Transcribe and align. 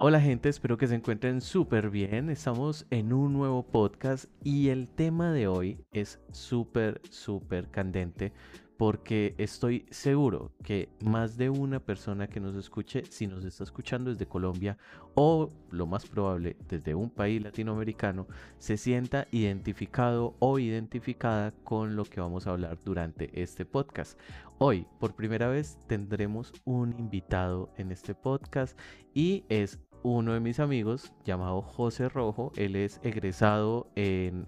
Hola 0.00 0.20
gente, 0.20 0.48
espero 0.48 0.78
que 0.78 0.86
se 0.86 0.94
encuentren 0.94 1.40
súper 1.40 1.90
bien. 1.90 2.30
Estamos 2.30 2.86
en 2.90 3.12
un 3.12 3.32
nuevo 3.32 3.64
podcast 3.64 4.26
y 4.44 4.68
el 4.68 4.86
tema 4.86 5.32
de 5.32 5.48
hoy 5.48 5.84
es 5.90 6.20
súper, 6.30 7.00
súper 7.10 7.68
candente 7.68 8.32
porque 8.76 9.34
estoy 9.38 9.86
seguro 9.90 10.52
que 10.62 10.88
más 11.04 11.36
de 11.36 11.50
una 11.50 11.80
persona 11.80 12.28
que 12.28 12.38
nos 12.38 12.54
escuche, 12.54 13.02
si 13.10 13.26
nos 13.26 13.44
está 13.44 13.64
escuchando 13.64 14.10
desde 14.10 14.28
Colombia 14.28 14.78
o 15.16 15.50
lo 15.72 15.86
más 15.86 16.06
probable 16.06 16.56
desde 16.68 16.94
un 16.94 17.10
país 17.10 17.42
latinoamericano, 17.42 18.28
se 18.58 18.76
sienta 18.76 19.26
identificado 19.32 20.36
o 20.38 20.60
identificada 20.60 21.50
con 21.64 21.96
lo 21.96 22.04
que 22.04 22.20
vamos 22.20 22.46
a 22.46 22.50
hablar 22.50 22.78
durante 22.84 23.30
este 23.42 23.64
podcast. 23.64 24.16
Hoy, 24.58 24.86
por 25.00 25.16
primera 25.16 25.48
vez, 25.48 25.76
tendremos 25.88 26.52
un 26.64 26.96
invitado 27.00 27.70
en 27.78 27.90
este 27.90 28.14
podcast 28.14 28.78
y 29.12 29.44
es 29.48 29.80
uno 30.02 30.32
de 30.32 30.40
mis 30.40 30.60
amigos 30.60 31.12
llamado 31.24 31.62
José 31.62 32.08
Rojo. 32.08 32.52
Él 32.56 32.76
es 32.76 33.00
egresado 33.02 33.90
en 33.94 34.46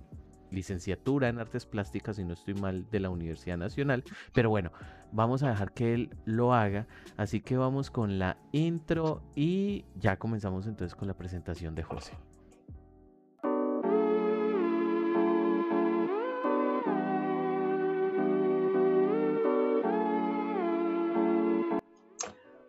licenciatura 0.51 1.29
en 1.29 1.39
artes 1.39 1.67
plásticas, 1.67 2.17
si 2.17 2.25
no 2.25 2.35
estoy 2.35 2.55
mal, 2.55 2.89
de 2.91 3.01
la 3.01 3.11
Universidad 3.11 3.57
Nacional. 3.57 4.05
Pero 4.33 4.51
bueno, 4.51 4.73
vamos 5.13 5.43
a 5.43 5.51
dejar 5.51 5.73
que 5.73 5.95
él 5.95 6.17
lo 6.25 6.55
haga. 6.55 6.87
Así 7.17 7.41
que 7.41 7.57
vamos 7.57 7.91
con 7.91 8.19
la 8.19 8.39
intro 8.53 9.23
y 9.35 9.85
ya 9.97 10.19
comenzamos 10.19 10.67
entonces 10.67 10.95
con 10.95 11.09
la 11.09 11.15
presentación 11.15 11.75
de 11.75 11.83
José. 11.83 12.13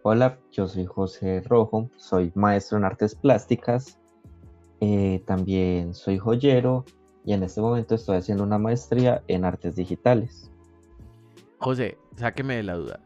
Hola, 0.04 0.40
yo 0.52 0.68
soy 0.68 0.86
José 0.86 1.42
Rojo, 1.42 1.88
soy 1.96 2.32
maestro 2.34 2.80
en 2.80 2.86
artes 2.86 3.14
plásticas, 3.14 4.00
eh, 4.80 5.22
también 5.28 5.94
soy 5.94 6.18
joyero 6.18 6.86
y 7.24 7.34
en 7.34 7.44
este 7.44 7.62
momento 7.62 7.94
estoy 7.94 8.18
haciendo 8.18 8.44
una 8.44 8.58
maestría 8.58 9.22
en 9.28 9.46
artes 9.46 9.76
digitales. 9.76 10.50
José, 11.60 12.00
sáqueme 12.16 12.56
de 12.56 12.64
la 12.64 12.74
duda. 12.78 13.00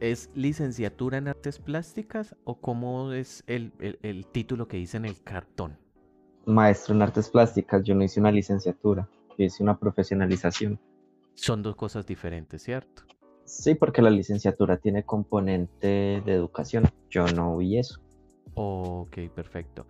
¿Es 0.00 0.30
licenciatura 0.34 1.18
en 1.18 1.28
artes 1.28 1.58
plásticas 1.58 2.34
o 2.44 2.54
cómo 2.54 3.12
es 3.12 3.44
el, 3.46 3.74
el, 4.00 4.26
título 4.26 4.68
que 4.68 4.78
dice 4.78 4.96
en 4.96 5.04
el 5.04 5.22
cartón? 5.22 5.76
Maestro 6.46 6.94
en 6.94 7.02
artes 7.02 7.28
plásticas, 7.28 7.84
yo 7.84 7.94
no 7.94 8.04
hice 8.04 8.20
una 8.20 8.32
licenciatura, 8.32 9.06
yo 9.36 9.44
hice 9.44 9.62
una 9.62 9.78
profesionalización. 9.78 10.80
Son 11.34 11.62
dos 11.62 11.76
cosas 11.76 12.06
diferentes, 12.06 12.62
¿cierto? 12.62 13.02
Sí, 13.48 13.74
porque 13.74 14.02
la 14.02 14.10
licenciatura 14.10 14.76
tiene 14.76 15.04
componente 15.04 16.22
de 16.24 16.32
educación. 16.34 16.84
Yo 17.08 17.26
no 17.28 17.56
vi 17.56 17.78
eso. 17.78 17.98
Ok, 18.54 19.16
perfecto. 19.34 19.86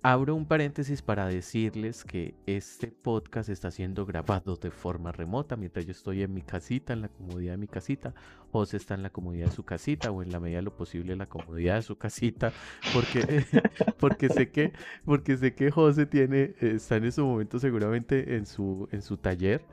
Abro 0.00 0.36
un 0.36 0.46
paréntesis 0.46 1.02
para 1.02 1.26
decirles 1.26 2.04
que 2.04 2.34
este 2.46 2.88
podcast 2.88 3.48
está 3.48 3.72
siendo 3.72 4.06
grabado 4.06 4.54
de 4.56 4.70
forma 4.70 5.10
remota 5.10 5.56
mientras 5.56 5.86
yo 5.86 5.92
estoy 5.92 6.22
en 6.22 6.34
mi 6.34 6.42
casita, 6.42 6.92
en 6.92 7.00
la 7.00 7.08
comodidad 7.08 7.54
de 7.54 7.58
mi 7.58 7.66
casita. 7.66 8.14
José 8.52 8.76
está 8.76 8.94
en 8.94 9.02
la 9.02 9.10
comodidad 9.10 9.46
de 9.46 9.52
su 9.52 9.64
casita 9.64 10.12
o 10.12 10.22
en 10.22 10.30
la 10.30 10.38
medida 10.38 10.58
de 10.58 10.62
lo 10.62 10.76
posible 10.76 11.14
en 11.14 11.18
la 11.18 11.26
comodidad 11.26 11.76
de 11.76 11.82
su 11.82 11.96
casita, 11.96 12.52
porque, 12.92 13.44
porque, 13.98 14.28
sé, 14.28 14.50
que, 14.50 14.72
porque 15.04 15.36
sé 15.36 15.54
que 15.54 15.70
José 15.72 16.06
tiene, 16.06 16.54
está 16.60 16.96
en 16.96 17.06
ese 17.06 17.22
momento 17.22 17.58
seguramente 17.58 18.36
en 18.36 18.46
su, 18.46 18.88
en 18.92 19.02
su 19.02 19.16
taller 19.16 19.64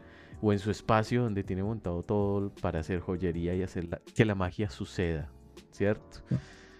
o 0.41 0.51
en 0.51 0.59
su 0.59 0.71
espacio 0.71 1.23
donde 1.23 1.43
tiene 1.43 1.63
montado 1.63 2.03
todo 2.03 2.51
para 2.61 2.79
hacer 2.79 2.99
joyería 2.99 3.53
y 3.55 3.63
hacer 3.63 3.87
que 4.15 4.25
la 4.25 4.35
magia 4.35 4.69
suceda, 4.69 5.29
¿cierto? 5.71 6.19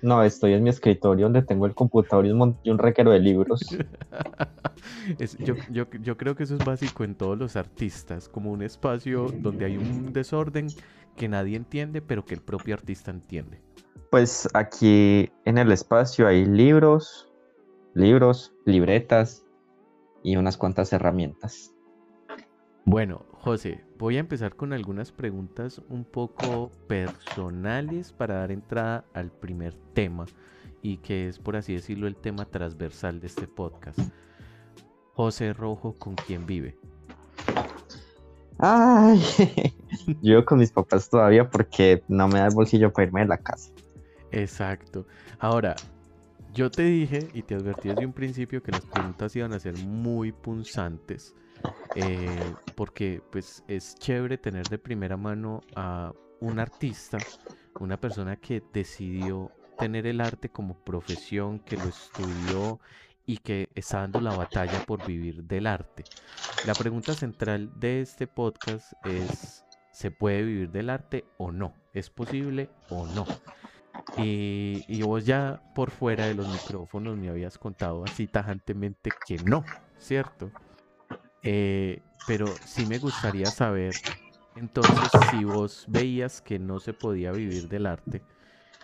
No, 0.01 0.23
estoy 0.23 0.53
en 0.53 0.63
mi 0.63 0.71
escritorio 0.71 1.27
donde 1.27 1.43
tengo 1.43 1.67
el 1.67 1.75
computador 1.75 2.25
y 2.25 2.31
un, 2.31 2.57
y 2.63 2.71
requero 2.71 3.11
de 3.11 3.19
libros. 3.19 3.61
yo, 5.39 6.17
creo 6.17 6.35
que 6.35 6.43
eso 6.43 6.55
es 6.55 6.65
básico 6.65 7.03
en 7.03 7.13
todos 7.13 7.37
los 7.37 7.55
artistas, 7.55 8.27
como 8.27 8.51
un 8.51 8.63
espacio 8.63 9.27
donde 9.41 9.65
hay 9.65 9.77
un 9.77 10.11
desorden 10.11 10.67
que 11.15 11.27
nadie 11.27 11.55
entiende, 11.55 12.01
pero 12.01 12.25
que 12.25 12.33
el 12.33 12.41
propio 12.41 12.73
artista 12.73 13.11
entiende. 13.11 13.61
Pues 14.09 14.49
aquí 14.53 15.31
en 15.45 15.59
el 15.59 15.71
espacio 15.71 16.27
hay 16.27 16.45
libros, 16.45 17.31
libros, 17.93 18.53
libretas 18.65 19.45
y 20.23 20.35
unas 20.35 20.57
cuantas 20.57 20.91
herramientas. 20.93 21.71
Bueno, 22.85 23.25
José, 23.43 23.83
voy 23.97 24.17
a 24.17 24.19
empezar 24.19 24.55
con 24.55 24.71
algunas 24.71 25.11
preguntas 25.11 25.81
un 25.89 26.05
poco 26.05 26.69
personales 26.87 28.13
para 28.13 28.35
dar 28.35 28.51
entrada 28.51 29.03
al 29.15 29.31
primer 29.31 29.73
tema 29.95 30.27
y 30.83 30.97
que 30.97 31.27
es, 31.27 31.39
por 31.39 31.55
así 31.55 31.73
decirlo, 31.73 32.05
el 32.05 32.15
tema 32.15 32.45
transversal 32.45 33.19
de 33.19 33.25
este 33.25 33.47
podcast. 33.47 33.97
José 35.13 35.53
Rojo, 35.53 35.95
¿con 35.97 36.13
quién 36.13 36.45
vive? 36.45 36.77
Ay, 38.59 39.19
yo 40.21 40.45
con 40.45 40.59
mis 40.59 40.71
papás 40.71 41.09
todavía 41.09 41.49
porque 41.49 42.03
no 42.07 42.27
me 42.27 42.37
da 42.37 42.45
el 42.45 42.53
bolsillo 42.53 42.93
para 42.93 43.07
irme 43.07 43.21
de 43.21 43.27
la 43.27 43.37
casa. 43.39 43.71
Exacto. 44.31 45.07
Ahora, 45.39 45.75
yo 46.53 46.69
te 46.69 46.83
dije 46.83 47.27
y 47.33 47.41
te 47.41 47.55
advertí 47.55 47.89
desde 47.89 48.05
un 48.05 48.13
principio 48.13 48.61
que 48.61 48.71
las 48.71 48.85
preguntas 48.85 49.35
iban 49.35 49.53
a 49.53 49.59
ser 49.59 49.79
muy 49.79 50.31
punzantes 50.31 51.33
eh, 51.95 52.55
porque 52.75 53.21
pues 53.31 53.63
es 53.67 53.95
chévere 53.95 54.37
tener 54.37 54.69
de 54.69 54.77
primera 54.77 55.17
mano 55.17 55.61
a 55.75 56.13
un 56.39 56.59
artista, 56.59 57.19
una 57.79 57.99
persona 57.99 58.35
que 58.37 58.63
decidió 58.73 59.51
tener 59.77 60.05
el 60.05 60.21
arte 60.21 60.49
como 60.49 60.75
profesión, 60.83 61.59
que 61.59 61.77
lo 61.77 61.89
estudió 61.89 62.79
y 63.25 63.37
que 63.37 63.69
está 63.75 63.99
dando 63.99 64.21
la 64.21 64.33
batalla 64.33 64.85
por 64.85 65.05
vivir 65.05 65.43
del 65.43 65.67
arte. 65.67 66.05
La 66.63 66.75
pregunta 66.75 67.15
central 67.15 67.71
de 67.79 68.01
este 68.01 68.27
podcast 68.27 68.93
es, 69.05 69.65
¿se 69.91 70.11
puede 70.11 70.43
vivir 70.43 70.71
del 70.71 70.89
arte 70.89 71.25
o 71.37 71.51
no? 71.51 71.73
¿Es 71.93 72.09
posible 72.09 72.69
o 72.89 73.07
no? 73.07 73.25
Y, 74.17 74.83
y, 74.87 75.01
vos 75.03 75.25
ya 75.25 75.61
por 75.73 75.89
fuera 75.89 76.25
de 76.25 76.33
los 76.33 76.47
micrófonos 76.47 77.17
me 77.17 77.29
habías 77.29 77.57
contado 77.57 78.03
así 78.03 78.27
tajantemente 78.27 79.11
que 79.25 79.37
no, 79.39 79.63
¿cierto? 79.97 80.51
Eh, 81.43 82.01
pero 82.25 82.59
sí 82.63 82.85
me 82.85 82.99
gustaría 82.99 83.49
saber, 83.49 83.95
entonces, 84.55 85.11
si 85.11 85.43
vos 85.43 85.85
veías 85.87 86.41
que 86.41 86.59
no 86.59 86.79
se 86.79 86.93
podía 86.93 87.31
vivir 87.31 87.67
del 87.69 87.85
arte 87.85 88.21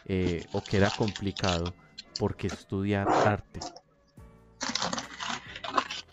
eh, 0.05 0.45
o 0.53 0.65
que 0.65 0.77
era 0.77 0.89
complicado, 0.91 1.73
¿por 2.17 2.35
qué 2.35 2.47
estudiar 2.47 3.07
arte? 3.25 3.59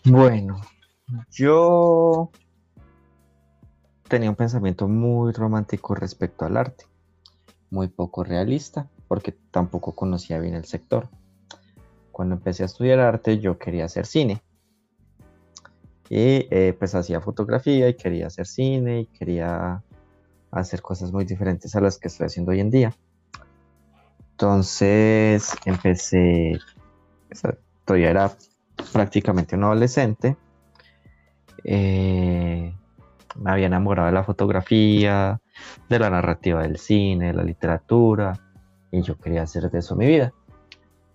Bueno, 0.03 0.61
yo 1.31 2.29
tenía 4.07 4.29
un 4.29 4.35
pensamiento 4.35 4.87
muy 4.87 5.31
romántico 5.31 5.95
respecto 5.95 6.45
al 6.45 6.57
arte, 6.57 6.85
muy 7.71 7.87
poco 7.87 8.23
realista, 8.23 8.87
porque 9.07 9.31
tampoco 9.51 9.95
conocía 9.95 10.39
bien 10.39 10.53
el 10.53 10.65
sector. 10.65 11.09
Cuando 12.11 12.35
empecé 12.35 12.63
a 12.63 12.67
estudiar 12.67 12.99
arte, 12.99 13.39
yo 13.39 13.57
quería 13.57 13.85
hacer 13.85 14.05
cine 14.05 14.44
y 16.09 16.47
eh, 16.51 16.75
pues 16.77 16.93
hacía 16.95 17.21
fotografía 17.21 17.89
y 17.89 17.95
quería 17.95 18.27
hacer 18.27 18.45
cine 18.45 19.01
y 19.01 19.05
quería 19.07 19.81
hacer 20.51 20.81
cosas 20.81 21.11
muy 21.11 21.25
diferentes 21.25 21.75
a 21.75 21.81
las 21.81 21.97
que 21.97 22.07
estoy 22.07 22.27
haciendo 22.27 22.51
hoy 22.51 22.59
en 22.59 22.69
día. 22.69 22.93
Entonces 24.31 25.55
empecé, 25.65 26.59
todavía 27.85 28.09
era 28.09 28.31
prácticamente 28.91 29.55
un 29.55 29.63
adolescente, 29.63 30.37
eh, 31.63 32.73
me 33.35 33.51
había 33.51 33.67
enamorado 33.67 34.07
de 34.07 34.13
la 34.13 34.23
fotografía, 34.23 35.41
de 35.89 35.99
la 35.99 36.09
narrativa 36.09 36.61
del 36.61 36.77
cine, 36.77 37.27
de 37.27 37.33
la 37.33 37.43
literatura, 37.43 38.33
y 38.91 39.01
yo 39.01 39.17
quería 39.17 39.43
hacer 39.43 39.69
de 39.71 39.79
eso 39.79 39.95
mi 39.95 40.05
vida. 40.05 40.33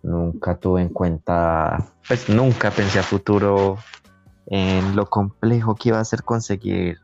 Nunca 0.03 0.57
tuve 0.57 0.83
en 0.83 0.89
cuenta, 0.89 1.93
pues 2.09 2.29
nunca 2.29 2.71
pensé 2.71 2.99
a 2.99 3.03
futuro 3.03 3.79
en 4.47 4.97
lo 4.97 5.07
complejo 5.07 5.75
que 5.75 5.91
iba 5.91 6.01
a 6.01 6.05
ser 6.05 6.23
conseguir 6.23 6.99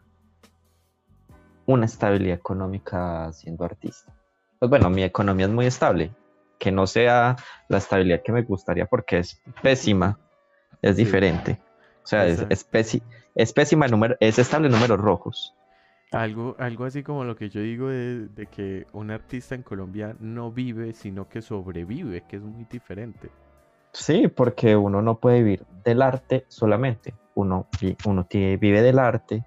una 1.66 1.86
estabilidad 1.86 2.36
económica 2.36 3.32
siendo 3.32 3.64
artista. 3.64 4.12
Pues 4.58 4.70
bueno, 4.70 4.88
mi 4.88 5.02
economía 5.02 5.46
es 5.46 5.52
muy 5.52 5.66
estable, 5.66 6.12
que 6.58 6.72
no 6.72 6.86
sea 6.86 7.36
la 7.68 7.78
estabilidad 7.78 8.22
que 8.24 8.32
me 8.32 8.42
gustaría 8.42 8.86
porque 8.86 9.18
es 9.18 9.42
pésima, 9.62 10.18
es 10.80 10.96
diferente. 10.96 11.60
O 12.02 12.06
sea, 12.06 12.26
es, 12.26 12.46
es, 12.48 13.52
pésima, 13.52 13.88
número, 13.88 14.16
es 14.20 14.38
estable 14.38 14.68
en 14.68 14.72
números 14.74 15.00
rojos. 15.00 15.54
Algo, 16.12 16.54
algo 16.60 16.84
así 16.84 17.02
como 17.02 17.24
lo 17.24 17.34
que 17.34 17.50
yo 17.50 17.60
digo 17.60 17.88
de, 17.88 18.28
de, 18.28 18.46
que 18.46 18.86
un 18.92 19.10
artista 19.10 19.56
en 19.56 19.62
Colombia 19.62 20.16
no 20.20 20.52
vive, 20.52 20.92
sino 20.92 21.28
que 21.28 21.42
sobrevive, 21.42 22.22
que 22.28 22.36
es 22.36 22.42
muy 22.42 22.64
diferente. 22.70 23.28
Sí, 23.98 24.28
porque 24.28 24.76
uno 24.76 25.02
no 25.02 25.19
puede 25.19 25.43
vivir 25.43 25.66
del 25.84 26.02
arte 26.02 26.44
solamente 26.48 27.14
uno, 27.37 27.69
uno 28.06 28.26
vive 28.31 28.82
del 28.82 28.98
arte, 28.98 29.44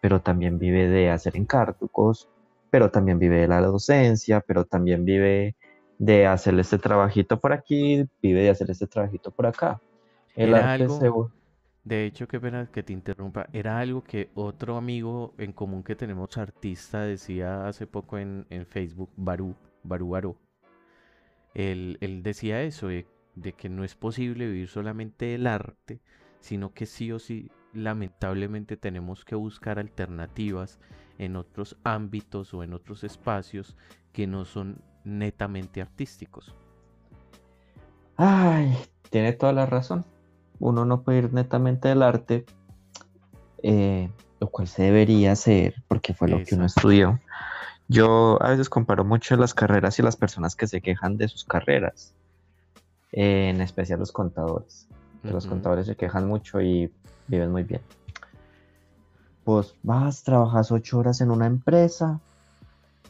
pero 0.00 0.20
también 0.20 0.58
vive 0.58 0.88
de 0.88 1.10
hacer 1.10 1.36
encargos, 1.36 2.28
pero 2.70 2.90
también 2.90 3.18
vive 3.18 3.40
de 3.40 3.48
la 3.48 3.60
docencia, 3.62 4.40
pero 4.40 4.64
también 4.64 5.04
vive 5.04 5.56
de 5.98 6.26
hacerle 6.26 6.62
este 6.62 6.78
trabajito 6.78 7.40
por 7.40 7.52
aquí, 7.52 8.06
vive 8.22 8.42
de 8.42 8.50
hacer 8.50 8.70
este 8.70 8.86
trabajito 8.86 9.30
por 9.30 9.46
acá. 9.46 9.80
El 10.36 10.50
Era 10.50 10.74
arte 10.74 10.84
algo, 10.84 10.98
se... 10.98 11.88
de 11.88 12.04
hecho, 12.04 12.28
qué 12.28 12.38
pena 12.38 12.70
que 12.70 12.82
te 12.82 12.92
interrumpa, 12.92 13.48
era 13.52 13.78
algo 13.78 14.04
que 14.04 14.30
otro 14.34 14.76
amigo 14.76 15.34
en 15.38 15.52
común 15.52 15.82
que 15.82 15.96
tenemos 15.96 16.36
artista 16.36 17.00
decía 17.02 17.66
hace 17.66 17.86
poco 17.86 18.18
en, 18.18 18.46
en 18.50 18.66
Facebook, 18.66 19.10
Barú, 19.16 19.56
Barú 19.82 20.10
Barú. 20.10 20.36
Él, 21.54 21.98
él 22.00 22.22
decía 22.22 22.62
eso, 22.62 22.88
de, 22.88 23.06
de 23.40 23.52
que 23.52 23.68
no 23.68 23.84
es 23.84 23.94
posible 23.94 24.46
vivir 24.46 24.68
solamente 24.68 25.26
del 25.26 25.46
arte, 25.46 26.00
sino 26.40 26.72
que 26.72 26.86
sí 26.86 27.12
o 27.12 27.18
sí, 27.18 27.50
lamentablemente 27.72 28.76
tenemos 28.76 29.24
que 29.24 29.34
buscar 29.34 29.78
alternativas 29.78 30.78
en 31.18 31.36
otros 31.36 31.76
ámbitos 31.84 32.54
o 32.54 32.62
en 32.62 32.72
otros 32.72 33.04
espacios 33.04 33.76
que 34.12 34.26
no 34.26 34.44
son 34.44 34.82
netamente 35.04 35.80
artísticos. 35.80 36.54
Ay, 38.16 38.76
tiene 39.10 39.32
toda 39.32 39.52
la 39.52 39.66
razón. 39.66 40.04
Uno 40.58 40.84
no 40.84 41.02
puede 41.02 41.18
ir 41.18 41.32
netamente 41.32 41.88
del 41.88 42.02
arte, 42.02 42.44
eh, 43.62 44.10
lo 44.40 44.48
cual 44.48 44.68
se 44.68 44.84
debería 44.84 45.32
hacer 45.32 45.82
porque 45.88 46.14
fue 46.14 46.28
lo 46.28 46.42
que 46.42 46.54
uno 46.54 46.66
estudió. 46.66 47.20
Yo 47.88 48.40
a 48.40 48.50
veces 48.50 48.68
comparo 48.68 49.04
mucho 49.04 49.36
las 49.36 49.54
carreras 49.54 49.98
y 49.98 50.02
las 50.02 50.16
personas 50.16 50.54
que 50.54 50.66
se 50.66 50.80
quejan 50.80 51.16
de 51.16 51.28
sus 51.28 51.44
carreras, 51.44 52.14
eh, 53.12 53.50
en 53.50 53.60
especial 53.60 53.98
los 53.98 54.12
contadores. 54.12 54.88
que 55.22 55.30
Los 55.30 55.46
contadores 55.46 55.86
se 55.86 55.96
quejan 55.96 56.26
mucho 56.26 56.60
y 56.60 56.92
viven 57.26 57.50
muy 57.50 57.62
bien. 57.62 57.82
Pues 59.44 59.74
vas, 59.82 60.22
trabajas 60.22 60.70
ocho 60.70 60.98
horas 60.98 61.20
en 61.20 61.30
una 61.30 61.46
empresa, 61.46 62.20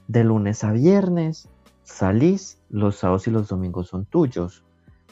de 0.09 0.25
lunes 0.25 0.65
a 0.65 0.73
viernes, 0.73 1.49
salís, 1.85 2.59
los 2.69 2.97
sábados 2.97 3.27
y 3.27 3.31
los 3.31 3.49
domingos 3.49 3.89
son 3.89 4.07
tuyos. 4.07 4.65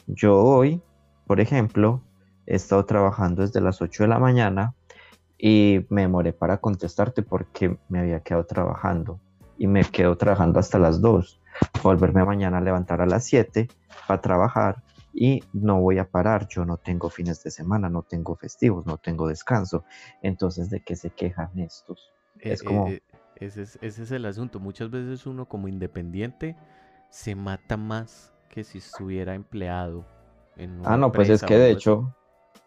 Yo 0.07 0.37
hoy, 0.37 0.81
por 1.27 1.39
ejemplo, 1.39 2.01
he 2.45 2.55
estado 2.55 2.85
trabajando 2.85 3.43
desde 3.43 3.61
las 3.61 3.81
8 3.81 4.03
de 4.03 4.09
la 4.09 4.19
mañana 4.19 4.73
y 5.37 5.85
me 5.89 6.01
demoré 6.01 6.33
para 6.33 6.57
contestarte 6.57 7.21
porque 7.21 7.77
me 7.87 7.99
había 7.99 8.21
quedado 8.21 8.45
trabajando 8.45 9.19
y 9.57 9.67
me 9.67 9.83
quedo 9.83 10.17
trabajando 10.17 10.59
hasta 10.59 10.79
las 10.79 10.99
2. 10.99 11.38
Volverme 11.83 12.25
mañana 12.25 12.57
a 12.57 12.61
levantar 12.61 13.01
a 13.01 13.05
las 13.05 13.25
7 13.25 13.67
para 14.07 14.21
trabajar 14.21 14.83
y 15.13 15.43
no 15.53 15.79
voy 15.81 15.97
a 15.97 16.05
parar. 16.09 16.47
Yo 16.47 16.65
no 16.65 16.77
tengo 16.77 17.09
fines 17.09 17.43
de 17.43 17.51
semana, 17.51 17.89
no 17.89 18.03
tengo 18.03 18.35
festivos, 18.35 18.85
no 18.85 18.97
tengo 18.97 19.27
descanso. 19.27 19.83
Entonces, 20.21 20.69
¿de 20.69 20.81
qué 20.81 20.95
se 20.95 21.09
quejan 21.11 21.57
estos? 21.59 22.13
Eh, 22.39 22.53
Es 22.53 22.61
eh, 22.61 22.65
como, 22.65 22.87
eh, 22.87 23.01
ese 23.35 23.63
es, 23.63 23.79
ese 23.81 24.03
es 24.03 24.11
el 24.11 24.25
asunto. 24.25 24.59
Muchas 24.59 24.89
veces 24.89 25.25
uno 25.25 25.45
como 25.45 25.67
independiente 25.67 26.55
se 27.09 27.35
mata 27.35 27.77
más 27.77 28.33
que 28.49 28.63
si 28.63 28.79
estuviera 28.79 29.35
empleado 29.35 30.05
en 30.57 30.79
una 30.79 30.93
ah, 30.93 30.97
no, 30.97 31.11
pues 31.11 31.29
es 31.29 31.43
que 31.43 31.57
de 31.57 31.71
hecho, 31.71 32.13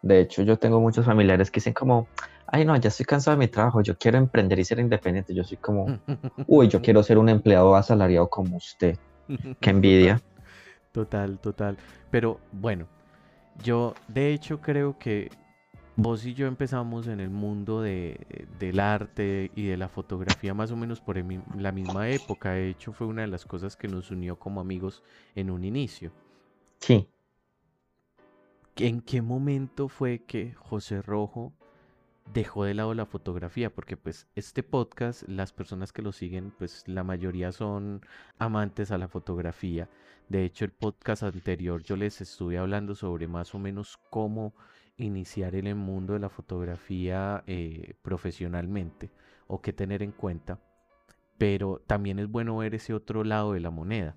de 0.00 0.20
hecho 0.20 0.42
yo 0.42 0.58
tengo 0.58 0.80
muchos 0.80 1.04
familiares 1.04 1.50
que 1.50 1.56
dicen 1.56 1.74
como, 1.74 2.08
ay 2.52 2.64
no, 2.64 2.76
ya 2.76 2.88
estoy 2.88 3.06
cansado 3.06 3.36
de 3.36 3.46
mi 3.46 3.48
trabajo, 3.48 3.80
yo 3.80 3.96
quiero 3.98 4.18
emprender 4.18 4.58
y 4.58 4.64
ser 4.64 4.78
independiente. 4.78 5.34
Yo 5.34 5.42
soy 5.42 5.56
como, 5.56 5.86
uy, 6.46 6.68
yo 6.68 6.80
quiero 6.80 7.02
ser 7.02 7.18
un 7.18 7.28
empleado 7.28 7.74
asalariado 7.74 8.28
como 8.28 8.56
usted. 8.56 8.96
Qué 9.58 9.70
envidia. 9.70 10.20
Total, 10.92 11.38
total. 11.38 11.78
Pero 12.10 12.38
bueno, 12.52 12.86
yo 13.64 13.94
de 14.06 14.32
hecho 14.32 14.60
creo 14.60 14.98
que 14.98 15.30
vos 15.96 16.26
y 16.26 16.34
yo 16.34 16.46
empezamos 16.46 17.06
en 17.06 17.20
el 17.20 17.30
mundo 17.30 17.80
de, 17.80 18.46
del 18.58 18.80
arte 18.80 19.50
y 19.56 19.66
de 19.66 19.78
la 19.78 19.88
fotografía 19.88 20.52
más 20.52 20.70
o 20.70 20.76
menos 20.76 21.00
por 21.00 21.16
el 21.16 21.42
la 21.56 21.72
misma 21.72 22.10
época. 22.10 22.52
De 22.52 22.68
hecho, 22.68 22.92
fue 22.92 23.06
una 23.06 23.22
de 23.22 23.28
las 23.28 23.46
cosas 23.46 23.76
que 23.76 23.88
nos 23.88 24.10
unió 24.10 24.38
como 24.38 24.60
amigos 24.60 25.02
en 25.34 25.50
un 25.50 25.64
inicio. 25.64 26.12
Sí, 26.80 27.08
¿En 28.76 29.00
qué 29.02 29.20
momento 29.20 29.88
fue 29.88 30.20
que 30.20 30.52
José 30.54 31.02
Rojo 31.02 31.52
dejó 32.32 32.64
de 32.64 32.74
lado 32.74 32.94
la 32.94 33.06
fotografía? 33.06 33.70
Porque 33.74 33.96
pues 33.96 34.26
este 34.34 34.62
podcast, 34.62 35.22
las 35.28 35.52
personas 35.52 35.92
que 35.92 36.02
lo 36.02 36.12
siguen, 36.12 36.52
pues 36.58 36.84
la 36.86 37.04
mayoría 37.04 37.52
son 37.52 38.02
amantes 38.38 38.90
a 38.90 38.98
la 38.98 39.08
fotografía. 39.08 39.88
De 40.28 40.44
hecho, 40.44 40.64
el 40.64 40.70
podcast 40.72 41.22
anterior 41.24 41.82
yo 41.82 41.96
les 41.96 42.20
estuve 42.20 42.58
hablando 42.58 42.94
sobre 42.94 43.28
más 43.28 43.54
o 43.54 43.58
menos 43.58 43.98
cómo 44.10 44.54
iniciar 44.96 45.54
en 45.54 45.66
el 45.66 45.74
mundo 45.74 46.12
de 46.14 46.20
la 46.20 46.28
fotografía 46.28 47.42
eh, 47.46 47.94
profesionalmente 48.02 49.10
o 49.46 49.60
qué 49.60 49.72
tener 49.72 50.02
en 50.02 50.12
cuenta. 50.12 50.60
Pero 51.38 51.82
también 51.86 52.18
es 52.18 52.28
bueno 52.28 52.56
ver 52.58 52.74
ese 52.74 52.94
otro 52.94 53.24
lado 53.24 53.52
de 53.54 53.60
la 53.60 53.70
moneda. 53.70 54.16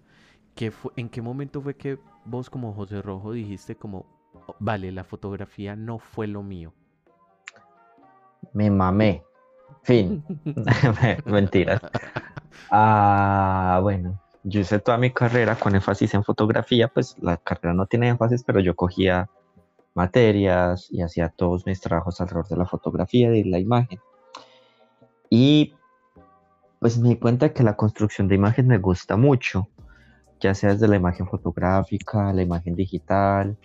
¿Qué 0.54 0.72
fue- 0.72 0.92
¿En 0.96 1.10
qué 1.10 1.22
momento 1.22 1.62
fue 1.62 1.76
que 1.76 1.98
vos 2.24 2.50
como 2.50 2.74
José 2.74 3.02
Rojo 3.02 3.32
dijiste 3.34 3.76
como, 3.76 4.06
"Oh, 4.48 4.56
vale, 4.60 4.92
la 4.92 5.04
fotografía 5.04 5.76
no 5.76 5.98
fue 6.00 6.28
lo 6.28 6.44
mío? 6.44 6.74
Me 8.56 8.72
mamé. 8.72 9.24
Fin. 9.84 10.24
Mentiras. 11.26 11.82
Ah, 12.72 13.80
bueno, 13.84 14.20
yo 14.44 14.62
hice 14.62 14.80
toda 14.80 14.98
mi 14.98 15.12
carrera 15.12 15.56
con 15.56 15.76
énfasis 15.76 16.14
en 16.16 16.24
fotografía, 16.24 16.88
pues 16.88 17.16
la 17.22 17.38
carrera 17.38 17.74
no 17.74 17.86
tiene 17.86 18.10
énfasis, 18.10 18.44
pero 18.44 18.60
yo 18.60 18.76
cogía 18.76 19.30
materias 19.94 20.88
y 20.92 21.02
hacía 21.02 21.30
todos 21.30 21.66
mis 21.66 21.80
trabajos 21.80 22.20
alrededor 22.20 22.48
de 22.48 22.58
la 22.58 22.66
fotografía 22.66 23.36
y 23.36 23.44
la 23.44 23.60
imagen. 23.60 24.00
Y 25.30 25.74
pues 26.80 26.98
me 26.98 27.10
di 27.10 27.16
cuenta 27.18 27.54
que 27.54 27.64
la 27.64 27.76
construcción 27.76 28.28
de 28.28 28.36
imagen 28.36 28.68
me 28.68 28.78
gusta 28.78 29.18
mucho, 29.18 29.68
ya 30.40 30.54
sea 30.54 30.74
desde 30.74 30.88
la 30.88 30.98
imagen 30.98 31.28
fotográfica, 31.28 32.34
la 32.34 32.42
imagen 32.42 32.76
digital, 32.76 33.58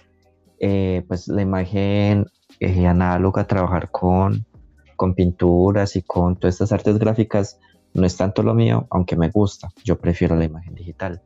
eh, 0.59 1.05
pues 1.09 1.29
la 1.29 1.43
imagen 1.43 2.27
eh, 2.61 2.87
análoga, 2.87 3.47
trabajar 3.47 3.91
con, 3.91 4.47
con 5.01 5.15
pinturas 5.15 5.97
y 5.97 6.03
con 6.03 6.37
todas 6.37 6.57
estas 6.57 6.73
artes 6.73 6.99
gráficas 6.99 7.59
no 7.95 8.05
es 8.05 8.19
tanto 8.19 8.43
lo 8.43 8.53
mío, 8.53 8.87
aunque 8.91 9.17
me 9.17 9.31
gusta. 9.31 9.71
Yo 9.83 9.99
prefiero 9.99 10.37
la 10.37 10.45
imagen 10.45 10.75
digital. 10.75 11.23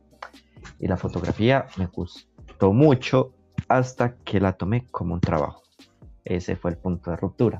Y 0.79 0.87
la 0.87 0.95
fotografía 0.95 1.65
me 1.75 1.87
gustó 1.87 2.71
mucho 2.71 3.33
hasta 3.67 4.15
que 4.15 4.39
la 4.39 4.53
tomé 4.53 4.87
como 4.91 5.13
un 5.13 5.19
trabajo. 5.19 5.61
Ese 6.23 6.55
fue 6.55 6.71
el 6.71 6.77
punto 6.77 7.11
de 7.11 7.17
ruptura. 7.17 7.59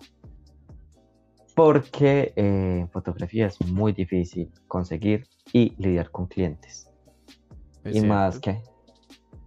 Porque 1.54 2.32
eh, 2.38 2.88
fotografía 2.94 3.48
es 3.48 3.60
muy 3.68 3.92
difícil 3.92 4.50
conseguir 4.70 5.28
y 5.52 5.76
lidiar 5.78 6.12
con 6.12 6.28
clientes. 6.28 6.90
Es 7.84 7.98
y 7.98 8.02
más 8.06 8.40
que 8.40 8.62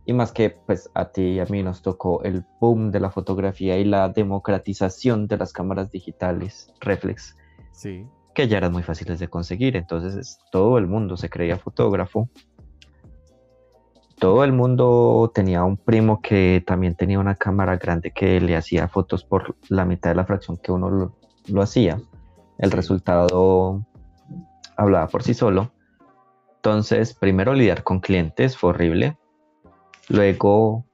y 0.08 0.14
más 0.14 0.32
que 0.32 0.48
pues 0.48 0.90
a 0.94 1.10
ti 1.10 1.20
y 1.32 1.38
a 1.38 1.44
mí 1.44 1.62
nos 1.62 1.82
tocó 1.82 2.22
el 2.22 2.42
boom 2.60 2.90
de 2.90 2.98
la 2.98 3.10
fotografía 3.10 3.76
y 3.76 3.84
la 3.84 4.08
democratización 4.08 5.26
de 5.26 5.36
las 5.36 5.52
cámaras 5.52 5.90
digitales 5.90 6.72
reflex 6.80 7.36
Sí, 7.72 8.06
que 8.34 8.48
ya 8.48 8.56
eran 8.56 8.72
muy 8.72 8.82
fáciles 8.82 9.18
de 9.20 9.28
conseguir. 9.28 9.76
Entonces 9.76 10.14
es- 10.14 10.38
todo 10.50 10.78
el 10.78 10.86
mundo 10.86 11.18
se 11.18 11.28
creía 11.28 11.58
fotógrafo. 11.58 12.30
Todo 14.18 14.44
el 14.44 14.52
mundo 14.54 15.30
tenía 15.34 15.62
un 15.62 15.76
primo 15.76 16.22
que 16.22 16.64
también 16.66 16.94
tenía 16.94 17.20
una 17.20 17.34
cámara 17.34 17.76
grande 17.76 18.10
que 18.10 18.40
le 18.40 18.56
hacía 18.56 18.88
fotos 18.88 19.24
por 19.24 19.56
la 19.68 19.84
mitad 19.84 20.08
de 20.08 20.16
la 20.16 20.24
fracción 20.24 20.56
que 20.56 20.72
uno 20.72 20.88
lo, 20.88 21.18
lo 21.48 21.60
hacía. 21.60 22.00
El 22.56 22.70
resultado 22.70 23.84
hablaba 24.74 25.06
por 25.08 25.22
sí 25.22 25.34
solo. 25.34 25.70
Entonces 26.56 27.12
primero 27.12 27.52
lidiar 27.52 27.82
con 27.82 28.00
clientes 28.00 28.56
fue 28.56 28.70
horrible 28.70 29.18
Luego, 30.08 30.84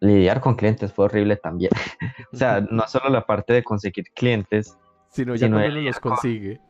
lidiar 0.00 0.40
con 0.40 0.54
clientes 0.56 0.92
fue 0.92 1.06
horrible 1.06 1.36
también. 1.36 1.70
o 2.32 2.36
sea, 2.36 2.60
no 2.60 2.86
solo 2.88 3.08
la 3.10 3.24
parte 3.26 3.52
de 3.52 3.62
conseguir 3.64 4.04
clientes, 4.14 4.76
sino 5.10 5.34
ya 5.34 5.46
sino 5.46 5.56
uno 5.58 5.68
los 5.68 6.00
con- 6.00 6.12
consigue. 6.12 6.60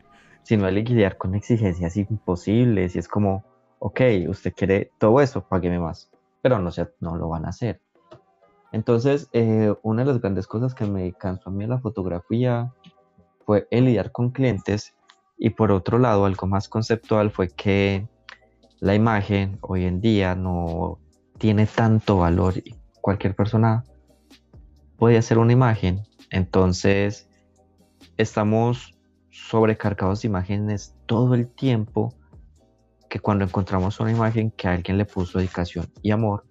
sino 0.43 0.67
el 0.69 0.75
lidiar 0.77 1.17
con 1.17 1.35
exigencias 1.35 1.97
imposibles. 1.97 2.97
Y 2.97 2.99
es 2.99 3.09
como, 3.09 3.45
ok, 3.79 4.01
usted 4.29 4.53
quiere 4.55 4.91
todo 4.99 5.21
eso, 5.21 5.47
págueme 5.49 5.79
más. 5.79 6.11
Pero 6.43 6.59
no, 6.59 6.71
se- 6.71 6.91
no 7.01 7.17
lo 7.17 7.29
van 7.29 7.47
a 7.47 7.51
hacer. 7.51 7.81
Entonces, 8.73 9.29
eh, 9.33 9.75
una 9.83 10.03
de 10.03 10.09
las 10.13 10.21
grandes 10.21 10.47
cosas 10.47 10.75
que 10.75 10.87
me 10.87 11.13
cansó 11.13 11.51
a 11.51 11.53
mí 11.53 11.65
en 11.65 11.71
la 11.71 11.79
fotografía 11.79 12.73
fue 13.45 13.67
el 13.71 13.85
lidiar 13.85 14.13
con 14.13 14.31
clientes. 14.31 14.95
Y 15.37 15.51
por 15.51 15.73
otro 15.73 15.99
lado, 15.99 16.25
algo 16.25 16.47
más 16.47 16.69
conceptual 16.69 17.31
fue 17.31 17.49
que 17.49 18.09
la 18.81 18.95
imagen 18.95 19.59
hoy 19.61 19.85
en 19.85 20.01
día 20.01 20.35
no 20.35 20.99
tiene 21.43 21.67
tanto 21.67 22.19
valor 22.19 22.59
y 22.59 22.77
cualquier 23.01 23.35
persona 23.35 23.83
puede 24.97 25.19
hacer 25.19 25.39
una 25.39 25.53
imagen. 25.53 26.03
Entonces, 26.31 27.29
estamos 28.17 28.97
sobrecargados 29.29 30.23
de 30.23 30.29
imágenes 30.29 30.95
todo 31.07 31.35
el 31.35 31.49
tiempo 31.49 32.15
que 33.11 33.19
cuando 33.19 33.45
encontramos 33.45 33.99
una 33.99 34.13
imagen 34.13 34.53
que 34.53 34.69
alguien 34.69 34.99
le 34.99 35.05
puso 35.05 35.39
dedicación 35.39 35.91
y 36.01 36.13
amor, 36.13 36.47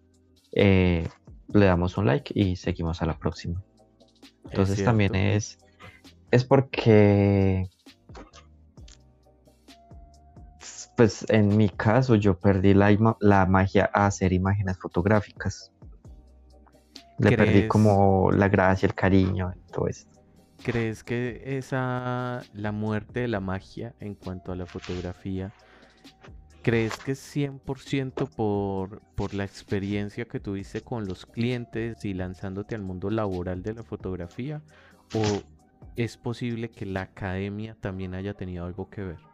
eh, 0.51 1.07
le 1.53 1.65
damos 1.65 1.97
un 1.97 2.07
like 2.07 2.37
y 2.37 2.57
seguimos 2.57 3.01
a 3.01 3.05
la 3.05 3.17
próxima. 3.17 3.63
Entonces 4.43 4.83
también 4.83 5.15
es, 5.15 5.57
es 6.31 6.43
porque 6.43 7.69
pues 10.95 11.25
en 11.29 11.55
mi 11.57 11.69
caso 11.69 12.15
yo 12.15 12.37
perdí 12.39 12.73
la, 12.73 12.91
ima- 12.91 13.17
la 13.19 13.45
magia 13.45 13.89
a 13.93 14.05
hacer 14.07 14.33
imágenes 14.33 14.77
fotográficas. 14.79 15.71
Le 17.19 17.31
perdí 17.31 17.67
como 17.67 18.31
la 18.31 18.49
gracia, 18.49 18.87
el 18.87 18.95
cariño, 18.95 19.53
todo 19.71 19.87
esto. 19.87 20.09
¿Crees 20.63 21.03
que 21.03 21.41
esa, 21.57 22.43
la 22.53 22.71
muerte 22.71 23.21
de 23.21 23.27
la 23.27 23.39
magia 23.39 23.95
en 23.99 24.15
cuanto 24.15 24.51
a 24.51 24.55
la 24.55 24.65
fotografía, 24.65 25.51
crees 26.63 26.97
que 26.99 27.13
es 27.13 27.19
100% 27.19 28.27
por, 28.27 29.01
por 29.15 29.33
la 29.33 29.43
experiencia 29.43 30.25
que 30.25 30.39
tuviste 30.39 30.81
con 30.81 31.05
los 31.07 31.25
clientes 31.25 32.05
y 32.05 32.13
lanzándote 32.13 32.75
al 32.75 32.81
mundo 32.81 33.09
laboral 33.09 33.63
de 33.63 33.73
la 33.73 33.83
fotografía? 33.83 34.61
¿O 35.13 35.41
es 35.95 36.17
posible 36.17 36.69
que 36.69 36.85
la 36.85 37.01
academia 37.01 37.75
también 37.81 38.13
haya 38.13 38.33
tenido 38.33 38.65
algo 38.65 38.89
que 38.89 39.01
ver? 39.03 39.30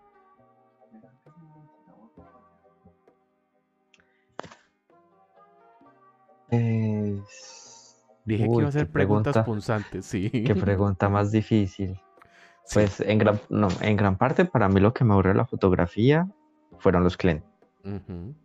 Dije 6.49 8.43
que 8.43 8.55
iba 8.55 8.65
a 8.65 8.67
hacer 8.67 8.87
qué 8.87 8.91
preguntas 8.91 9.33
pregunta, 9.33 9.45
punzantes, 9.45 10.05
sí. 10.05 10.29
qué 10.29 10.55
pregunta 10.55 11.09
más 11.09 11.31
difícil. 11.31 11.95
Sí. 12.65 12.73
Pues 12.73 12.99
en 12.99 13.17
gran, 13.17 13.39
no, 13.49 13.69
en 13.81 13.95
gran 13.95 14.17
parte 14.17 14.43
para 14.43 14.67
mí 14.67 14.81
lo 14.81 14.93
que 14.93 15.05
me 15.05 15.13
aburrió 15.13 15.33
la 15.33 15.45
fotografía 15.45 16.27
fueron 16.79 17.03
los 17.03 17.15
clientes. 17.15 17.49
Ujú. 17.85 18.35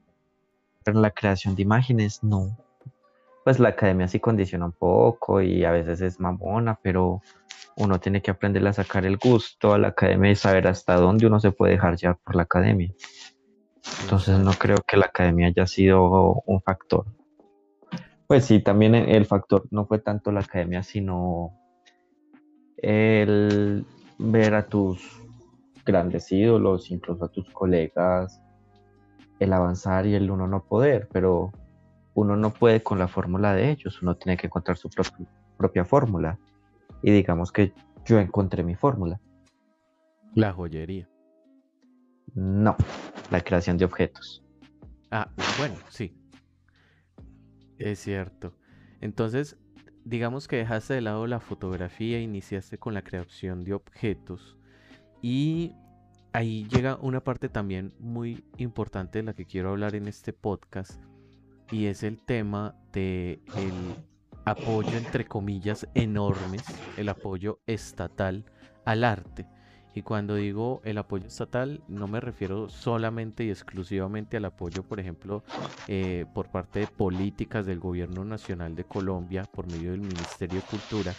Pero 0.84 1.00
la 1.00 1.10
creación 1.10 1.56
de 1.56 1.62
imágenes, 1.62 2.22
no. 2.22 2.56
Pues 3.44 3.58
la 3.58 3.70
academia 3.70 4.06
sí 4.06 4.20
condiciona 4.20 4.66
un 4.66 4.72
poco 4.72 5.42
y 5.42 5.64
a 5.64 5.72
veces 5.72 6.00
es 6.00 6.20
mamona, 6.20 6.78
pero 6.80 7.20
uno 7.76 7.98
tiene 7.98 8.22
que 8.22 8.30
aprender 8.30 8.64
a 8.68 8.72
sacar 8.72 9.04
el 9.04 9.16
gusto 9.16 9.74
a 9.74 9.78
la 9.78 9.88
academia 9.88 10.30
y 10.30 10.36
saber 10.36 10.68
hasta 10.68 10.94
dónde 10.94 11.26
uno 11.26 11.40
se 11.40 11.50
puede 11.50 11.72
dejar 11.72 11.96
llevar 11.96 12.18
por 12.24 12.36
la 12.36 12.42
academia. 12.42 12.92
Entonces 14.02 14.38
no 14.38 14.52
creo 14.52 14.78
que 14.86 14.96
la 14.96 15.06
academia 15.06 15.48
haya 15.48 15.66
sido 15.66 16.42
un 16.46 16.62
factor. 16.62 17.06
Pues 18.32 18.46
sí, 18.46 18.60
también 18.60 18.94
el 18.94 19.26
factor 19.26 19.68
no 19.70 19.84
fue 19.84 19.98
tanto 19.98 20.32
la 20.32 20.40
academia, 20.40 20.82
sino 20.82 21.52
el 22.78 23.84
ver 24.16 24.54
a 24.54 24.66
tus 24.66 25.20
grandes 25.84 26.32
ídolos, 26.32 26.90
incluso 26.90 27.26
a 27.26 27.28
tus 27.28 27.50
colegas, 27.50 28.40
el 29.38 29.52
avanzar 29.52 30.06
y 30.06 30.14
el 30.14 30.30
uno 30.30 30.48
no 30.48 30.64
poder, 30.64 31.10
pero 31.12 31.52
uno 32.14 32.34
no 32.34 32.48
puede 32.48 32.82
con 32.82 32.98
la 32.98 33.06
fórmula 33.06 33.52
de 33.52 33.70
ellos, 33.70 34.00
uno 34.00 34.16
tiene 34.16 34.38
que 34.38 34.46
encontrar 34.46 34.78
su 34.78 34.88
propia 35.58 35.84
fórmula. 35.84 36.38
Y 37.02 37.10
digamos 37.10 37.52
que 37.52 37.74
yo 38.06 38.18
encontré 38.18 38.62
mi 38.62 38.76
fórmula. 38.76 39.20
La 40.34 40.54
joyería. 40.54 41.06
No, 42.34 42.76
la 43.30 43.42
creación 43.42 43.76
de 43.76 43.84
objetos. 43.84 44.42
Ah, 45.10 45.28
bueno, 45.58 45.74
sí, 45.90 46.16
es 47.84 47.98
cierto. 48.00 48.54
Entonces, 49.00 49.56
digamos 50.04 50.48
que 50.48 50.56
dejaste 50.56 50.94
de 50.94 51.00
lado 51.00 51.26
la 51.26 51.40
fotografía, 51.40 52.20
iniciaste 52.20 52.78
con 52.78 52.94
la 52.94 53.02
creación 53.02 53.64
de 53.64 53.74
objetos 53.74 54.56
y 55.20 55.74
ahí 56.32 56.66
llega 56.68 56.96
una 56.96 57.22
parte 57.22 57.48
también 57.48 57.94
muy 57.98 58.44
importante 58.56 59.18
de 59.18 59.24
la 59.24 59.34
que 59.34 59.46
quiero 59.46 59.70
hablar 59.70 59.94
en 59.94 60.08
este 60.08 60.32
podcast 60.32 61.02
y 61.70 61.86
es 61.86 62.02
el 62.02 62.18
tema 62.18 62.76
de 62.92 63.40
el 63.56 63.96
apoyo 64.44 64.96
entre 64.96 65.26
comillas 65.26 65.86
enormes, 65.94 66.62
el 66.96 67.08
apoyo 67.08 67.60
estatal 67.66 68.44
al 68.84 69.04
arte. 69.04 69.46
Y 69.94 70.02
cuando 70.02 70.36
digo 70.36 70.80
el 70.84 70.96
apoyo 70.98 71.26
estatal, 71.26 71.82
no 71.86 72.08
me 72.08 72.20
refiero 72.20 72.68
solamente 72.68 73.44
y 73.44 73.50
exclusivamente 73.50 74.38
al 74.38 74.46
apoyo, 74.46 74.82
por 74.82 75.00
ejemplo, 75.00 75.44
eh, 75.86 76.24
por 76.34 76.50
parte 76.50 76.80
de 76.80 76.86
políticas 76.86 77.66
del 77.66 77.78
Gobierno 77.78 78.24
Nacional 78.24 78.74
de 78.74 78.84
Colombia 78.84 79.44
por 79.44 79.66
medio 79.70 79.90
del 79.90 80.00
Ministerio 80.00 80.60
de 80.60 80.66
Cultura, 80.66 81.14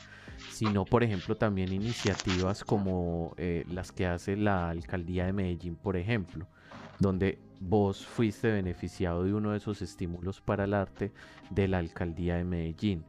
sino, 0.50 0.86
por 0.86 1.04
ejemplo, 1.04 1.36
también 1.36 1.72
iniciativas 1.72 2.64
como 2.64 3.34
eh, 3.38 3.64
las 3.70 3.92
que 3.92 4.08
hace 4.08 4.36
la 4.36 4.70
Alcaldía 4.70 5.26
de 5.26 5.34
Medellín, 5.34 5.76
por 5.76 5.96
ejemplo, 5.96 6.48
donde 7.00 7.40
vos 7.60 8.06
fuiste 8.06 8.52
beneficiado 8.52 9.24
de 9.24 9.34
uno 9.34 9.52
de 9.52 9.58
esos 9.58 9.82
estímulos 9.84 10.42
para 10.42 10.64
el 10.64 10.74
arte 10.74 11.14
de 11.52 11.68
la 11.68 11.78
Alcaldía 11.78 12.38
de 12.38 12.44
Medellín. 12.44 13.06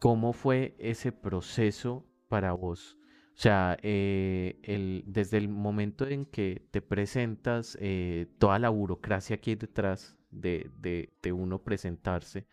¿Cómo 0.00 0.32
fue 0.32 0.74
ese 0.78 1.12
proceso 1.12 2.04
para 2.28 2.52
vos? 2.52 2.95
O 3.36 3.38
sea, 3.38 3.76
eh, 3.82 4.58
el- 4.62 5.04
desde 5.06 5.36
el 5.36 5.48
momento 5.48 6.06
en 6.06 6.24
que 6.24 6.62
te 6.70 6.80
presentas, 6.80 7.76
eh, 7.80 8.26
toda 8.38 8.58
la 8.58 8.70
burocracia 8.70 9.38
que 9.40 9.50
hay 9.50 9.56
detrás 9.56 10.16
de, 10.30 10.70
de- 10.80 11.10
de 11.22 11.32
uno 11.32 11.58
presentarse, 11.58 12.46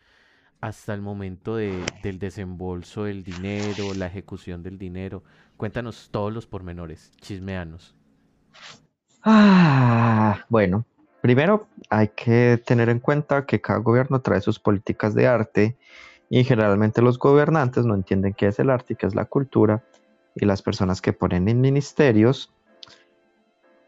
hasta 0.60 0.94
el 0.94 1.02
momento 1.02 1.56
de- 1.56 1.94
del 2.02 2.18
desembolso 2.18 3.04
del 3.04 3.24
dinero, 3.24 3.94
la 3.94 4.06
ejecución 4.06 4.62
del 4.62 4.78
dinero. 4.78 5.22
Cuéntanos 5.56 6.10
todos 6.10 6.32
los 6.32 6.46
pormenores, 6.46 7.12
chismeanos. 7.20 7.94
Ah, 9.22 10.44
bueno, 10.48 10.84
primero 11.22 11.66
hay 11.90 12.08
que 12.08 12.62
tener 12.66 12.88
en 12.90 13.00
cuenta 13.00 13.46
que 13.46 13.60
cada 13.60 13.78
gobierno 13.78 14.20
trae 14.20 14.40
sus 14.40 14.58
políticas 14.58 15.14
de 15.14 15.26
arte 15.26 15.76
y 16.28 16.44
generalmente 16.44 17.02
los 17.02 17.18
gobernantes 17.18 17.86
no 17.86 17.94
entienden 17.94 18.34
qué 18.34 18.48
es 18.48 18.58
el 18.58 18.70
arte 18.70 18.94
y 18.94 18.96
qué 18.96 19.06
es 19.06 19.14
la 19.14 19.24
cultura 19.26 19.82
y 20.34 20.44
las 20.46 20.62
personas 20.62 21.00
que 21.00 21.12
ponen 21.12 21.48
en 21.48 21.60
ministerios 21.60 22.52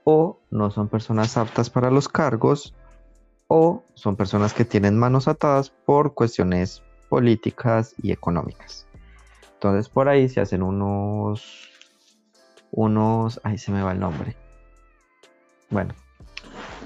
o 0.04 0.38
no 0.50 0.70
son 0.70 0.88
personas 0.88 1.36
aptas 1.36 1.70
para 1.70 1.90
los 1.90 2.08
cargos 2.08 2.74
o 3.48 3.84
son 3.94 4.16
personas 4.16 4.54
que 4.54 4.64
tienen 4.64 4.98
manos 4.98 5.28
atadas 5.28 5.70
por 5.70 6.14
cuestiones 6.14 6.82
políticas 7.08 7.94
y 8.02 8.12
económicas. 8.12 8.86
Entonces 9.54 9.88
por 9.88 10.08
ahí 10.08 10.28
se 10.28 10.40
hacen 10.40 10.62
unos, 10.62 11.70
unos, 12.70 13.40
ahí 13.42 13.58
se 13.58 13.72
me 13.72 13.82
va 13.82 13.92
el 13.92 14.00
nombre. 14.00 14.36
Bueno, 15.70 15.94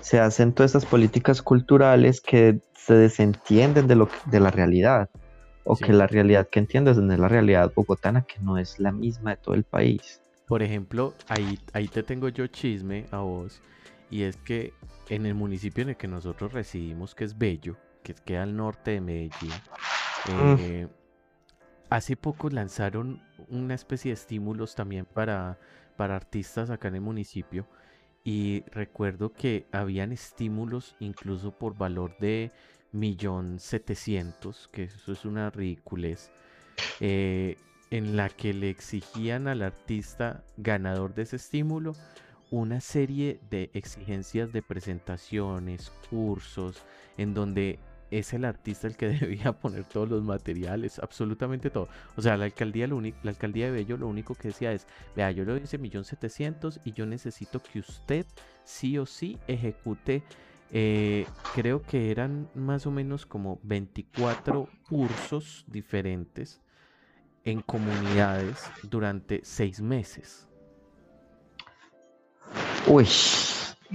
se 0.00 0.20
hacen 0.20 0.52
todas 0.54 0.70
estas 0.70 0.88
políticas 0.88 1.42
culturales 1.42 2.20
que 2.20 2.60
se 2.74 2.94
desentienden 2.94 3.86
de, 3.86 3.96
lo 3.96 4.08
de 4.26 4.40
la 4.40 4.50
realidad 4.50 5.10
o 5.70 5.76
Sí. 5.76 5.84
que 5.84 5.92
la 5.92 6.06
realidad 6.06 6.48
que 6.50 6.58
entiendes 6.58 6.96
no 6.98 7.12
es 7.12 7.18
la 7.18 7.28
realidad 7.28 7.72
bogotana, 7.74 8.22
que 8.22 8.40
no 8.40 8.58
es 8.58 8.78
la 8.78 8.90
misma 8.92 9.30
de 9.30 9.36
todo 9.36 9.54
el 9.54 9.64
país. 9.64 10.20
Por 10.46 10.62
ejemplo, 10.62 11.14
ahí, 11.28 11.58
ahí 11.72 11.86
te 11.86 12.02
tengo 12.02 12.28
yo 12.28 12.46
chisme 12.48 13.06
a 13.12 13.18
vos, 13.18 13.62
y 14.10 14.22
es 14.22 14.36
que 14.36 14.72
en 15.08 15.26
el 15.26 15.34
municipio 15.34 15.82
en 15.82 15.90
el 15.90 15.96
que 15.96 16.08
nosotros 16.08 16.52
residimos, 16.52 17.14
que 17.14 17.24
es 17.24 17.38
Bello, 17.38 17.76
que 18.02 18.14
queda 18.14 18.42
al 18.42 18.56
norte 18.56 18.90
de 18.92 19.00
Medellín, 19.00 19.62
Mm. 20.26 20.54
eh, 20.58 20.88
hace 21.88 22.16
poco 22.16 22.50
lanzaron 22.50 23.22
una 23.48 23.74
especie 23.74 24.10
de 24.10 24.14
estímulos 24.14 24.74
también 24.74 25.04
para, 25.06 25.58
para 25.96 26.16
artistas 26.16 26.68
acá 26.70 26.88
en 26.88 26.96
el 26.96 27.00
municipio, 27.00 27.66
y 28.24 28.64
recuerdo 28.72 29.32
que 29.32 29.66
habían 29.72 30.12
estímulos 30.12 30.94
incluso 31.00 31.52
por 31.52 31.76
valor 31.78 32.16
de 32.18 32.50
millón 32.92 33.58
setecientos, 33.60 34.68
que 34.72 34.84
eso 34.84 35.12
es 35.12 35.24
una 35.24 35.50
ridiculez, 35.50 36.30
eh, 37.00 37.56
en 37.90 38.16
la 38.16 38.28
que 38.28 38.54
le 38.54 38.70
exigían 38.70 39.48
al 39.48 39.62
artista 39.62 40.44
ganador 40.56 41.14
de 41.14 41.22
ese 41.22 41.36
estímulo 41.36 41.94
una 42.50 42.80
serie 42.80 43.40
de 43.48 43.70
exigencias 43.74 44.52
de 44.52 44.62
presentaciones, 44.62 45.92
cursos, 46.10 46.82
en 47.16 47.32
donde 47.32 47.78
es 48.10 48.32
el 48.32 48.44
artista 48.44 48.88
el 48.88 48.96
que 48.96 49.08
debía 49.20 49.52
poner 49.52 49.84
todos 49.84 50.08
los 50.08 50.22
materiales, 50.22 50.98
absolutamente 50.98 51.70
todo. 51.70 51.88
O 52.16 52.22
sea, 52.22 52.36
la 52.36 52.46
alcaldía, 52.46 52.86
lo 52.86 53.00
la 53.00 53.12
alcaldía 53.24 53.66
de 53.66 53.72
Bello 53.72 53.96
lo 53.96 54.08
único 54.08 54.34
que 54.34 54.48
decía 54.48 54.72
es, 54.72 54.86
vea, 55.14 55.30
yo 55.30 55.44
le 55.44 55.52
doy 55.52 55.60
ese 55.62 55.78
millón 55.78 56.04
setecientos 56.04 56.80
y 56.84 56.92
yo 56.92 57.06
necesito 57.06 57.62
que 57.62 57.80
usted 57.80 58.26
sí 58.64 58.98
o 58.98 59.06
sí 59.06 59.38
ejecute, 59.46 60.22
eh, 60.72 61.26
creo 61.54 61.82
que 61.82 62.10
eran 62.10 62.48
más 62.54 62.86
o 62.86 62.90
menos 62.90 63.26
como 63.26 63.58
24 63.62 64.68
cursos 64.88 65.64
diferentes 65.66 66.60
en 67.44 67.60
comunidades 67.60 68.70
durante 68.82 69.40
seis 69.42 69.80
meses. 69.80 70.46
Uy, 72.86 73.06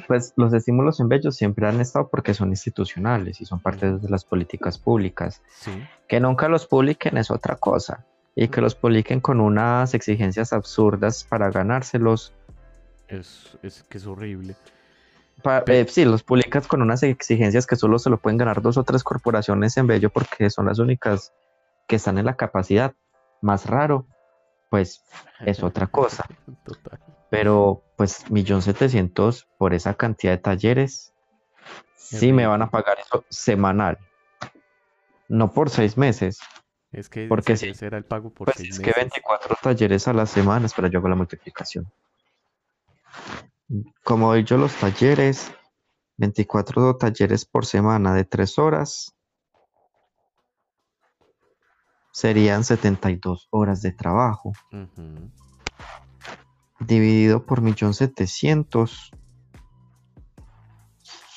pues 0.08 0.34
los 0.36 0.54
estímulos 0.54 1.00
en 1.00 1.08
Bello 1.08 1.32
siempre 1.32 1.68
han 1.68 1.80
estado 1.80 2.10
porque 2.10 2.34
son 2.34 2.50
institucionales 2.50 3.40
y 3.40 3.46
son 3.46 3.60
parte 3.60 3.94
de 3.94 4.10
las 4.10 4.26
políticas 4.26 4.78
públicas. 4.78 5.42
Sí, 5.50 5.72
Que 6.08 6.20
nunca 6.20 6.50
los 6.50 6.68
publiquen 6.68 7.18
es 7.18 7.32
otra 7.32 7.56
cosa. 7.56 8.06
Y 8.36 8.50
que 8.50 8.60
los 8.60 8.76
publiquen 8.76 9.22
con 9.22 9.40
unas 9.40 9.94
exigencias 9.94 10.52
absurdas 10.52 11.24
para 11.24 11.50
ganárselos. 11.52 12.34
es, 13.08 13.58
es 13.64 13.84
que 13.84 13.98
es 13.98 14.06
horrible. 14.06 14.56
Pa- 15.46 15.64
eh, 15.68 15.86
sí, 15.88 16.06
los 16.06 16.24
publicas 16.24 16.66
con 16.68 16.82
unas 16.82 17.04
exigencias 17.04 17.68
que 17.68 17.76
solo 17.76 18.00
se 18.00 18.10
lo 18.10 18.18
pueden 18.20 18.38
ganar 18.40 18.64
dos 18.64 18.78
o 18.78 18.84
tres 18.84 19.04
corporaciones 19.04 19.78
en 19.78 19.86
Bello 19.86 20.10
porque 20.10 20.50
son 20.50 20.66
las 20.66 20.80
únicas 20.80 21.32
que 21.88 21.98
están 21.98 22.18
en 22.18 22.26
la 22.26 22.36
capacidad. 22.36 22.94
Más 23.42 23.68
raro, 23.68 24.08
pues 24.72 25.04
es 25.46 25.62
otra 25.64 25.86
cosa. 25.86 26.26
Total. 26.64 27.00
Pero 27.30 27.84
pues 27.96 28.30
millón 28.32 28.64
setecientos 28.64 29.48
por 29.60 29.76
esa 29.76 29.94
cantidad 29.94 30.32
de 30.34 30.40
talleres, 30.40 31.14
sí 31.96 32.34
me 32.34 32.48
van 32.48 32.64
a 32.64 32.72
pagar 32.72 32.98
eso 33.00 33.24
semanal. 33.30 34.00
No 35.28 35.52
por 35.52 35.70
seis 35.70 35.96
meses. 35.96 36.40
Es 36.92 37.08
que 37.08 37.28
Porque 37.28 37.56
si 37.56 37.72
sí. 37.74 37.86
el 37.86 38.04
pago 38.06 38.32
por 38.32 38.46
Pues 38.46 38.58
seis 38.58 38.70
es 38.72 38.80
que 38.80 38.88
meses. 38.88 39.04
24 39.04 39.58
talleres 39.62 40.08
a 40.08 40.14
la 40.14 40.26
semana, 40.26 40.66
espera, 40.66 40.88
yo 40.88 40.98
hago 41.00 41.10
la 41.10 41.16
multiplicación. 41.16 41.86
Como 44.04 44.28
doy 44.28 44.44
yo 44.44 44.58
los 44.58 44.76
talleres, 44.76 45.52
24 46.18 46.98
talleres 46.98 47.46
por 47.46 47.66
semana 47.66 48.14
de 48.14 48.24
3 48.24 48.60
horas, 48.60 49.16
serían 52.12 52.64
72 52.64 53.48
horas 53.50 53.82
de 53.82 53.92
trabajo. 53.92 54.54
Dividido 56.80 57.46
por 57.46 57.62
1.700.000, 57.62 59.12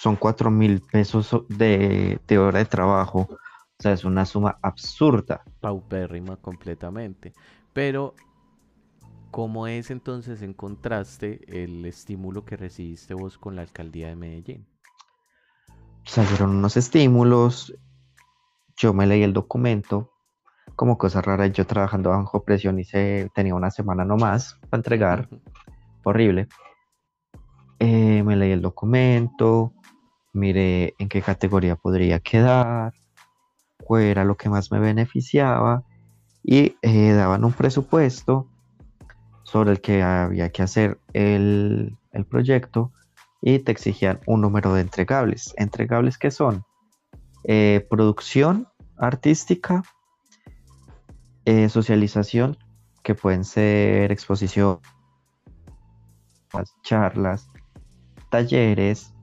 son 0.01 0.17
4 0.17 0.51
mil 0.51 0.81
pesos 0.81 1.35
de, 1.49 2.21
de 2.27 2.39
hora 2.39 2.61
de 2.61 2.67
trabajo. 2.67 3.27
O 3.31 3.83
sea, 3.83 3.93
es 3.93 4.05
una 4.05 4.25
suma 4.25 4.59
absurda. 4.63 5.43
paupérrima 5.61 6.37
completamente. 6.37 7.33
Pero, 7.73 8.15
¿cómo 9.31 9.67
es 9.67 9.91
entonces 9.91 10.43
en 10.43 10.55
contraste 10.55 11.41
el 11.49 11.85
estímulo 11.87 12.45
que 12.45 12.57
recibiste 12.57 13.15
vos 13.15 13.39
con 13.39 13.57
la 13.57 13.63
alcaldía 13.63 14.09
de 14.09 14.17
Medellín? 14.17 14.67
salieron 16.09 16.57
unos 16.57 16.77
estímulos, 16.77 17.75
yo 18.77 18.95
me 18.95 19.07
leí 19.07 19.23
el 19.23 19.35
documento, 19.35 20.11
como 20.75 20.97
cosa 20.97 21.21
rara, 21.21 21.49
yo 21.49 21.67
trabajando 21.67 22.11
bajo 22.11 22.45
presión 22.45 22.79
hice, 22.79 23.31
tenía 23.35 23.55
una 23.55 23.71
semana 23.71 24.05
nomás 24.05 24.59
para 24.71 24.79
entregar, 24.79 25.29
horrible. 26.05 26.49
Eh, 27.79 28.23
me 28.23 28.37
leí 28.37 28.53
el 28.53 28.63
documento, 28.63 29.73
miré 30.33 30.95
en 30.99 31.09
qué 31.09 31.21
categoría 31.21 31.77
podría 31.77 32.21
quedar, 32.21 32.95
cuál 33.85 34.03
era 34.03 34.25
lo 34.25 34.37
que 34.37 34.49
más 34.49 34.73
me 34.73 34.79
beneficiaba 34.79 35.85
y 36.43 36.77
eh, 36.83 37.13
daban 37.13 37.45
un 37.45 37.53
presupuesto 37.53 38.49
sobre 39.49 39.71
el 39.71 39.81
que 39.81 40.03
había 40.03 40.51
que 40.51 40.63
hacer 40.63 41.01
el, 41.15 41.97
el 42.13 42.27
proyecto 42.27 42.93
y 43.41 43.61
te 43.61 43.73
exigían 43.73 44.21
un 44.27 44.43
número 44.43 44.75
de 44.75 44.83
entregables. 44.83 45.55
¿Entregables 45.57 46.19
qué 46.19 46.31
son? 46.31 46.65
Eh, 47.45 47.87
producción 47.89 48.69
artística, 48.99 49.83
eh, 51.47 51.71
socialización, 51.71 52.59
que 53.03 53.15
pueden 53.15 53.45
ser 53.45 54.13
exposición, 54.13 54.81
charlas, 56.83 57.49
talleres 58.31 59.15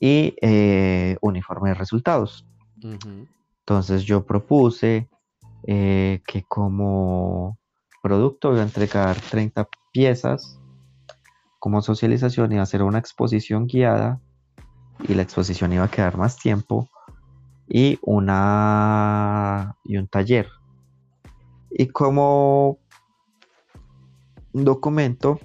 y 0.00 0.34
eh, 0.42 1.16
uniforme 1.20 1.68
de 1.68 1.74
resultados. 1.74 2.44
Entonces 3.60 4.02
yo 4.02 4.26
propuse 4.26 5.08
eh, 5.64 6.22
que 6.26 6.42
como 6.42 7.61
producto 8.02 8.52
iba 8.52 8.60
a 8.60 8.64
entregar 8.64 9.18
30 9.18 9.68
piezas, 9.92 10.60
como 11.58 11.80
socialización 11.80 12.52
iba 12.52 12.60
a 12.60 12.64
hacer 12.64 12.82
una 12.82 12.98
exposición 12.98 13.66
guiada 13.66 14.20
y 15.08 15.14
la 15.14 15.22
exposición 15.22 15.72
iba 15.72 15.84
a 15.84 15.90
quedar 15.90 16.18
más 16.18 16.36
tiempo 16.36 16.90
y 17.68 17.98
una 18.02 19.76
y 19.84 19.96
un 19.96 20.08
taller. 20.08 20.48
Y 21.70 21.88
como 21.88 22.78
documento, 24.52 25.40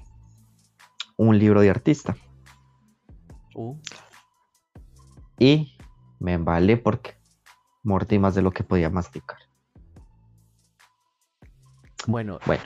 un 1.16 1.40
libro 1.40 1.62
de 1.62 1.70
artista. 1.70 2.18
Uh, 3.56 3.78
Y 5.40 5.78
me 6.20 6.34
embalé 6.34 6.78
porque 6.78 7.16
mordí 7.84 8.20
más 8.20 8.36
de 8.36 8.42
lo 8.42 8.52
que 8.52 8.64
podía 8.64 8.90
masticar. 8.90 9.38
Bueno, 12.08 12.40
Bueno, 12.46 12.64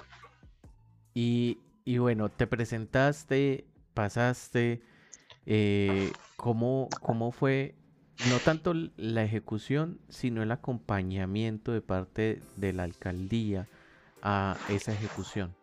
y, 1.13 1.57
y 1.83 1.97
bueno, 1.97 2.29
te 2.29 2.47
presentaste, 2.47 3.65
pasaste, 3.93 4.81
eh, 5.45 6.11
¿cómo, 6.37 6.87
cómo 7.01 7.31
fue 7.31 7.75
no 8.29 8.37
tanto 8.37 8.73
la 8.95 9.23
ejecución, 9.23 9.99
sino 10.07 10.43
el 10.43 10.51
acompañamiento 10.51 11.73
de 11.73 11.81
parte 11.81 12.41
de 12.55 12.71
la 12.71 12.83
alcaldía 12.83 13.67
a 14.21 14.55
esa 14.69 14.93
ejecución? 14.93 15.53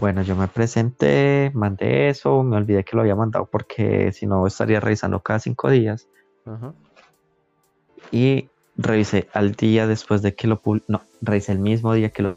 bueno, 0.00 0.22
yo 0.22 0.36
me 0.36 0.48
presenté, 0.48 1.50
mandé 1.54 2.08
eso, 2.08 2.42
me 2.42 2.56
olvidé 2.56 2.84
que 2.84 2.96
lo 2.96 3.02
había 3.02 3.16
mandado 3.16 3.46
porque 3.46 4.12
si 4.12 4.26
no 4.26 4.46
estaría 4.46 4.80
revisando 4.80 5.20
cada 5.20 5.38
cinco 5.40 5.70
días. 5.70 6.08
Ajá. 6.44 6.72
Y 8.10 8.48
revisé 8.76 9.28
al 9.32 9.52
día 9.52 9.86
después 9.86 10.22
de 10.22 10.34
que 10.34 10.46
lo 10.46 10.60
no, 10.86 11.02
revisé 11.20 11.52
el 11.52 11.58
mismo 11.58 11.92
día 11.94 12.10
que 12.10 12.22
lo 12.22 12.36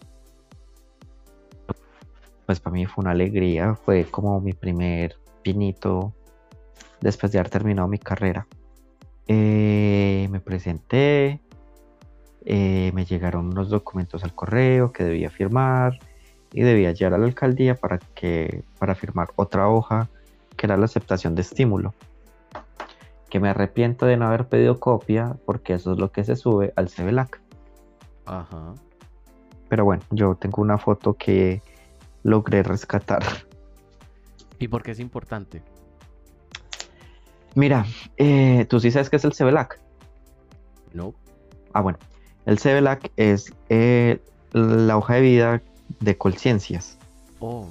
pues 2.46 2.60
para 2.60 2.74
mí 2.74 2.86
fue 2.86 3.04
una 3.04 3.12
alegría, 3.12 3.76
fue 3.76 4.06
como 4.06 4.40
mi 4.42 4.54
primer 4.54 5.18
pinito 5.42 6.14
después 7.00 7.32
de 7.32 7.40
haber 7.40 7.50
terminado 7.50 7.88
mi 7.88 8.00
carrera. 8.00 8.48
Eh, 9.28 10.28
me 10.32 10.40
presenté, 10.40 11.42
eh, 12.46 12.92
me 12.94 13.06
llegaron 13.06 13.48
unos 13.48 13.70
documentos 13.70 14.24
al 14.24 14.34
correo 14.34 14.92
que 14.92 15.04
debía 15.04 15.30
firmar 15.30 16.00
y 16.52 16.62
debía 16.62 16.92
llegar 16.92 17.14
a 17.14 17.18
la 17.18 17.26
alcaldía 17.26 17.76
para 17.76 17.98
que 17.98 18.64
para 18.78 18.96
firmar 18.96 19.30
otra 19.36 19.70
hoja 19.70 20.10
que 20.58 20.66
era 20.66 20.76
la 20.76 20.86
aceptación 20.86 21.34
de 21.36 21.42
estímulo 21.42 21.94
que 23.32 23.40
me 23.40 23.50
arrepiento 23.50 24.06
de 24.06 24.18
no 24.18 24.28
haber 24.28 24.48
pedido 24.48 24.80
copia 24.80 25.38
porque 25.46 25.74
eso 25.74 25.94
es 25.94 25.98
lo 25.98 26.12
que 26.12 26.26
se 26.26 26.36
sube 26.36 26.74
al 26.76 26.90
CBLAC. 26.90 27.40
Ajá. 28.26 28.76
Pero 29.70 29.86
bueno, 29.86 30.04
yo 30.12 30.36
tengo 30.36 30.62
una 30.62 30.78
foto 30.78 31.14
que 31.14 31.62
logré 32.24 32.64
rescatar. 32.64 33.24
¿Y 34.60 34.68
por 34.68 34.84
qué 34.84 34.92
es 34.92 35.00
importante? 35.00 35.62
Mira, 37.56 37.86
eh, 38.18 38.66
tú 38.70 38.80
sí 38.80 38.92
sabes 38.92 39.10
qué 39.10 39.18
es 39.18 39.26
el 39.26 39.34
CBLAC. 39.34 39.80
No. 40.94 41.14
Ah, 41.74 41.82
bueno, 41.82 41.98
el 42.46 42.58
CBLAC 42.60 43.12
es 43.18 43.52
eh, 43.70 44.22
la 44.54 44.98
hoja 44.98 45.16
de 45.16 45.22
vida 45.22 45.62
de 46.00 46.18
Colciencias. 46.18 46.98
Oh, 47.40 47.68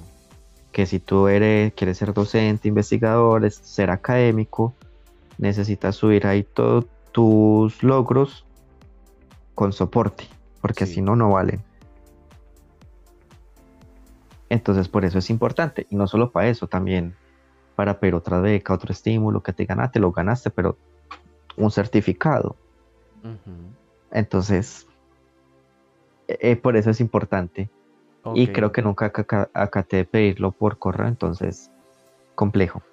Que 0.71 0.85
si 0.85 0.99
tú 0.99 1.27
eres, 1.27 1.73
quieres 1.73 1.97
ser 1.97 2.13
docente, 2.13 2.67
investigador, 2.67 3.45
es- 3.45 3.55
ser 3.55 3.89
académico, 3.89 4.73
necesitas 5.37 5.95
subir 5.95 6.27
ahí 6.27 6.43
todos 6.43 6.85
tus 7.11 7.81
logros 7.83 8.45
con 9.55 9.73
soporte, 9.73 10.27
porque 10.61 10.85
Sí. 10.85 10.95
si 10.95 11.01
no, 11.01 11.15
no 11.15 11.31
valen. 11.31 11.61
Entonces, 14.51 14.89
por 14.89 15.05
eso 15.05 15.17
es 15.17 15.29
importante. 15.29 15.87
Y 15.89 15.95
no 15.95 16.07
solo 16.07 16.29
para 16.31 16.49
eso, 16.49 16.67
también 16.67 17.15
para 17.77 18.01
pedir 18.01 18.15
otra 18.15 18.41
beca, 18.41 18.73
otro 18.73 18.91
estímulo 18.91 19.41
que 19.41 19.53
te 19.53 19.63
ganaste, 19.63 19.99
lo 19.99 20.11
ganaste, 20.11 20.49
pero 20.49 20.77
un 21.55 21.71
certificado. 21.71 22.57
Entonces, 24.11 24.85
eh, 26.27 26.37
eh, 26.41 26.55
por 26.57 26.75
eso 26.75 26.89
es 26.89 26.99
importante. 26.99 27.69
Y 28.35 28.47
creo 28.47 28.73
que 28.73 28.81
nunca 28.81 29.05
aca- 29.05 29.49
acaté 29.53 29.97
de 29.97 30.05
pedirlo 30.05 30.51
por 30.51 30.77
correo, 30.77 31.07
entonces, 31.07 31.71
complejo. 32.35 32.83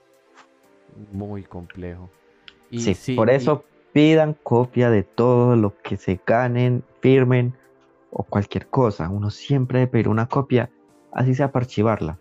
Muy 1.13 1.43
complejo. 1.43 2.09
Y 2.71 2.79
Sí, 2.81 2.95
sí, 2.95 3.17
por 3.17 3.31
y- 3.31 3.33
eso 3.35 3.65
pidan 3.93 4.37
copia 4.45 4.91
de 4.91 5.03
todo 5.03 5.57
lo 5.57 5.77
que 5.83 5.97
se 5.97 6.21
ganen, 6.25 6.85
firmen 7.03 7.59
o 8.11 8.23
cualquier 8.23 8.69
cosa. 8.69 9.09
Uno 9.09 9.31
siempre 9.31 9.81
debe 9.81 9.91
pedir 9.91 10.09
una 10.09 10.27
copia, 10.29 10.71
así 11.13 11.35
sea 11.35 11.51
para 11.53 11.65
archivarla. 11.65 12.19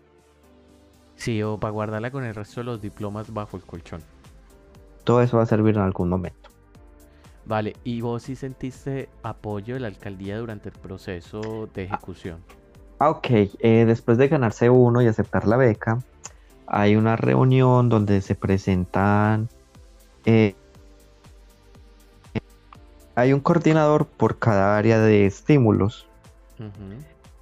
Sí, 1.16 1.42
o 1.42 1.58
para 1.58 1.72
guardarla 1.72 2.10
con 2.10 2.24
el 2.24 2.34
resto 2.34 2.60
de 2.60 2.64
los 2.64 2.80
diplomas 2.80 3.32
bajo 3.32 3.56
el 3.56 3.64
colchón. 3.64 4.02
Todo 5.04 5.22
eso 5.22 5.36
va 5.38 5.44
a 5.44 5.46
servir 5.46 5.74
en 5.76 5.82
algún 5.82 6.08
momento. 6.08 6.50
Vale, 7.44 7.78
¿y 7.82 8.00
vos 8.02 8.24
sí 8.24 8.36
sentiste 8.36 9.08
apoyo 9.22 9.74
de 9.74 9.80
la 9.80 9.88
alcaldía 9.88 10.38
durante 10.38 10.68
el 10.68 10.74
proceso 10.78 11.68
de 11.72 11.84
ejecución? 11.84 12.44
Ah, 12.98 13.10
ok. 13.10 13.26
eh, 13.30 13.84
después 13.86 14.18
de 14.18 14.28
ganarse 14.28 14.70
uno 14.70 15.02
y 15.02 15.06
aceptar 15.06 15.46
la 15.46 15.56
beca, 15.56 16.04
hay 16.66 16.96
una 16.96 17.16
reunión 17.16 17.88
donde 17.88 18.20
se 18.20 18.34
presentan. 18.34 19.48
eh, 20.24 20.56
hay 23.14 23.32
un 23.32 23.40
coordinador 23.40 24.06
por 24.06 24.38
cada 24.38 24.76
área 24.78 24.98
de 25.00 25.26
estímulos. 25.26 26.08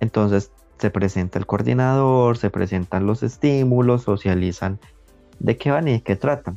Entonces 0.00 0.52
se 0.78 0.90
presenta 0.90 1.38
el 1.38 1.46
coordinador, 1.46 2.36
se 2.38 2.50
presentan 2.50 3.06
los 3.06 3.22
estímulos, 3.22 4.02
socializan 4.02 4.78
de 5.38 5.56
qué 5.56 5.70
van 5.70 5.88
y 5.88 5.92
de 5.92 6.02
qué 6.02 6.16
tratan. 6.16 6.56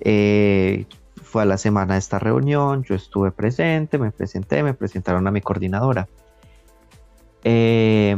Eh, 0.00 0.86
fue 1.22 1.42
a 1.42 1.46
la 1.46 1.58
semana 1.58 1.94
de 1.94 1.98
esta 1.98 2.18
reunión, 2.18 2.84
yo 2.84 2.94
estuve 2.94 3.30
presente, 3.32 3.98
me 3.98 4.10
presenté, 4.10 4.62
me 4.62 4.74
presentaron 4.74 5.26
a 5.26 5.30
mi 5.30 5.40
coordinadora. 5.40 6.08
Eh, 7.44 8.16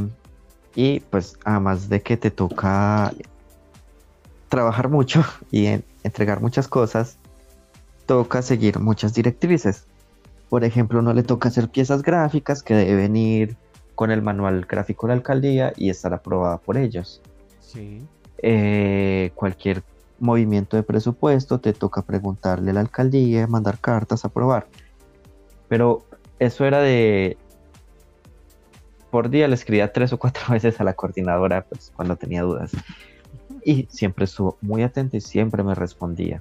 Y 0.75 1.01
pues 1.01 1.39
además 1.45 1.89
de 1.89 2.03
que 2.03 2.17
te 2.17 2.31
toca 2.31 3.13
trabajar 4.49 4.89
mucho 4.89 5.25
y 5.51 5.67
entregar 6.05 6.41
muchas 6.41 6.69
cosas, 6.69 7.17
toca 8.07 8.43
seguir 8.43 8.79
muchas 8.79 9.13
directrices. 9.13 9.87
Por 10.49 10.65
ejemplo, 10.65 11.03
no 11.03 11.13
le 11.13 11.23
toca 11.23 11.49
hacer 11.49 11.69
piezas 11.69 12.03
gráficas 12.03 12.63
que 12.63 12.75
deben 12.75 13.17
ir 13.17 13.57
con 13.99 14.13
el 14.13 14.23
manual 14.23 14.65
gráfico 14.65 15.09
de 15.09 15.09
la 15.09 15.15
alcaldía 15.17 15.73
y 15.77 15.91
estar 15.91 16.15
aprobada 16.15 16.59
por 16.59 16.77
ellos. 16.77 17.21
Sí. 17.59 18.01
Eh, 18.41 19.33
cualquier 19.35 19.83
movimiento 20.21 20.77
de 20.77 20.85
presupuesto 20.85 21.59
te 21.59 21.73
toca 21.73 22.03
preguntarle 22.03 22.71
a 22.71 22.75
la 22.75 22.81
alcaldía, 22.81 23.49
mandar 23.49 23.81
cartas, 23.81 24.25
aprobar. 24.25 24.69
Pero 25.67 26.05
eso 26.39 26.65
era 26.65 26.81
de... 26.81 27.37
Por 29.11 29.31
día 29.31 29.49
le 29.49 29.57
escribía 29.57 29.93
tres 29.93 30.13
o 30.13 30.19
cuatro 30.21 30.45
veces 30.51 30.81
a 30.81 30.85
la 30.85 30.95
coordinadora 30.95 31.65
pues, 31.69 31.93
cuando 31.97 32.15
tenía 32.15 32.43
dudas. 32.43 32.71
Y 33.65 33.89
siempre 33.91 34.27
estuvo 34.27 34.59
muy 34.61 34.85
atenta 34.85 35.17
y 35.17 35.21
siempre 35.21 35.65
me 35.65 35.75
respondía. 35.75 36.41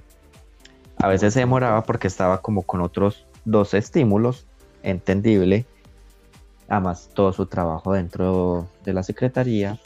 A 0.98 1.08
veces 1.08 1.34
se 1.34 1.40
demoraba 1.40 1.82
porque 1.82 2.06
estaba 2.06 2.40
como 2.40 2.62
con 2.62 2.82
otros 2.82 3.26
dos 3.44 3.74
estímulos, 3.74 4.46
entendible. 4.84 5.66
Además, 6.68 7.10
todo 7.14 7.32
su 7.32 7.46
trabajo 7.46 7.92
dentro 7.92 8.68
de 8.84 8.92
la 8.92 9.02
secretaría. 9.02 9.78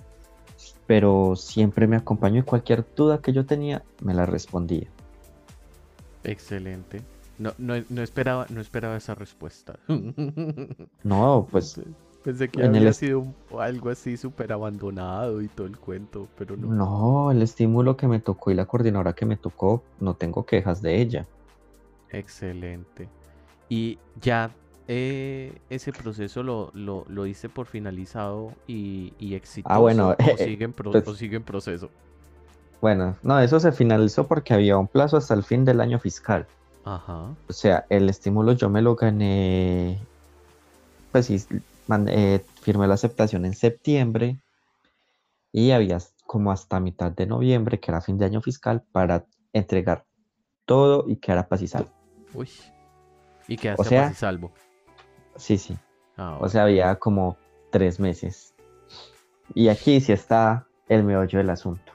Pero 0.86 1.36
siempre 1.36 1.86
me 1.86 1.96
acompañó 1.96 2.40
y 2.40 2.42
cualquier 2.42 2.84
duda 2.94 3.18
que 3.22 3.32
yo 3.32 3.46
tenía 3.46 3.82
me 4.02 4.14
la 4.14 4.26
respondía. 4.26 4.88
Excelente. 6.24 7.02
No, 7.38 7.52
no, 7.58 7.74
no, 7.88 8.02
esperaba, 8.02 8.46
no 8.50 8.60
esperaba 8.60 8.96
esa 8.96 9.14
respuesta. 9.14 9.78
No, 11.02 11.48
pues. 11.50 11.80
Pensé 12.22 12.48
que 12.48 12.62
había 12.62 12.92
sido 12.92 13.26
algo 13.58 13.90
así 13.90 14.16
súper 14.16 14.52
abandonado 14.52 15.42
y 15.42 15.48
todo 15.48 15.66
el 15.66 15.76
cuento, 15.76 16.28
pero 16.38 16.56
no. 16.56 16.68
No, 16.68 17.30
el 17.32 17.42
estímulo 17.42 17.96
que 17.96 18.06
me 18.06 18.20
tocó 18.20 18.52
y 18.52 18.54
la 18.54 18.66
coordinadora 18.66 19.12
que 19.12 19.26
me 19.26 19.36
tocó, 19.36 19.82
no 19.98 20.14
tengo 20.14 20.46
quejas 20.46 20.82
de 20.82 21.00
ella. 21.00 21.26
Excelente. 22.10 23.08
Y 23.68 23.98
ya 24.20 24.52
eh, 24.88 25.52
ese 25.70 25.92
proceso 25.92 26.42
lo, 26.42 26.72
lo, 26.74 27.26
hice 27.26 27.48
por 27.48 27.66
finalizado 27.66 28.52
y, 28.66 29.12
y 29.18 29.34
exitoso. 29.34 29.74
Ah, 29.74 29.78
bueno, 29.78 30.10
o, 30.10 30.36
sigue 30.36 30.64
en 30.64 30.72
pues 30.72 31.06
o 31.06 31.14
sigue 31.14 31.36
en 31.36 31.42
proceso. 31.42 31.90
Bueno, 32.80 33.16
no, 33.22 33.38
eso 33.38 33.60
se 33.60 33.70
finalizó 33.70 34.26
porque 34.26 34.54
había 34.54 34.76
un 34.76 34.88
plazo 34.88 35.16
hasta 35.16 35.34
el 35.34 35.44
fin 35.44 35.64
del 35.64 35.80
año 35.80 36.00
fiscal. 36.00 36.46
Ajá. 36.84 37.34
O 37.48 37.52
sea, 37.52 37.86
el 37.90 38.08
estímulo 38.08 38.52
yo 38.52 38.68
me 38.68 38.82
lo 38.82 38.96
gané, 38.96 40.00
pues 41.12 41.26
sí, 41.26 41.40
eh, 42.08 42.44
firmé 42.60 42.88
la 42.88 42.94
aceptación 42.94 43.44
en 43.44 43.54
septiembre 43.54 44.40
y 45.52 45.70
había 45.70 45.98
como 46.26 46.50
hasta 46.50 46.80
mitad 46.80 47.12
de 47.12 47.26
noviembre, 47.26 47.78
que 47.78 47.90
era 47.90 48.00
fin 48.00 48.18
de 48.18 48.24
año 48.24 48.40
fiscal, 48.40 48.82
para 48.90 49.26
entregar 49.52 50.04
todo 50.64 51.04
y 51.06 51.16
que 51.16 51.30
era 51.30 51.46
paz 51.46 51.62
y 51.62 51.68
salvo. 51.68 51.90
Uy. 52.34 52.48
Y 53.46 53.56
quedaste 53.56 53.82
o 53.82 53.84
sea, 53.84 54.02
paz 54.04 54.12
y 54.12 54.14
salvo. 54.16 54.52
Sí, 55.36 55.58
sí. 55.58 55.76
Ah, 56.16 56.38
o 56.40 56.48
sea, 56.48 56.64
había 56.64 56.94
como 56.96 57.36
tres 57.70 57.98
meses. 57.98 58.54
Y 59.54 59.68
aquí 59.68 60.00
sí 60.00 60.12
está 60.12 60.66
el 60.88 61.04
meollo 61.04 61.38
del 61.38 61.50
asunto. 61.50 61.92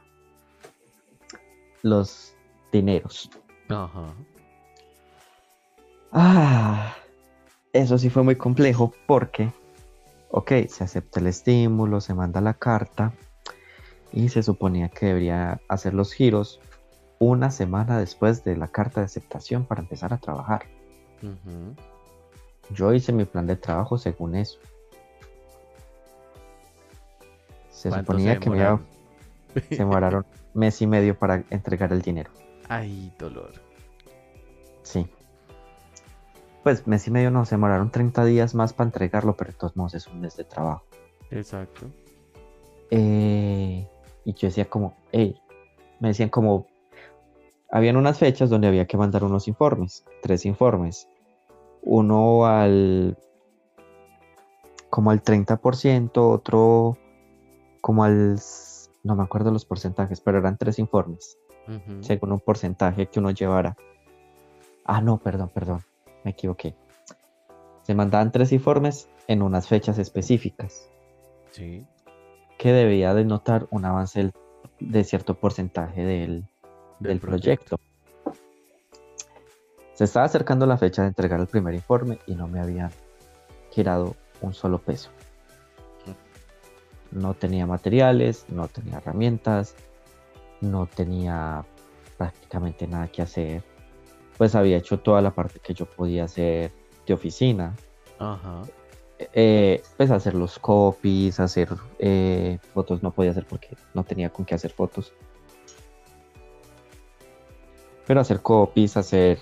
Los 1.83 2.35
dineros. 2.71 3.29
Ajá. 3.69 4.13
Ah, 6.11 6.95
eso 7.73 7.97
sí 7.97 8.09
fue 8.09 8.23
muy 8.23 8.35
complejo 8.35 8.93
porque, 9.07 9.51
ok, 10.31 10.51
se 10.67 10.83
acepta 10.83 11.19
el 11.19 11.27
estímulo, 11.27 12.01
se 12.01 12.13
manda 12.13 12.41
la 12.41 12.53
carta 12.53 13.13
y 14.11 14.29
se 14.29 14.41
suponía 14.41 14.89
que 14.89 15.07
debería 15.07 15.59
hacer 15.67 15.93
los 15.93 16.13
giros 16.13 16.59
una 17.19 17.51
semana 17.51 17.99
después 17.99 18.43
de 18.43 18.55
la 18.55 18.67
carta 18.67 19.01
de 19.01 19.05
aceptación 19.05 19.65
para 19.65 19.81
empezar 19.81 20.13
a 20.13 20.17
trabajar. 20.17 20.65
Yo 22.71 22.93
hice 22.93 23.13
mi 23.13 23.25
plan 23.25 23.47
de 23.47 23.55
trabajo 23.55 23.97
según 23.97 24.35
eso. 24.35 24.59
Se 27.69 27.91
suponía 27.91 28.39
que 28.39 28.49
me 28.49 28.57
iba, 28.57 28.81
se 29.53 29.77
demoraron 29.77 30.25
mes 30.53 30.81
y 30.81 30.87
medio 30.87 31.17
para 31.17 31.43
entregar 31.49 31.93
el 31.93 32.01
dinero. 32.01 32.31
Ay, 32.67 33.13
dolor. 33.17 33.51
Sí 34.83 35.07
pues 36.67 36.85
mes 36.85 37.07
y 37.07 37.11
medio 37.11 37.31
no, 37.31 37.45
se 37.45 37.55
demoraron 37.55 37.91
30 37.91 38.25
días 38.25 38.53
más 38.53 38.73
para 38.73 38.89
entregarlo, 38.89 39.37
pero 39.37 39.51
de 39.51 39.57
todos 39.57 39.77
modos 39.77 39.93
es 39.93 40.05
un 40.07 40.19
mes 40.19 40.35
de 40.35 40.43
trabajo. 40.43 40.83
Exacto. 41.31 41.85
Eh, 42.91 43.87
y 44.25 44.33
yo 44.33 44.49
decía 44.49 44.65
como, 44.65 44.97
hey, 45.13 45.39
me 46.01 46.09
decían 46.09 46.27
como, 46.27 46.67
habían 47.71 47.95
unas 47.95 48.19
fechas 48.19 48.49
donde 48.49 48.67
había 48.67 48.85
que 48.85 48.97
mandar 48.97 49.23
unos 49.23 49.47
informes, 49.47 50.03
tres 50.21 50.45
informes. 50.45 51.07
Uno 51.89 52.45
al, 52.45 53.17
como 54.89 55.11
al 55.11 55.23
30%, 55.23 56.11
otro 56.15 56.97
como 57.81 58.03
al, 58.03 58.39
no 59.03 59.15
me 59.15 59.23
acuerdo 59.23 59.51
los 59.51 59.65
porcentajes, 59.65 60.19
pero 60.19 60.39
eran 60.39 60.57
tres 60.57 60.79
informes, 60.79 61.37
según 62.01 62.33
un 62.33 62.39
porcentaje 62.39 63.07
que 63.07 63.19
uno 63.19 63.31
llevara. 63.31 63.77
Ah, 64.83 65.01
no, 65.01 65.17
perdón, 65.17 65.49
perdón 65.53 65.81
me 66.27 66.31
equivoqué. 66.31 66.75
Se 67.83 67.95
mandaban 67.95 68.33
tres 68.33 68.51
informes 68.51 69.07
en 69.27 69.41
unas 69.41 69.67
fechas 69.67 69.97
específicas. 69.97 70.89
Sí. 71.51 71.85
Que 72.57 72.73
debía 72.73 73.13
denotar 73.13 73.67
un 73.69 73.85
avance 73.85 74.31
de 74.79 75.03
cierto 75.05 75.35
porcentaje 75.35 76.03
del, 76.03 77.19
proyecto. 77.21 77.79
Se 79.97 80.03
estaba 80.03 80.27
acercando 80.27 80.67
la 80.67 80.77
fecha 80.77 81.01
de 81.01 81.07
entregar 81.07 81.39
el 81.39 81.47
primer 81.47 81.73
informe 81.73 82.19
y 82.27 82.35
no 82.35 82.47
me 82.47 82.59
habían 82.59 82.91
girado 83.71 84.15
un 84.41 84.53
solo 84.53 84.77
peso. 84.77 85.09
No 87.09 87.33
tenía 87.33 87.65
materiales, 87.65 88.45
no 88.47 88.67
tenía 88.67 88.97
herramientas, 88.97 89.73
no 90.61 90.85
tenía 90.85 91.65
prácticamente 92.15 92.87
nada 92.87 93.07
que 93.07 93.23
hacer 93.23 93.63
pues 94.37 94.53
había 94.53 94.77
hecho 94.77 94.99
toda 94.99 95.19
la 95.21 95.31
parte 95.31 95.59
que 95.59 95.73
yo 95.73 95.87
podía 95.87 96.25
hacer 96.25 96.71
de 97.07 97.13
oficina. 97.13 97.75
Ajá. 98.19 98.61
Eh, 99.17 99.81
pues 99.97 100.11
hacer 100.11 100.35
los 100.35 100.59
copies, 100.59 101.39
hacer 101.39 101.69
eh, 101.97 102.59
fotos 102.75 103.01
no 103.01 103.11
podía 103.11 103.31
hacer 103.31 103.47
porque 103.47 103.75
no 103.95 104.03
tenía 104.03 104.29
con 104.29 104.45
qué 104.45 104.53
hacer 104.53 104.71
fotos. 104.71 105.11
Pero 108.05 108.21
hacer 108.21 108.41
copies, 108.41 108.95
hacer 108.95 109.39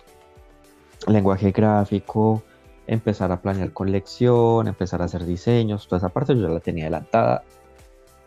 lenguaje 1.07 1.51
gráfico, 1.51 2.43
empezar 2.87 3.31
a 3.31 3.41
planear 3.41 3.71
colección, 3.71 4.67
empezar 4.67 5.01
a 5.01 5.05
hacer 5.05 5.25
diseños, 5.25 5.87
toda 5.87 5.99
esa 5.99 6.09
parte 6.09 6.35
yo 6.35 6.41
ya 6.41 6.49
la 6.49 6.59
tenía 6.59 6.85
adelantada 6.85 7.43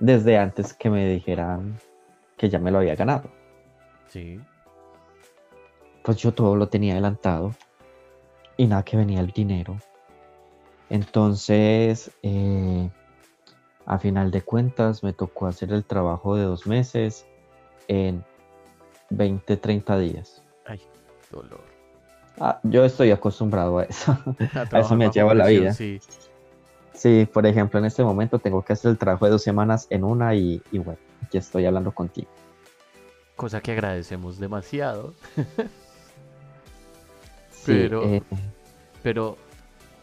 desde 0.00 0.38
antes 0.38 0.74
que 0.74 0.90
me 0.90 1.08
dijeran 1.08 1.78
que 2.36 2.48
ya 2.48 2.58
me 2.58 2.70
lo 2.70 2.78
había 2.78 2.94
ganado. 2.94 3.30
Sí 4.06 4.40
pues 6.08 6.16
yo 6.16 6.32
todo 6.32 6.56
lo 6.56 6.68
tenía 6.68 6.94
adelantado 6.94 7.54
y 8.56 8.66
nada 8.66 8.82
que 8.82 8.96
venía 8.96 9.20
el 9.20 9.30
dinero. 9.30 9.76
Entonces, 10.88 12.10
eh, 12.22 12.88
a 13.84 13.98
final 13.98 14.30
de 14.30 14.40
cuentas, 14.40 15.02
me 15.02 15.12
tocó 15.12 15.48
hacer 15.48 15.70
el 15.70 15.84
trabajo 15.84 16.34
de 16.34 16.44
dos 16.44 16.66
meses 16.66 17.26
en 17.88 18.24
20, 19.10 19.58
30 19.58 19.98
días. 19.98 20.42
Ay, 20.64 20.80
dolor. 21.30 21.60
Ah, 22.40 22.60
yo 22.62 22.84
estoy 22.84 23.10
acostumbrado 23.10 23.78
a 23.78 23.84
eso. 23.84 24.16
A, 24.72 24.80
eso 24.80 24.94
me 24.96 25.10
lleva 25.10 25.34
la 25.34 25.46
vida. 25.46 25.72
Sí. 25.72 26.00
sí, 26.94 27.28
por 27.32 27.46
ejemplo, 27.46 27.78
en 27.78 27.86
este 27.86 28.04
momento 28.04 28.38
tengo 28.38 28.62
que 28.62 28.72
hacer 28.72 28.90
el 28.90 28.98
trabajo 28.98 29.24
de 29.24 29.32
dos 29.32 29.42
semanas 29.42 29.86
en 29.90 30.04
una 30.04 30.34
y, 30.34 30.62
y 30.70 30.78
bueno, 30.78 31.00
aquí 31.22 31.38
estoy 31.38 31.66
hablando 31.66 31.92
contigo. 31.92 32.28
Cosa 33.36 33.60
que 33.60 33.72
agradecemos 33.72 34.38
demasiado. 34.38 35.14
pero, 37.66 38.04
eh, 38.04 38.22
pero 39.02 39.36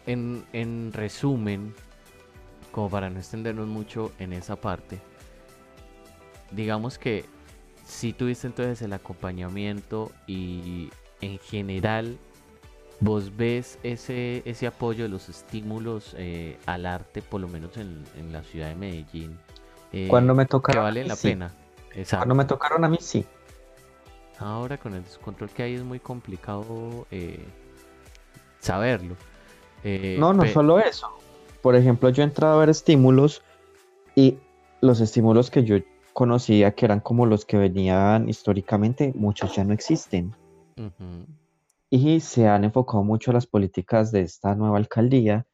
en, 0.05 0.91
resumen, 0.93 1.73
como 2.71 2.89
para 2.89 3.09
no 3.09 3.19
extendernos 3.19 3.67
mucho 3.67 4.11
en 4.19 4.33
esa 4.33 4.55
parte, 4.55 4.99
digamos 6.51 6.97
que 6.97 7.25
si 7.85 8.13
tuviste 8.13 8.47
entonces 8.47 8.81
el 8.81 8.93
acompañamiento 8.93 10.11
y 10.27 10.89
en 11.25 11.39
general 11.39 12.17
vos 12.99 13.35
ves 13.35 13.79
ese, 13.83 14.41
ese 14.45 14.67
apoyo 14.67 15.03
de 15.03 15.09
los 15.09 15.29
estímulos 15.29 16.15
eh, 16.17 16.57
al 16.65 16.85
arte, 16.85 17.21
por 17.21 17.41
lo 17.41 17.47
menos 17.47 17.77
en, 17.77 18.05
la 18.31 18.43
ciudad 18.43 18.69
de 18.69 18.75
Medellín. 18.75 19.37
Eh, 19.91 20.07
cuando 20.09 20.33
me 20.33 20.45
tocaron. 20.45 20.81
Que 20.81 20.83
vale 20.83 21.05
la 21.05 21.15
pena. 21.15 21.51
Cuando 22.09 22.35
me 22.35 22.45
tocaron 22.45 22.83
a 22.83 22.89
mí, 22.89 22.97
sí. 22.99 23.25
Ahora 24.39 24.77
con 24.77 24.93
el 24.93 25.03
descontrol 25.03 25.49
que 25.49 25.63
hay 25.63 25.75
es 25.75 25.83
muy 25.83 25.99
complicado 25.99 27.07
eh, 27.11 27.45
saberlo. 28.59 29.15
No, 30.17 30.33
no 30.33 30.45
solo 30.47 30.79
eso. 30.79 31.09
Por 31.61 31.75
ejemplo, 31.75 32.09
yo 32.09 32.23
he 32.23 32.25
entrado 32.25 32.55
a 32.55 32.59
ver 32.59 32.69
estímulos 32.69 33.43
y 34.15 34.39
los 34.81 34.99
estímulos 34.99 35.51
que 35.51 35.63
yo 35.63 35.77
conocía, 36.13 36.73
que 36.73 36.85
eran 36.85 37.01
como 37.01 37.25
los 37.25 37.45
que 37.45 37.57
venían 37.57 38.27
históricamente, 38.27 39.13
muchos 39.15 39.55
ya 39.55 39.63
no 39.63 39.73
existen. 39.73 40.33
Y 41.89 42.19
se 42.19 42.47
han 42.47 42.63
enfocado 42.63 43.03
mucho 43.03 43.31
las 43.31 43.47
políticas 43.47 44.11
de 44.11 44.21
esta 44.21 44.55
nueva 44.55 44.77
alcaldía, 44.77 45.47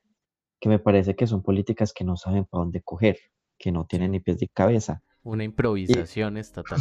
que 0.60 0.70
me 0.70 0.80
parece 0.80 1.16
que 1.16 1.28
son 1.28 1.42
políticas 1.42 1.94
que 1.94 2.04
no 2.04 2.16
saben 2.18 2.46
para 2.46 2.64
dónde 2.64 2.82
coger, 2.82 3.18
que 3.58 3.72
no 3.72 3.86
tienen 3.86 4.12
ni 4.12 4.20
pies 4.20 4.38
ni 4.42 4.48
cabeza. 4.48 5.02
Una 5.24 5.44
improvisación 5.44 6.38
estatal. 6.38 6.80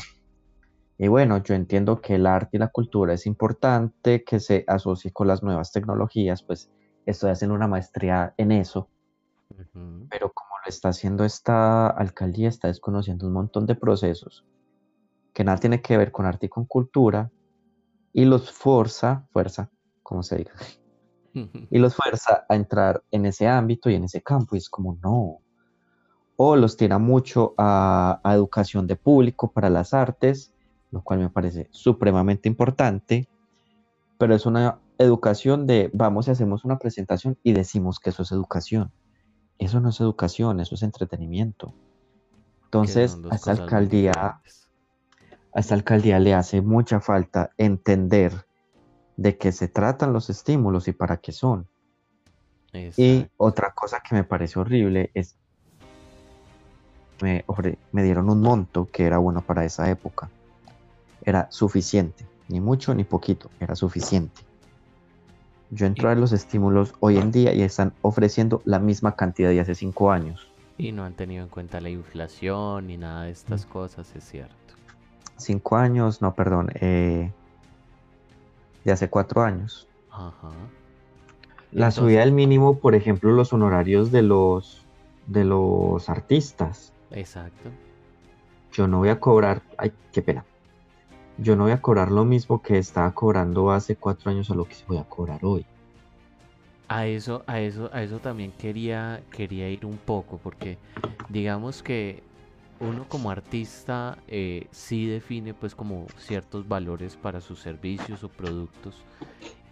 Y 0.98 1.08
bueno, 1.08 1.42
yo 1.42 1.54
entiendo 1.54 2.00
que 2.00 2.16
el 2.16 2.26
arte 2.26 2.58
y 2.58 2.60
la 2.60 2.68
cultura 2.68 3.14
es 3.14 3.26
importante, 3.26 4.22
que 4.22 4.38
se 4.38 4.64
asocie 4.66 5.12
con 5.12 5.28
las 5.28 5.42
nuevas 5.42 5.72
tecnologías, 5.72 6.42
pues 6.42 6.70
estoy 7.06 7.30
haciendo 7.30 7.54
una 7.54 7.68
maestría 7.68 8.34
en 8.36 8.52
eso, 8.52 8.90
pero 10.10 10.30
como 10.32 10.50
lo 10.62 10.68
está 10.68 10.90
haciendo 10.90 11.24
esta 11.24 11.88
alcaldía, 11.88 12.48
está 12.48 12.68
desconociendo 12.68 13.26
un 13.26 13.32
montón 13.32 13.66
de 13.66 13.74
procesos 13.74 14.44
que 15.32 15.44
nada 15.44 15.58
tiene 15.58 15.80
que 15.80 15.96
ver 15.96 16.12
con 16.12 16.26
arte 16.26 16.46
y 16.46 16.48
con 16.50 16.66
cultura, 16.66 17.30
y 18.12 18.24
los 18.24 18.50
fuerza, 18.50 19.26
fuerza, 19.32 19.70
como 20.02 20.22
se 20.22 20.38
diga, 20.38 20.52
y 21.70 21.78
los 21.78 21.94
fuerza 21.94 22.44
a 22.48 22.56
entrar 22.56 23.02
en 23.10 23.26
ese 23.26 23.48
ámbito 23.48 23.90
y 23.90 23.94
en 23.94 24.04
ese 24.04 24.22
campo, 24.22 24.56
y 24.56 24.58
es 24.58 24.68
como 24.68 24.98
no. 25.02 25.38
O 26.36 26.56
los 26.56 26.76
tira 26.76 26.98
mucho 26.98 27.54
a, 27.58 28.20
a 28.24 28.34
educación 28.34 28.86
de 28.86 28.96
público 28.96 29.52
para 29.52 29.68
las 29.68 29.92
artes, 29.92 30.52
lo 30.90 31.02
cual 31.02 31.18
me 31.20 31.30
parece 31.30 31.68
supremamente 31.70 32.48
importante, 32.48 33.28
pero 34.18 34.34
es 34.34 34.46
una 34.46 34.80
educación 34.98 35.66
de 35.66 35.90
vamos 35.94 36.28
y 36.28 36.30
hacemos 36.30 36.64
una 36.64 36.78
presentación 36.78 37.38
y 37.42 37.52
decimos 37.52 37.98
que 37.98 38.10
eso 38.10 38.22
es 38.22 38.32
educación. 38.32 38.92
Eso 39.58 39.80
no 39.80 39.90
es 39.90 40.00
educación, 40.00 40.60
eso 40.60 40.74
es 40.74 40.82
entretenimiento. 40.82 41.74
Entonces, 42.64 43.18
a 43.30 43.34
esta 43.34 43.50
alcaldía, 43.52 44.40
a 45.52 45.60
esta 45.60 45.74
alcaldía 45.74 46.18
le 46.18 46.34
hace 46.34 46.60
mucha 46.60 47.00
falta 47.00 47.50
entender 47.56 48.32
de 49.16 49.36
qué 49.36 49.52
se 49.52 49.68
tratan 49.68 50.12
los 50.12 50.30
estímulos 50.30 50.88
y 50.88 50.92
para 50.92 51.18
qué 51.18 51.32
son. 51.32 51.66
Y 52.72 53.26
otra 53.36 53.72
cosa 53.72 54.00
que 54.00 54.14
me 54.14 54.24
parece 54.24 54.58
horrible 54.58 55.10
es 55.14 55.36
me, 57.20 57.44
me 57.92 58.02
dieron 58.02 58.30
un 58.30 58.40
monto 58.40 58.88
que 58.90 59.04
era 59.04 59.18
bueno 59.18 59.42
para 59.42 59.64
esa 59.64 59.90
época 59.90 60.30
era 61.22 61.50
suficiente, 61.50 62.26
ni 62.48 62.60
mucho 62.60 62.94
ni 62.94 63.04
poquito, 63.04 63.50
era 63.60 63.74
suficiente. 63.74 64.42
Yo 65.70 65.86
entro 65.86 66.08
a 66.08 66.14
los 66.14 66.32
estímulos 66.32 66.94
hoy 67.00 67.18
en 67.18 67.30
día 67.30 67.52
y 67.52 67.62
están 67.62 67.92
ofreciendo 68.02 68.60
la 68.64 68.80
misma 68.80 69.14
cantidad 69.14 69.50
de 69.50 69.60
hace 69.60 69.74
cinco 69.74 70.10
años. 70.10 70.48
Y 70.78 70.92
no 70.92 71.04
han 71.04 71.12
tenido 71.12 71.44
en 71.44 71.48
cuenta 71.48 71.80
la 71.80 71.90
inflación 71.90 72.88
ni 72.88 72.96
nada 72.96 73.24
de 73.24 73.30
estas 73.30 73.66
mm. 73.66 73.68
cosas, 73.68 74.16
es 74.16 74.24
cierto. 74.24 74.69
Cinco 75.40 75.76
años, 75.76 76.22
no, 76.22 76.34
perdón, 76.34 76.70
eh, 76.74 77.32
de 78.84 78.92
hace 78.92 79.08
cuatro 79.08 79.42
años. 79.42 79.88
Ajá. 80.10 80.50
La 81.72 81.90
subida 81.90 82.20
del 82.20 82.32
mínimo, 82.32 82.78
por 82.78 82.94
ejemplo, 82.94 83.32
los 83.32 83.52
honorarios 83.52 84.10
de 84.10 84.22
los 84.22 84.84
de 85.26 85.44
los 85.44 86.08
artistas. 86.08 86.92
Exacto. 87.10 87.70
Yo 88.72 88.86
no 88.86 88.98
voy 88.98 89.08
a 89.08 89.20
cobrar, 89.20 89.62
ay, 89.78 89.92
qué 90.12 90.22
pena 90.22 90.44
yo 91.40 91.56
no 91.56 91.64
voy 91.64 91.72
a 91.72 91.80
cobrar 91.80 92.10
lo 92.10 92.24
mismo 92.24 92.60
que 92.60 92.78
estaba 92.78 93.12
cobrando 93.12 93.70
hace 93.70 93.96
cuatro 93.96 94.30
años 94.30 94.50
a 94.50 94.54
lo 94.54 94.66
que 94.66 94.74
voy 94.86 94.98
a 94.98 95.04
cobrar 95.04 95.44
hoy. 95.44 95.64
A 96.88 97.06
eso, 97.06 97.44
a 97.46 97.60
eso, 97.60 97.88
a 97.92 98.02
eso 98.02 98.18
también 98.18 98.52
quería, 98.52 99.22
quería 99.30 99.70
ir 99.70 99.86
un 99.86 99.96
poco, 99.96 100.38
porque 100.42 100.76
digamos 101.28 101.82
que 101.82 102.22
uno 102.80 103.06
como 103.08 103.30
artista 103.30 104.18
eh, 104.26 104.66
sí 104.70 105.06
define 105.06 105.54
pues 105.54 105.74
como 105.74 106.06
ciertos 106.18 106.66
valores 106.66 107.16
para 107.16 107.40
sus 107.40 107.60
servicios 107.60 108.24
o 108.24 108.28
productos 108.28 109.04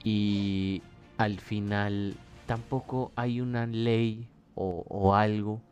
y 0.05 0.83
al 1.17 1.41
final 1.41 2.15
tampoco 2.47 3.13
hay 3.17 3.41
una 3.41 3.67
ley 3.67 4.29
o, 4.55 5.15
algo 5.15 5.63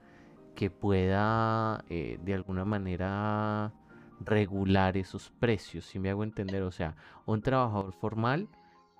que 0.54 0.70
pueda 0.70 1.84
eh, 1.90 2.18
de 2.22 2.34
alguna 2.34 2.64
manera 2.64 3.72
regular 4.20 4.96
esos 4.96 5.30
precios, 5.40 5.84
si 5.86 5.98
me 5.98 6.10
hago 6.10 6.22
entender. 6.22 6.62
O 6.62 6.70
sea, 6.70 6.94
un 7.26 7.42
trabajador 7.42 7.92
formal 7.92 8.48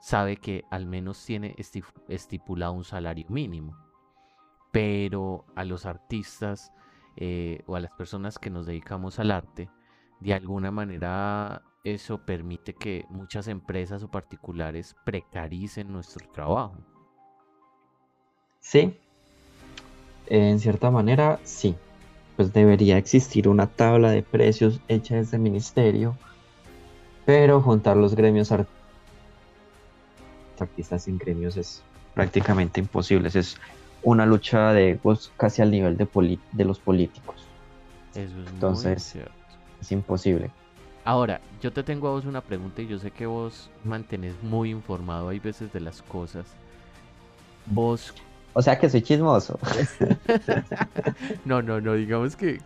sabe 0.01 0.37
que 0.37 0.65
al 0.71 0.87
menos 0.87 1.25
tiene 1.25 1.55
estipulado 2.09 2.73
un 2.73 2.85
salario 2.85 3.27
mínimo, 3.29 3.77
pero 4.73 5.45
a 5.55 5.65
los 5.65 5.87
artistas 5.87 6.73
eh, 7.17 7.63
o 7.67 7.77
a 7.77 7.81
las 7.81 7.93
personas 7.93 8.39
que 8.39 8.51
nos 8.51 8.67
dedicamos 8.67 9.19
al 9.19 9.31
arte, 9.31 9.69
de 10.21 10.35
alguna 10.35 10.71
manera 10.71 11.63
eso 11.85 12.19
permite 12.19 12.75
que 12.75 13.05
muchas 13.11 13.49
empresas 13.49 14.03
o 14.03 14.11
particulares 14.11 14.97
precaricen 15.05 15.93
nuestro 15.93 16.29
trabajo. 16.33 16.77
Sí, 18.61 18.99
en 20.27 20.59
cierta 20.59 20.91
manera 20.91 21.39
sí 21.45 21.77
pues 22.37 22.53
debería 22.53 22.99
existir 22.99 23.49
una 23.49 23.67
tabla 23.67 24.11
de 24.11 24.23
precios 24.23 24.81
hecha 24.89 25.17
desde 25.17 25.39
el 25.39 25.43
ministerio, 25.43 26.17
pero 27.25 27.63
juntar 27.63 27.97
los 27.97 28.15
gremios 28.15 28.53
artistas 30.59 31.05
sin 31.05 31.17
gremios 31.17 31.57
es 31.57 31.83
prácticamente 32.15 32.81
imposible. 32.81 33.31
Es 33.33 33.57
una 34.07 34.25
lucha 34.25 34.73
de 34.73 34.93
egos 34.93 35.33
casi 35.37 35.63
al 35.63 35.73
nivel 35.73 35.97
de, 35.97 36.39
de 36.53 36.65
los 36.65 36.79
políticos. 36.79 37.45
Eso 38.15 38.41
es 38.41 38.49
Entonces, 38.53 39.17
es 39.81 39.93
imposible. 39.93 40.53
Ahora, 41.05 41.41
yo 41.61 41.73
te 41.73 41.83
tengo 41.83 42.07
a 42.07 42.11
vos 42.13 42.25
una 42.25 42.41
pregunta 42.41 42.83
y 42.83 42.87
yo 42.87 43.01
sé 43.01 43.11
que 43.11 43.27
vos 43.27 43.69
mantenés 43.83 44.35
muy 44.43 44.71
informado 44.71 45.29
hay 45.29 45.41
veces 45.41 45.73
de 45.73 45.81
las 45.81 46.03
cosas. 46.03 46.47
Vos 47.67 48.15
o 48.53 48.63
sea 48.63 48.79
que 48.79 48.89
soy 48.89 49.03
chismoso. 49.03 49.59
no, 51.45 51.61
no, 51.61 51.81
no, 51.81 51.93
digamos 51.95 52.37
que, 52.37 52.61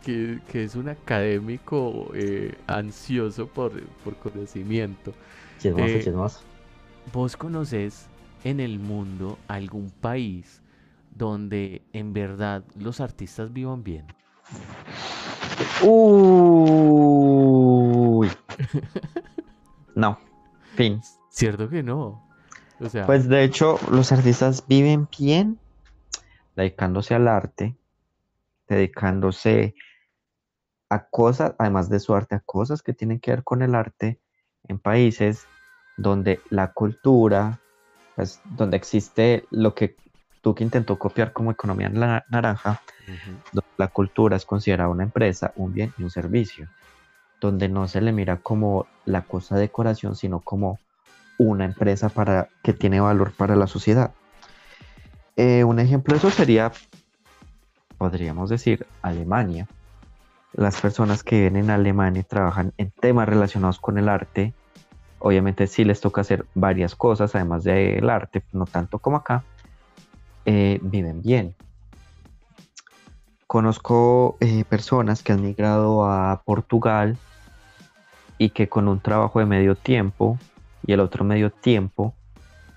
es 0.53 0.77
un 0.77 0.91
académico 0.91 2.13
eh, 2.15 2.55
ansioso 2.67 3.49
por, 3.49 3.73
conocimiento. 4.23 5.15
Chismoso, 5.59 5.87
eh, 5.87 6.05
chismoso. 6.05 6.41
¿Vos 7.13 7.37
conoces 7.37 8.07
en 8.45 8.61
el 8.61 8.79
mundo 8.79 9.39
algún 9.49 9.91
país 9.91 10.60
donde 11.11 11.83
en 11.93 12.13
verdad 12.13 12.65
los 12.77 13.01
artistas 13.01 13.53
vivan 13.53 13.83
bien? 13.83 14.07
Uy. 15.83 17.11
no, 19.95 20.19
fin. 20.75 21.01
Cierto 21.31 21.69
que 21.69 21.83
no. 21.83 22.31
Pues 23.07 23.29
de 23.29 23.45
hecho, 23.45 23.79
los 23.91 24.11
artistas 24.11 24.65
viven 24.67 25.07
bien 25.19 25.59
dedicándose 26.57 27.15
al 27.15 27.29
arte, 27.29 27.77
dedicándose 28.67 29.75
a 30.89 31.05
cosas, 31.07 31.55
además 31.59 31.91
de 31.91 32.01
su 32.01 32.15
arte, 32.15 32.37
a 32.37 32.41
cosas 32.41 32.83
que 32.83 32.95
tienen 32.95 33.21
que 33.21 33.33
ver 33.33 33.45
con 33.45 33.61
el 33.63 33.75
arte 33.75 34.19
en 34.67 34.79
países 34.79 35.47
donde 35.99 36.41
la 36.49 36.73
cultura, 36.73 37.61
pues, 38.17 38.41
donde 38.57 38.79
existe 38.79 39.45
lo 39.51 39.75
que 39.75 39.97
que 40.43 40.65
intentó 40.65 40.99
copiar 40.99 41.33
como 41.33 41.51
economía 41.51 41.89
naranja, 41.89 42.81
donde 43.53 43.71
la 43.77 43.89
cultura 43.89 44.37
es 44.37 44.45
considerada 44.45 44.89
una 44.89 45.03
empresa, 45.03 45.53
un 45.57 45.73
bien 45.73 45.93
y 45.99 46.03
un 46.03 46.11
servicio, 46.11 46.69
donde 47.41 47.69
no 47.69 47.87
se 47.89 48.01
le 48.01 48.13
mira 48.13 48.39
como 48.39 48.87
la 49.05 49.23
cosa 49.23 49.55
de 49.57 49.63
decoración, 49.63 50.17
sino 50.17 50.41
como 50.41 50.79
una 51.39 51.65
empresa 51.65 52.09
para, 52.09 52.49
que 52.63 52.73
tiene 52.73 53.01
valor 53.01 53.33
para 53.33 53.57
la 53.57 53.67
sociedad. 53.67 54.13
Eh, 55.37 55.65
un 55.65 55.79
ejemplo 55.79 56.15
de 56.15 56.19
eso 56.19 56.31
sería, 56.31 56.73
podríamos 57.99 58.51
decir, 58.51 58.87
Alemania. 59.03 59.69
Las 60.53 60.81
personas 60.81 61.23
que 61.23 61.37
viven 61.37 61.57
en 61.57 61.71
Alemania 61.71 62.21
y 62.21 62.25
trabajan 62.25 62.73
en 62.77 62.91
temas 62.91 63.29
relacionados 63.29 63.79
con 63.79 63.99
el 63.99 64.09
arte, 64.09 64.53
obviamente 65.19 65.67
sí 65.67 65.85
les 65.85 66.01
toca 66.01 66.23
hacer 66.23 66.45
varias 66.55 66.95
cosas, 66.97 67.35
además 67.35 67.63
del 67.63 68.11
arte, 68.11 68.43
no 68.53 68.67
tanto 68.67 68.99
como 68.99 69.19
acá, 69.19 69.45
eh, 70.45 70.79
viven 70.83 71.23
bien. 71.23 71.55
Conozco 73.47 74.37
eh, 74.41 74.65
personas 74.65 75.23
que 75.23 75.33
han 75.33 75.43
migrado 75.43 76.07
a 76.07 76.43
Portugal 76.45 77.19
y 78.39 78.51
que 78.51 78.69
con 78.69 78.89
un 78.89 79.01
trabajo 79.01 79.41
de 79.41 79.47
medio 79.47 79.75
tiempo 79.75 80.39
y 80.87 80.93
el 80.93 81.01
otro 81.01 81.25
medio 81.25 81.51
tiempo 81.51 82.15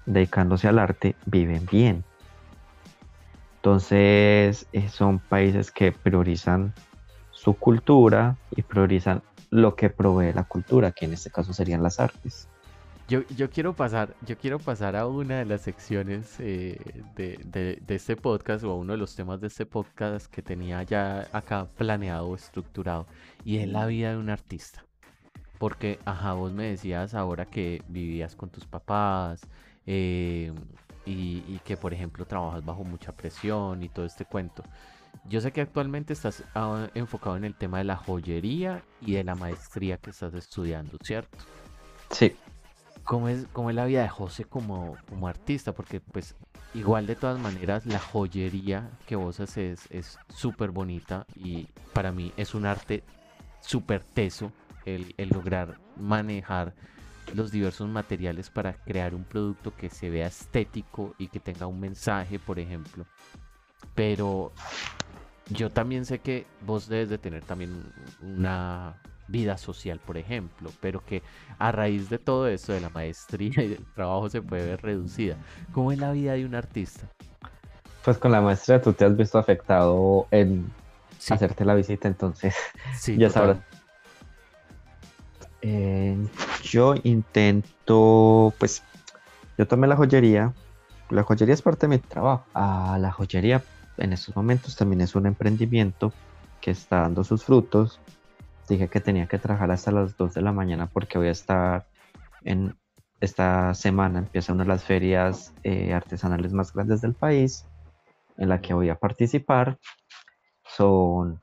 dedicándose 0.06 0.67
al 0.67 0.80
arte 0.80 1.15
viven 1.26 1.65
bien. 1.71 2.04
Entonces, 3.58 4.67
eh, 4.73 4.89
son 4.89 5.19
países 5.19 5.71
que 5.71 5.91
priorizan 5.91 6.73
su 7.32 7.54
cultura 7.54 8.36
y 8.56 8.62
priorizan 8.62 9.21
lo 9.52 9.76
que 9.76 9.89
provee 9.89 10.34
la 10.34 10.43
cultura, 10.43 10.91
que 10.91 11.06
en 11.06 11.13
este 11.13 11.30
caso 11.30 11.54
serían 11.54 11.84
las 11.84 11.99
artes. 11.99 12.49
Yo, 13.10 13.50
quiero 13.50 13.74
pasar, 13.74 14.16
yo 14.26 14.38
quiero 14.38 14.60
pasar 14.60 14.96
a 14.96 15.06
una 15.08 15.39
de 15.39 15.46
las 15.46 15.62
secciones 15.62 16.39
eh, 16.39 16.80
de, 17.16 17.84
este 17.89 18.16
podcast 18.16 18.63
o 18.63 18.72
a 18.72 18.76
uno 18.76 18.94
de 18.94 18.98
los 18.98 19.13
temas 19.16 19.42
de 19.42 19.48
este 19.48 19.66
podcast 19.66 20.28
que 20.28 20.42
tenía 20.42 20.82
ya 20.84 21.28
acá 21.34 21.68
planeado 21.78 22.30
o 22.30 22.36
estructurado 22.36 23.06
y 23.44 23.58
es 23.58 23.68
la 23.68 23.86
vida 23.86 24.12
de 24.12 24.18
un 24.18 24.30
artista. 24.30 24.86
Porque, 25.60 26.00
ajá, 26.06 26.34
vos 26.34 26.54
me 26.54 26.63
decías 26.63 27.13
ahora 27.13 27.46
que 27.46 27.84
vivías 27.89 28.36
con 28.36 28.50
tus 28.50 28.66
papás 28.66 29.42
y, 29.86 30.52
y, 31.06 31.60
que, 31.66 31.76
por 31.76 31.94
ejemplo, 31.94 32.26
trabajas 32.26 32.63
bajo 32.63 32.86
mucha 32.86 33.12
presión 33.12 33.84
y 33.84 33.89
todo 33.89 34.06
este 34.06 34.24
cuento. 34.26 34.63
Yo 35.26 35.42
sé 35.42 35.52
que 35.52 35.62
actualmente 35.62 36.13
estás 36.13 36.44
ah, 36.56 36.88
enfocado 36.96 37.36
en 37.36 37.44
el 37.44 37.54
tema 37.54 37.80
de 37.80 37.84
la 37.84 37.98
joyería 37.98 38.82
y 39.02 39.13
de 39.13 39.24
la 39.24 39.36
maestría 39.36 39.98
que 39.98 40.10
estás 40.10 40.34
estudiando, 40.34 40.98
¿cierto? 41.04 41.38
Sí. 42.10 42.36
¿Cómo 43.04 43.28
es, 43.28 43.48
cómo 43.52 43.70
es 43.70 43.76
la 43.76 43.86
vida 43.86 44.02
de 44.02 44.10
José 44.10 44.46
como, 44.46 44.96
como 45.10 45.28
artista? 45.28 45.74
Porque 45.74 46.00
pues 46.00 46.36
igual 46.74 47.06
de 47.06 47.16
todas 47.16 47.39
maneras 47.39 47.86
la 47.86 48.00
joyería 48.00 48.89
que 49.06 49.16
vos 49.16 49.39
haces 49.39 49.88
es 49.89 50.18
súper 50.30 50.72
bonita 50.72 51.26
y 51.36 51.68
para 51.94 52.12
mí 52.12 52.32
es 52.38 52.56
un 52.56 52.66
arte 52.66 53.04
súper 53.62 54.04
teso 54.04 54.52
el, 54.86 55.13
el 55.18 55.30
lograr 55.30 55.78
manejar 55.98 56.74
los 57.34 57.52
diversos 57.52 57.89
materiales 57.89 58.50
para 58.50 58.74
crear 58.74 59.16
un 59.16 59.24
producto 59.24 59.76
que 59.76 59.89
se 59.89 60.10
vea 60.10 60.28
estético 60.28 61.16
y 61.18 61.28
que 61.28 61.39
tenga 61.39 61.68
un 61.68 61.80
mensaje, 61.80 62.39
por 62.39 62.60
ejemplo. 62.60 63.06
Pero 63.96 64.52
yo 65.50 65.70
también 65.70 66.06
sé 66.06 66.20
que 66.20 66.46
vos 66.66 66.88
debes 66.88 67.10
de 67.10 67.18
tener 67.18 67.44
también 67.44 67.92
una 68.22 69.02
vida 69.27 69.57
social, 69.57 69.99
por 69.99 70.17
ejemplo, 70.17 70.71
pero 70.79 71.03
que 71.03 71.21
a 71.59 71.71
raíz 71.71 72.09
de 72.09 72.19
todo 72.19 72.47
esto, 72.47 72.73
de 72.73 72.81
la 72.81 72.89
maestría 72.89 73.63
y 73.63 73.69
del 73.69 73.86
trabajo, 73.93 74.29
se 74.29 74.41
puede 74.41 74.65
ver 74.65 74.81
reducida. 74.81 75.38
¿Cómo 75.71 75.91
es 75.91 75.99
la 75.99 76.12
vida 76.12 76.33
de 76.33 76.45
un 76.45 76.55
artista? 76.55 77.07
Pues 78.03 78.17
con 78.17 78.31
la 78.31 78.41
maestría 78.41 78.81
tú 78.81 78.93
te 78.93 79.05
has 79.05 79.15
visto 79.15 79.38
afectado 79.38 80.27
en 80.31 80.69
hacerte 81.29 81.63
la 81.63 81.73
visita, 81.73 82.07
entonces 82.07 82.55
sí, 82.97 83.17
ya 83.17 83.29
sabrás. 83.29 83.57
Eh, 85.62 86.17
yo 86.62 86.95
intento, 87.03 88.53
pues, 88.59 88.83
yo 89.57 89.65
tomé 89.67 89.88
la 89.88 89.95
joyería. 89.95 90.53
La 91.09 91.23
joyería 91.23 91.53
es 91.53 91.62
parte 91.62 91.88
de 91.88 91.95
mi 91.95 91.99
trabajo. 91.99 92.45
A 92.53 92.97
la 92.99 93.12
joyería 93.12 93.63
en 93.97 94.12
estos 94.13 94.36
momentos 94.36 94.75
también 94.75 95.01
es 95.01 95.15
un 95.15 95.25
emprendimiento 95.25 96.12
que 96.59 96.71
está 96.71 97.01
dando 97.01 97.23
sus 97.23 97.43
frutos 97.43 97.99
dije 98.67 98.88
que 98.88 98.99
tenía 98.99 99.28
que 99.28 99.39
trabajar 99.39 99.71
hasta 99.71 99.91
las 99.91 100.17
2 100.17 100.34
de 100.34 100.41
la 100.41 100.52
mañana 100.52 100.88
porque 100.88 101.17
voy 101.17 101.28
a 101.28 101.32
estar 101.32 101.86
en 102.43 102.76
esta 103.19 103.73
semana, 103.73 104.19
empieza 104.19 104.52
una 104.54 104.63
de 104.63 104.69
las 104.69 104.84
ferias 104.84 105.54
eh, 105.63 105.93
artesanales 105.93 106.52
más 106.54 106.73
grandes 106.73 107.02
del 107.02 107.13
país 107.13 107.65
en 108.38 108.49
la 108.49 108.60
que 108.60 108.73
voy 108.73 108.89
a 108.89 108.95
participar. 108.95 109.78
Son 110.65 111.41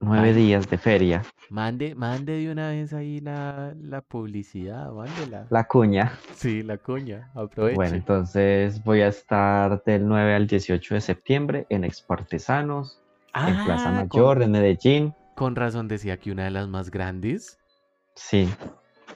nueve 0.00 0.34
días 0.34 0.68
de 0.68 0.76
feria. 0.78 1.22
Mande, 1.48 1.94
mande 1.94 2.32
de 2.38 2.50
una 2.50 2.68
vez 2.70 2.92
ahí 2.92 3.20
la, 3.20 3.72
la 3.80 4.00
publicidad, 4.00 4.90
mándela. 4.92 5.46
La 5.50 5.64
cuña. 5.64 6.12
Sí, 6.34 6.62
la 6.62 6.76
cuña, 6.78 7.30
aproveche. 7.34 7.76
Bueno, 7.76 7.96
entonces 7.96 8.82
voy 8.84 9.02
a 9.02 9.08
estar 9.08 9.82
del 9.84 10.06
9 10.06 10.34
al 10.34 10.46
18 10.46 10.94
de 10.94 11.00
septiembre 11.00 11.66
en 11.68 11.84
Expo 11.84 12.14
Artesanos, 12.14 13.00
en 13.34 13.64
Plaza 13.64 13.88
Ah, 13.90 14.04
Mayor, 14.04 14.42
en 14.42 14.50
Medellín. 14.50 15.14
Con 15.34 15.56
razón 15.56 15.88
decía 15.88 16.18
que 16.18 16.30
una 16.30 16.44
de 16.44 16.50
las 16.50 16.68
más 16.68 16.90
grandes. 16.90 17.58
Sí, 18.14 18.48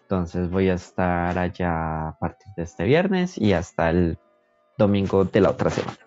entonces 0.03 0.51
voy 0.51 0.71
a 0.71 0.75
estar 0.75 1.39
allá 1.39 2.09
a 2.09 2.19
partir 2.19 2.53
de 2.57 2.63
este 2.63 2.85
viernes 2.85 3.37
y 3.39 3.53
hasta 3.53 3.91
el 3.91 4.19
domingo 4.79 5.25
de 5.25 5.41
la 5.41 5.51
otra 5.51 5.71
semana. 5.71 5.99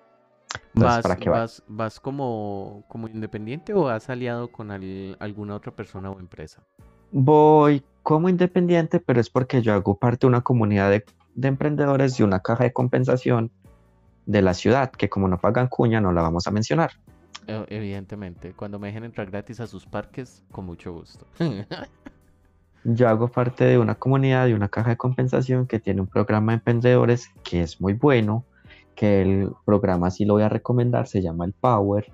Entonces, 0.74 0.82
¿Vas, 0.82 1.02
para 1.04 1.16
que 1.18 1.30
vas, 1.30 1.64
vas 1.68 2.00
como, 2.00 2.84
como 2.88 3.08
independiente 3.08 3.74
o 3.74 3.90
has 3.90 4.10
aliado 4.10 4.52
con 4.52 4.72
al- 4.72 5.18
alguna 5.20 5.56
otra 5.56 5.72
persona 5.76 6.10
o 6.10 6.20
empresa? 6.20 6.64
Voy 7.12 7.84
como 8.04 8.30
independiente, 8.30 9.00
pero 9.00 9.20
es 9.20 9.30
porque 9.30 9.62
yo 9.62 9.74
hago 9.74 9.98
parte 9.98 10.22
de 10.22 10.28
una 10.28 10.42
comunidad 10.42 10.90
de, 10.90 11.04
de 11.36 11.48
emprendedores 11.48 12.20
y 12.20 12.24
una 12.24 12.40
caja 12.40 12.64
de 12.64 12.74
compensación 12.74 13.52
de 14.26 14.42
la 14.42 14.54
ciudad, 14.54 14.92
que 14.92 15.10
como 15.10 15.28
no 15.28 15.40
pagan 15.40 15.68
cuña, 15.68 16.02
no 16.02 16.12
la 16.12 16.22
vamos 16.22 16.48
a 16.48 16.52
mencionar. 16.52 16.92
Eh, 17.50 17.66
Evidentemente, 17.70 18.54
cuando 18.54 18.78
me 18.78 18.88
dejen 18.88 19.04
entrar 19.04 19.30
gratis 19.30 19.60
a 19.60 19.68
sus 19.68 19.86
parques, 19.86 20.44
con 20.52 20.66
mucho 20.66 20.94
gusto. 20.94 21.26
Yo 22.84 23.10
hago 23.10 23.28
parte 23.28 23.66
de 23.66 23.78
una 23.78 23.96
comunidad 23.96 24.48
y 24.48 24.54
una 24.54 24.70
caja 24.70 24.92
de 24.92 24.98
compensación 24.98 25.68
que 25.68 25.80
tiene 25.80 26.02
un 26.02 26.08
programa 26.08 26.52
de 26.52 26.58
emprendedores 26.58 27.30
que 27.44 27.62
es 27.62 27.82
muy 27.82 27.94
bueno, 27.94 28.46
que 28.96 29.22
el 29.22 29.52
programa 29.66 30.12
sí 30.12 30.26
lo 30.26 30.36
voy 30.36 30.44
a 30.44 30.50
recomendar, 30.50 31.08
se 31.08 31.22
llama 31.22 31.46
el 31.46 31.54
Power. 31.54 32.12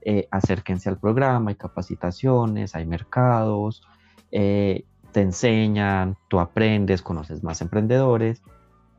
Eh, 0.00 0.26
acérquense 0.30 0.88
al 0.88 0.98
programa, 0.98 1.50
hay 1.50 1.56
capacitaciones, 1.56 2.74
hay 2.74 2.86
mercados, 2.86 3.82
eh, 4.32 4.84
te 5.12 5.20
enseñan, 5.20 6.16
tú 6.28 6.40
aprendes, 6.40 7.02
conoces 7.02 7.44
más 7.44 7.60
emprendedores 7.60 8.42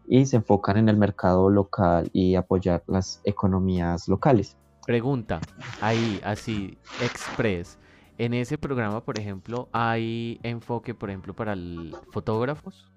y 0.08 0.26
se 0.26 0.38
enfocan 0.38 0.78
en 0.78 0.90
el 0.90 0.98
mercado 0.98 1.50
local 1.50 2.10
y 2.14 2.36
apoyar 2.36 2.84
las 2.88 3.22
economías 3.24 4.08
locales. 4.08 4.58
Pregunta, 4.90 5.40
ahí, 5.82 6.20
así, 6.24 6.76
express. 7.04 7.78
En 8.18 8.34
ese 8.34 8.58
programa, 8.58 9.06
por 9.06 9.20
ejemplo, 9.20 9.70
¿hay 9.72 10.40
enfoque, 10.42 10.96
por 10.96 11.12
ejemplo, 11.12 11.36
para 11.36 11.54
el- 11.54 11.96
fotógrafos? 12.12 12.92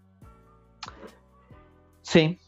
Sí, 2.00 2.40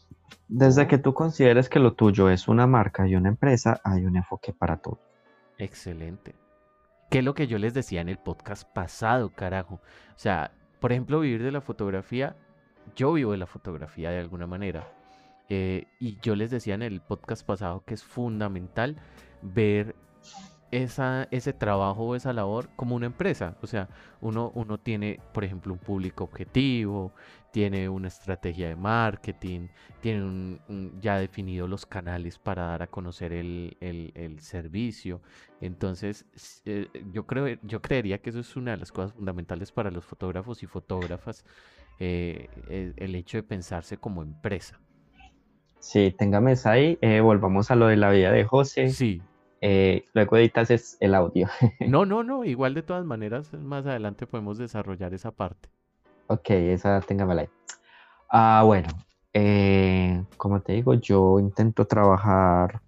desde 0.47 0.87
que 0.87 0.97
tú 0.97 1.13
consideres 1.13 1.69
que 1.69 1.77
lo 1.77 1.93
tuyo 1.93 2.27
es 2.31 2.47
una 2.47 2.65
marca 2.65 3.07
y 3.07 3.15
una 3.15 3.29
empresa, 3.29 3.79
hay 3.83 4.03
un 4.05 4.15
enfoque 4.15 4.51
para 4.51 4.77
todo. 4.77 4.99
Excelente. 5.59 6.33
¿Qué 7.11 7.19
es 7.19 7.23
lo 7.23 7.35
que 7.35 7.45
yo 7.45 7.59
les 7.59 7.75
decía 7.75 8.01
en 8.01 8.09
el 8.09 8.17
podcast 8.17 8.67
pasado, 8.73 9.29
carajo? 9.29 9.75
O 9.75 10.17
sea, 10.17 10.53
por 10.79 10.91
ejemplo, 10.91 11.19
vivir 11.19 11.43
de 11.43 11.51
la 11.51 11.61
fotografía, 11.61 12.35
yo 12.95 13.13
vivo 13.13 13.33
de 13.33 13.37
la 13.37 13.45
fotografía 13.45 14.09
de 14.09 14.21
alguna 14.21 14.47
manera. 14.47 14.91
Eh, 15.49 15.85
y 15.99 16.17
yo 16.23 16.35
les 16.35 16.49
decía 16.49 16.73
en 16.73 16.81
el 16.81 17.01
podcast 17.01 17.45
pasado 17.45 17.83
que 17.85 17.93
es 17.93 18.03
fundamental 18.03 18.95
ver 19.41 19.95
esa, 20.71 21.27
ese 21.31 21.53
trabajo 21.53 22.03
o 22.03 22.15
esa 22.15 22.33
labor 22.33 22.69
como 22.75 22.95
una 22.95 23.05
empresa. 23.05 23.55
O 23.61 23.67
sea, 23.67 23.87
uno, 24.21 24.51
uno 24.55 24.77
tiene, 24.79 25.19
por 25.33 25.43
ejemplo, 25.43 25.73
un 25.73 25.79
público 25.79 26.23
objetivo, 26.25 27.13
tiene 27.51 27.87
una 27.87 28.09
estrategia 28.09 28.67
de 28.67 28.75
marketing, 28.75 29.69
tiene 30.01 30.23
un- 30.25 30.99
ya 31.01 31.17
definido 31.17 31.67
los 31.67 31.85
canales 31.85 32.37
para 32.39 32.63
dar 32.67 32.81
a 32.83 32.87
conocer 32.87 33.31
el, 33.33 33.77
el- 33.79 34.39
servicio. 34.41 35.21
Entonces, 35.61 36.25
eh, 36.65 36.87
yo 37.13 37.25
creo, 37.25 37.57
yo 37.63 37.81
creería 37.81 38.17
que 38.21 38.29
eso 38.31 38.39
es 38.39 38.55
una 38.57 38.71
de 38.71 38.77
las 38.77 38.91
cosas 38.91 39.13
fundamentales 39.13 39.71
para 39.71 39.91
los 39.91 40.03
fotógrafos 40.05 40.61
y 40.63 40.67
fotógrafas, 40.67 41.45
eh, 41.99 42.49
el, 42.69 42.93
el 42.97 43.15
hecho 43.15 43.37
de 43.37 43.43
pensarse 43.43 43.97
como 43.97 44.21
empresa. 44.23 44.79
Sí, 45.79 46.13
téngame 46.17 46.53
esa 46.53 46.71
ahí. 46.71 46.97
eh, 47.01 47.21
volvamos 47.21 47.71
a 47.71 47.75
lo 47.75 47.87
de 47.87 47.97
la 47.97 48.09
vida 48.09 48.31
de 48.31 48.43
José. 48.43 48.89
Sí, 48.89 49.21
eh, 49.61 50.05
luego 50.13 50.37
editas 50.37 50.97
el 50.99 51.15
audio. 51.15 51.47
no, 51.87 52.05
no, 52.05 52.23
no, 52.23 52.43
igual 52.43 52.73
de 52.73 52.83
todas 52.83 53.05
maneras, 53.05 53.53
más 53.53 53.85
adelante 53.85 54.27
podemos 54.27 54.57
desarrollar 54.57 55.13
esa 55.13 55.31
parte. 55.31 55.69
ok, 56.27 56.49
esa 56.49 57.01
téngamela 57.01 57.41
ahí. 57.41 57.49
Ah, 58.29 58.63
bueno, 58.65 58.89
eh, 59.33 60.23
como 60.37 60.61
te 60.61 60.73
digo, 60.73 60.93
yo 60.95 61.39
intento 61.39 61.85
trabajar 61.85 62.81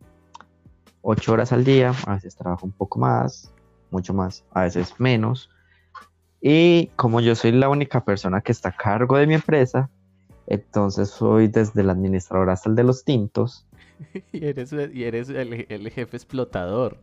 ocho 1.01 1.33
horas 1.33 1.51
al 1.51 1.63
día. 1.63 1.93
A 2.05 2.15
veces 2.15 2.35
trabajo 2.35 2.65
un 2.65 2.73
poco 2.73 2.99
más, 2.99 3.53
mucho 3.89 4.13
más, 4.13 4.45
a 4.51 4.61
veces 4.61 4.93
menos. 4.99 5.49
Y 6.41 6.87
como 6.95 7.21
yo 7.21 7.33
soy 7.35 7.53
la 7.53 7.69
única 7.69 8.03
persona 8.05 8.41
que 8.41 8.51
está 8.51 8.69
a 8.69 8.75
cargo 8.75 9.17
de 9.17 9.25
mi 9.25 9.33
empresa, 9.33 9.89
entonces 10.47 11.09
soy 11.09 11.47
desde 11.47 11.81
el 11.81 11.89
administrador 11.89 12.49
hasta 12.49 12.69
el 12.69 12.75
de 12.75 12.83
los 12.83 13.03
tintos. 13.03 13.65
Y 14.31 14.45
eres, 14.45 14.73
y 14.93 15.03
eres 15.03 15.29
el, 15.29 15.65
el 15.69 15.89
jefe 15.89 16.17
explotador. 16.17 16.97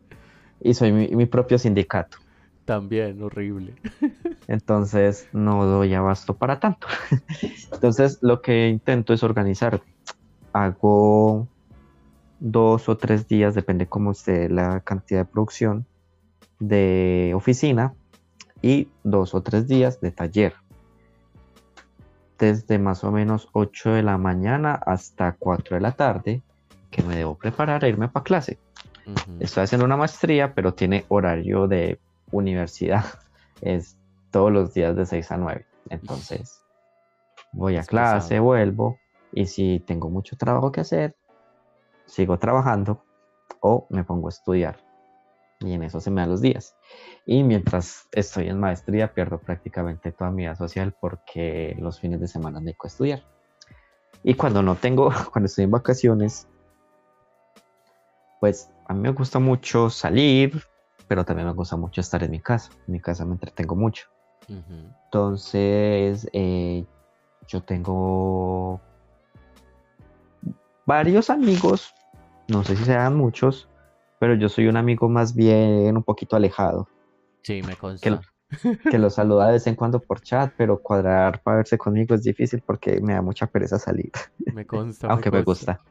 Y 0.61 0.73
soy 0.73 0.91
mi, 0.91 1.07
mi 1.09 1.25
propio 1.25 1.57
sindicato. 1.59 2.17
También, 2.65 3.21
horrible. 3.21 3.75
Entonces 4.47 5.27
no 5.33 5.65
doy 5.65 5.93
abasto 5.93 6.35
para 6.35 6.59
tanto. 6.59 6.87
Entonces 7.71 8.17
lo 8.21 8.41
que 8.41 8.69
intento 8.69 9.13
es 9.13 9.23
organizar. 9.23 9.81
Hago 10.53 11.47
dos 12.39 12.89
o 12.89 12.97
tres 12.97 13.27
días, 13.27 13.53
depende 13.53 13.87
cómo 13.87 14.11
esté 14.11 14.49
la 14.49 14.79
cantidad 14.79 15.21
de 15.21 15.25
producción, 15.25 15.85
de 16.59 17.33
oficina 17.35 17.93
y 18.61 18.87
dos 19.03 19.35
o 19.35 19.41
tres 19.41 19.67
días 19.67 20.01
de 20.01 20.11
taller. 20.11 20.53
Desde 22.37 22.79
más 22.79 23.03
o 23.03 23.11
menos 23.11 23.49
8 23.53 23.91
de 23.91 24.03
la 24.03 24.17
mañana 24.17 24.73
hasta 24.85 25.35
4 25.37 25.75
de 25.75 25.81
la 25.81 25.91
tarde, 25.93 26.41
que 26.91 27.01
me 27.03 27.15
debo 27.15 27.35
preparar 27.35 27.83
a 27.83 27.87
irme 27.87 28.07
para 28.09 28.23
clase. 28.23 28.59
Estoy 29.39 29.63
haciendo 29.63 29.85
una 29.85 29.97
maestría, 29.97 30.53
pero 30.53 30.73
tiene 30.73 31.05
horario 31.09 31.67
de 31.67 31.99
universidad. 32.31 33.05
Es 33.61 33.97
todos 34.31 34.51
los 34.51 34.73
días 34.73 34.97
de 34.97 35.05
6 35.05 35.31
a 35.31 35.37
9. 35.37 35.65
Entonces, 35.89 36.61
voy 37.53 37.77
a 37.77 37.79
Es 37.79 37.87
clase, 37.87 38.27
pesado. 38.29 38.43
vuelvo, 38.43 38.99
y 39.31 39.45
si 39.45 39.79
tengo 39.79 40.09
mucho 40.09 40.35
trabajo 40.35 40.73
que 40.73 40.81
hacer, 40.81 41.15
sigo 42.05 42.37
trabajando 42.37 43.01
o 43.61 43.87
me 43.89 44.03
pongo 44.03 44.27
a 44.27 44.29
estudiar. 44.29 44.84
Y 45.65 45.73
en 45.73 45.83
eso 45.83 45.99
se 45.99 46.11
me 46.11 46.21
dan 46.21 46.29
los 46.29 46.41
días. 46.41 46.75
Y 47.25 47.43
mientras 47.43 48.07
estoy 48.11 48.49
en 48.49 48.59
maestría, 48.59 49.13
pierdo 49.13 49.39
prácticamente 49.39 50.11
toda 50.11 50.29
mi 50.29 50.43
vida 50.43 50.55
social 50.55 50.95
porque 50.99 51.75
los 51.79 51.99
fines 51.99 52.21
de 52.21 52.27
semana 52.27 52.59
me 52.59 52.67
dedico 52.67 52.87
a 52.87 52.89
estudiar. 52.89 53.23
Y 54.23 54.35
cuando 54.35 54.61
no 54.61 54.75
tengo, 54.75 55.09
cuando 55.31 55.47
estoy 55.47 55.63
en 55.63 55.71
vacaciones, 55.71 56.47
pues 58.39 58.69
a 58.87 58.93
mí 58.93 59.01
me 59.01 59.09
gusta 59.09 59.39
mucho 59.39 59.89
salir, 59.89 60.61
pero 61.07 61.25
también 61.25 61.47
me 61.47 61.53
gusta 61.53 61.75
mucho 61.75 62.01
estar 62.01 62.23
en 62.23 62.31
mi 62.31 62.39
casa. 62.39 62.69
En 62.87 62.93
mi 62.93 62.99
casa 62.99 63.25
me 63.25 63.33
entretengo 63.33 63.75
mucho. 63.75 64.07
Entonces, 64.47 66.29
eh, 66.31 66.85
yo 67.47 67.63
tengo 67.63 68.79
varios 70.85 71.31
amigos, 71.31 71.95
no 72.47 72.63
sé 72.63 72.75
si 72.75 72.85
sean 72.85 73.15
muchos, 73.15 73.67
pero 74.19 74.35
yo 74.35 74.49
soy 74.49 74.67
un 74.67 74.77
amigo 74.77 75.09
más 75.09 75.35
bien 75.35 75.95
un 75.97 76.03
poquito 76.03 76.35
alejado, 76.35 76.89
Sí, 77.43 77.63
me 77.63 77.77
consta. 77.77 78.25
que 78.87 78.97
lo 78.97 79.09
saluda 79.09 79.47
de 79.47 79.53
vez 79.53 79.67
en 79.67 79.75
cuando 79.75 80.03
por 80.03 80.21
chat, 80.21 80.53
pero 80.57 80.81
cuadrar 80.81 81.41
para 81.43 81.57
verse 81.57 81.77
conmigo 81.77 82.15
es 82.15 82.23
difícil 82.23 82.61
porque 82.65 82.99
me 83.01 83.13
da 83.13 83.21
mucha 83.21 83.47
pereza 83.47 83.79
salir, 83.79 84.11
Me 84.49 84.65
consta, 84.65 85.11
aunque 85.13 85.31
me 85.31 85.43
consta. 85.43 85.43
gusta. 85.43 85.81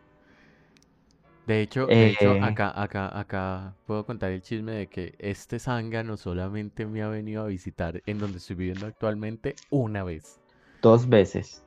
De 1.46 1.60
hecho, 1.62 1.90
de 1.94 2.10
hecho, 2.10 2.36
Eh, 2.36 2.42
acá, 2.42 2.70
acá, 2.82 3.18
acá 3.18 3.76
puedo 3.86 4.04
contar 4.06 4.30
el 4.32 4.42
chisme 4.42 4.72
de 4.72 4.88
que 4.88 5.14
este 5.18 5.58
zángano 5.58 6.16
solamente 6.18 6.86
me 6.86 7.02
ha 7.02 7.08
venido 7.08 7.42
a 7.42 7.46
visitar 7.46 8.02
en 8.06 8.18
donde 8.18 8.38
estoy 8.38 8.56
viviendo 8.56 8.86
actualmente 8.86 9.58
una 9.70 10.04
vez. 10.04 10.40
dos 10.80 11.08
veces. 11.08 11.63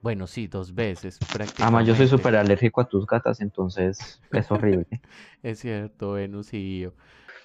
Bueno, 0.00 0.26
sí, 0.26 0.46
dos 0.46 0.74
veces 0.74 1.18
Ama, 1.58 1.82
yo 1.82 1.94
soy 1.94 2.06
prácticamente. 2.06 2.06
súper 2.06 2.36
alérgico 2.36 2.80
a 2.80 2.88
tus 2.88 3.06
gatas, 3.06 3.40
entonces 3.40 4.20
es 4.30 4.50
horrible. 4.50 4.86
Es 5.42 5.58
cierto, 5.60 6.12
Venus 6.12 6.54
y 6.54 6.80
yo. 6.80 6.92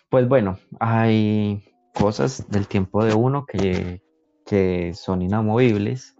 Pues 0.09 0.27
bueno, 0.27 0.59
hay 0.79 1.63
cosas 1.93 2.49
del 2.49 2.67
tiempo 2.67 3.03
de 3.03 3.15
uno 3.15 3.45
que, 3.45 4.01
que 4.45 4.93
son 4.93 5.23
inamovibles, 5.23 6.15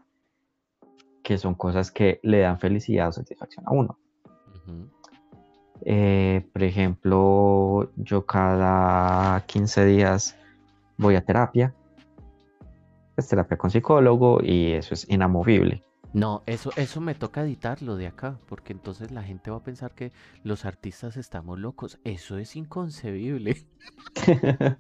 que 1.24 1.38
son 1.38 1.54
cosas 1.54 1.92
que 1.92 2.20
le 2.24 2.40
dan 2.40 2.60
felicidad 2.60 3.10
o 3.10 3.12
satisfacción 3.12 3.66
a 3.68 3.72
uno. 3.72 4.00
Eh, 5.86 6.48
por 6.54 6.64
ejemplo, 6.64 7.92
yo 7.98 8.26
cada 8.26 9.42
15 9.46 9.86
días 9.86 10.36
voy 10.98 11.16
a 11.16 11.26
terapia, 11.26 11.76
es 13.18 13.28
terapia 13.28 13.58
con 13.58 13.70
psicólogo 13.70 14.40
y 14.42 14.72
eso 14.72 14.94
es 14.94 15.08
inamovible. 15.10 15.84
No, 16.14 16.44
eso, 16.46 16.72
eso 16.76 17.02
me 17.02 17.16
toca 17.16 17.42
editarlo 17.42 17.96
de 17.96 18.06
acá, 18.06 18.38
porque 18.48 18.72
entonces 18.72 19.12
la 19.12 19.24
gente 19.24 19.50
va 19.50 19.58
a 19.58 19.64
pensar 19.64 19.96
que 19.96 20.12
los 20.44 20.64
artistas 20.64 21.18
estamos 21.18 21.60
locos. 21.60 22.00
Eso 22.04 22.38
es 22.38 22.56
inconcebible. 22.56 23.66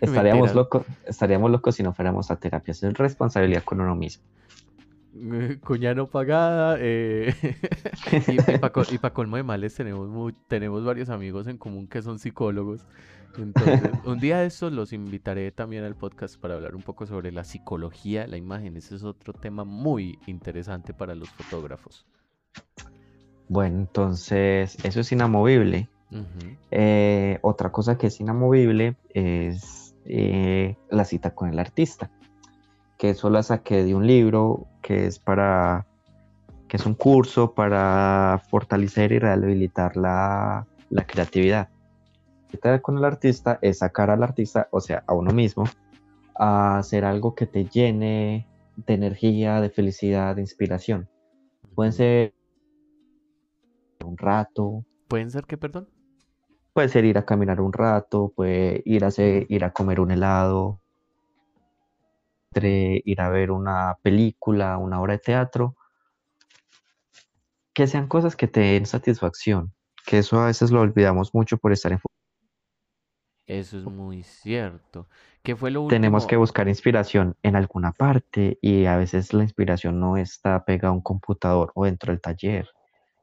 Estaríamos 0.00 0.54
locos, 0.54 0.86
estaríamos 1.04 1.50
locos 1.50 1.74
si 1.74 1.82
no 1.82 1.92
fuéramos 1.92 2.30
a 2.30 2.36
terapia, 2.36 2.72
es 2.72 2.82
responsabilidad 2.82 3.62
con 3.64 3.82
uno 3.82 3.94
mismo. 3.94 4.24
Cuña 5.64 5.94
no 5.94 6.06
pagada. 6.06 6.76
eh, 6.80 7.34
y, 8.28 8.98
para 8.98 9.12
colmo 9.12 9.36
de 9.36 9.42
males 9.42 9.74
tenemos, 9.74 10.32
tenemos 10.46 10.84
varios 10.84 11.08
amigos 11.10 11.46
en 11.46 11.58
común 11.58 11.86
que 11.86 12.02
son 12.02 12.18
psicólogos. 12.18 12.86
Entonces, 13.36 13.90
un 14.04 14.18
día 14.18 14.38
de 14.38 14.46
estos 14.46 14.72
los 14.72 14.92
invitaré 14.92 15.50
también 15.52 15.84
al 15.84 15.94
podcast 15.94 16.40
para 16.40 16.54
hablar 16.54 16.74
un 16.74 16.82
poco 16.82 17.06
sobre 17.06 17.32
la 17.32 17.44
psicología 17.44 18.26
la 18.26 18.36
imagen. 18.36 18.76
Ese 18.76 18.96
es 18.96 19.04
otro 19.04 19.32
tema 19.32 19.64
muy 19.64 20.18
interesante 20.26 20.94
para 20.94 21.14
los 21.14 21.30
fotógrafos. 21.30 22.06
Bueno, 23.48 23.78
entonces 23.78 24.76
eso 24.84 25.00
es 25.00 25.12
inamovible. 25.12 25.88
Eh, 26.70 27.38
otra 27.42 27.70
cosa 27.70 27.98
que 27.98 28.06
es 28.06 28.20
inamovible 28.20 28.96
es 29.10 29.94
eh, 30.06 30.76
la 30.90 31.04
cita 31.04 31.34
con 31.34 31.50
el 31.50 31.58
artista, 31.58 32.10
que 32.96 33.10
eso 33.10 33.28
la 33.30 33.42
saqué 33.42 33.84
de 33.84 33.94
un 33.94 34.06
libro 34.06 34.66
que 34.80 35.06
es 35.06 35.18
para, 35.18 35.86
que 36.66 36.78
es 36.78 36.86
un 36.86 36.94
curso 36.94 37.52
para 37.52 38.42
fortalecer 38.50 39.12
y 39.12 39.18
rehabilitar 39.18 39.96
la, 39.96 40.66
la 40.90 41.06
creatividad. 41.06 41.68
Con 42.82 42.98
el 42.98 43.04
artista 43.04 43.58
es 43.62 43.78
sacar 43.78 44.10
al 44.10 44.22
artista, 44.22 44.68
o 44.70 44.80
sea, 44.80 45.04
a 45.06 45.14
uno 45.14 45.32
mismo, 45.32 45.64
a 46.34 46.78
hacer 46.78 47.04
algo 47.04 47.34
que 47.34 47.46
te 47.46 47.66
llene 47.66 48.46
de 48.76 48.94
energía, 48.94 49.60
de 49.60 49.70
felicidad, 49.70 50.34
de 50.36 50.42
inspiración. 50.42 51.08
Pueden 51.74 51.92
ser 51.92 52.34
un 54.04 54.16
rato, 54.16 54.84
¿Pueden 55.08 55.30
ser 55.30 55.44
qué, 55.46 55.56
perdón? 55.56 55.88
Puede 56.72 56.88
ser 56.88 57.04
ir 57.04 57.18
a 57.18 57.24
caminar 57.24 57.60
un 57.60 57.72
rato, 57.72 58.32
puede 58.34 58.82
ir 58.84 59.04
a, 59.04 59.08
hacer- 59.08 59.46
ir 59.48 59.64
a 59.64 59.72
comer 59.72 60.00
un 60.00 60.10
helado, 60.10 60.80
entre 62.54 63.02
ir 63.04 63.20
a 63.20 63.28
ver 63.30 63.50
una 63.50 63.96
película, 64.02 64.78
una 64.78 65.00
obra 65.00 65.14
de 65.14 65.18
teatro, 65.20 65.76
que 67.74 67.86
sean 67.86 68.06
cosas 68.08 68.36
que 68.36 68.48
te 68.48 68.60
den 68.60 68.86
satisfacción, 68.86 69.72
que 70.06 70.18
eso 70.18 70.40
a 70.40 70.46
veces 70.46 70.70
lo 70.70 70.80
olvidamos 70.80 71.34
mucho 71.34 71.58
por 71.58 71.72
estar 71.72 71.92
en... 71.92 72.00
Eso 73.48 73.78
es 73.78 73.84
muy 73.84 74.22
cierto. 74.22 75.08
¿Qué 75.42 75.56
fue 75.56 75.70
lo 75.72 75.82
Tenemos 75.88 76.26
que 76.26 76.36
último? 76.36 76.40
buscar 76.42 76.68
inspiración 76.68 77.36
en 77.42 77.56
alguna 77.56 77.92
parte 77.92 78.58
y 78.62 78.84
a 78.84 78.96
veces 78.96 79.32
la 79.32 79.42
inspiración 79.42 79.98
no 79.98 80.16
está 80.16 80.64
pegada 80.64 80.90
a 80.90 80.92
un 80.92 81.00
computador 81.02 81.72
o 81.74 81.84
dentro 81.86 82.12
del 82.12 82.20
taller. 82.20 82.68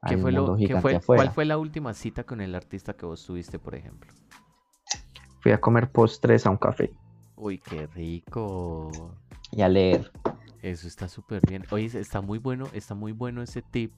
¿Qué 0.04 0.18
fue 0.18 0.32
lo, 0.32 0.56
qué 0.56 0.76
fue, 0.76 1.00
cuál 1.00 1.30
fue 1.30 1.44
la 1.44 1.58
última 1.58 1.94
cita 1.94 2.24
con 2.24 2.40
el 2.40 2.54
artista 2.54 2.94
que 2.96 3.06
vos 3.06 3.24
tuviste, 3.24 3.58
por 3.58 3.74
ejemplo? 3.74 4.12
Fui 5.40 5.52
a 5.52 5.60
comer 5.60 5.90
postres 5.92 6.46
a 6.46 6.50
un 6.50 6.58
café 6.58 6.92
Uy, 7.36 7.58
qué 7.58 7.86
rico. 7.86 9.20
y 9.52 9.62
a 9.62 9.68
leer. 9.68 10.10
Eso 10.62 10.88
está 10.88 11.08
súper 11.08 11.42
bien. 11.46 11.64
Oye, 11.70 11.86
está 11.98 12.20
muy 12.20 12.38
bueno, 12.38 12.70
está 12.72 12.94
muy 12.94 13.12
bueno 13.12 13.42
ese 13.42 13.62
tip 13.62 13.92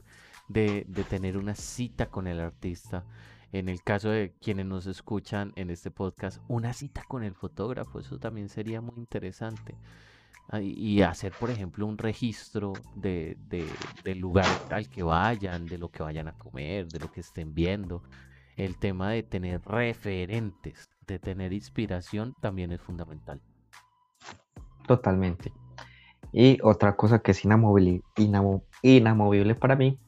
de, 0.49 0.85
de 0.89 1.05
tener 1.05 1.37
una 1.39 1.55
cita 1.55 2.11
con 2.11 2.27
el 2.27 2.41
artista. 2.41 3.05
En 3.53 3.69
el 3.69 3.83
caso 3.83 4.11
de 4.11 4.35
quienes 4.43 4.67
nos 4.67 4.87
escuchan 4.87 5.53
en 5.57 5.71
este 5.71 5.91
podcast, 5.91 6.43
una 6.49 6.73
cita 6.75 7.03
con 7.09 7.25
el 7.25 7.35
fotógrafo, 7.35 7.99
eso 7.99 8.19
también 8.19 8.49
sería 8.49 8.81
muy 8.81 8.97
interesante. 8.99 9.75
Ah, 10.51 10.61
Y 10.61 11.03
hacer, 11.03 11.33
por 11.39 11.51
ejemplo, 11.51 11.87
un 11.87 11.99
registro 11.99 12.73
de, 12.95 13.37
de- 13.49 13.67
del 14.05 14.19
lugar 14.19 14.47
al 14.71 14.89
que 14.89 15.03
vayan, 15.03 15.67
de 15.67 15.79
lo 15.79 15.91
que 15.91 16.03
vayan 16.03 16.29
a 16.29 16.33
comer, 16.39 16.89
de 16.89 16.99
lo 17.01 17.11
que 17.11 17.21
estén 17.21 17.55
viendo. 17.55 18.03
El 18.57 18.77
tema 18.77 19.11
de 19.11 19.23
tener 19.23 19.61
referentes, 19.63 20.89
de 21.07 21.19
tener 21.19 21.53
inspiración, 21.53 22.35
también 22.41 22.73
es 22.73 22.81
fundamental. 22.81 23.41
Totalmente. 24.87 25.53
Y 26.33 26.59
otra 26.63 26.97
cosa 26.97 27.21
que 27.21 27.31
es 27.33 27.45
inamo- 27.45 28.63
inamovible 28.83 29.55
para 29.55 29.77
mí 29.77 29.99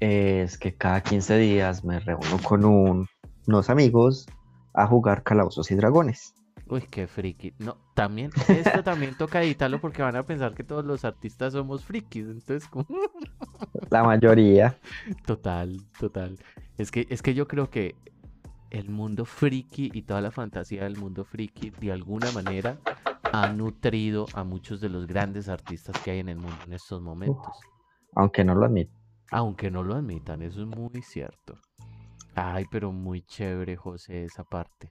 es 0.00 0.58
que 0.58 0.74
cada 0.74 1.02
15 1.02 1.36
días 1.38 1.84
me 1.84 2.00
reúno 2.00 2.38
con 2.42 2.64
un- 2.64 3.06
unos 3.46 3.70
amigos 3.70 4.26
a 4.74 4.86
jugar 4.86 5.22
calabozos 5.22 5.70
y 5.70 5.74
dragones. 5.74 6.34
Uy, 6.68 6.82
qué 6.90 7.06
friki. 7.06 7.54
No, 7.58 7.76
también, 7.94 8.30
esto 8.48 8.82
también 8.82 9.14
toca 9.18 9.42
editarlo 9.42 9.80
porque 9.80 10.02
van 10.02 10.16
a 10.16 10.24
pensar 10.24 10.52
que 10.54 10.64
todos 10.64 10.84
los 10.84 11.04
artistas 11.04 11.52
somos 11.52 11.84
frikis. 11.84 12.26
Entonces, 12.26 12.68
como- 12.68 12.86
La 13.90 14.02
mayoría. 14.02 14.76
total, 15.26 15.80
total. 15.98 16.38
Es 16.76 16.90
que, 16.90 17.06
es 17.08 17.22
que 17.22 17.34
yo 17.34 17.46
creo 17.46 17.70
que 17.70 17.94
el 18.70 18.90
mundo 18.90 19.24
friki 19.24 19.90
y 19.94 20.02
toda 20.02 20.20
la 20.20 20.30
fantasía 20.32 20.82
del 20.84 20.96
mundo 20.96 21.24
friki, 21.24 21.70
de 21.70 21.92
alguna 21.92 22.30
manera, 22.32 22.78
ha 23.32 23.48
nutrido 23.48 24.26
a 24.34 24.42
muchos 24.44 24.80
de 24.80 24.88
los 24.88 25.06
grandes 25.06 25.48
artistas 25.48 25.96
que 26.02 26.10
hay 26.10 26.18
en 26.18 26.28
el 26.28 26.36
mundo 26.36 26.56
en 26.66 26.72
estos 26.72 27.00
momentos. 27.00 27.52
Aunque 28.14 28.44
no 28.44 28.54
lo 28.56 28.66
admito. 28.66 28.92
Aunque 29.30 29.70
no 29.70 29.82
lo 29.82 29.94
admitan, 29.94 30.42
eso 30.42 30.62
es 30.62 30.66
muy 30.66 31.02
cierto. 31.02 31.58
Ay, 32.34 32.66
pero 32.70 32.92
muy 32.92 33.22
chévere, 33.22 33.76
José, 33.76 34.24
esa 34.24 34.44
parte. 34.44 34.90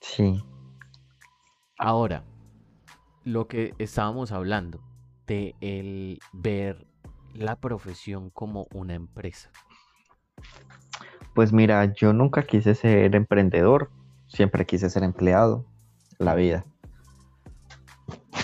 Sí. 0.00 0.42
Ahora, 1.78 2.24
lo 3.24 3.48
que 3.48 3.74
estábamos 3.78 4.30
hablando 4.30 4.80
de 5.26 5.54
el 5.60 6.20
ver 6.32 6.86
la 7.34 7.56
profesión 7.56 8.30
como 8.30 8.66
una 8.72 8.94
empresa. 8.94 9.50
Pues 11.34 11.52
mira, 11.52 11.92
yo 11.94 12.12
nunca 12.12 12.42
quise 12.44 12.74
ser 12.74 13.14
emprendedor. 13.14 13.90
Siempre 14.26 14.64
quise 14.64 14.88
ser 14.90 15.02
empleado. 15.02 15.66
La 16.18 16.34
vida. 16.34 16.64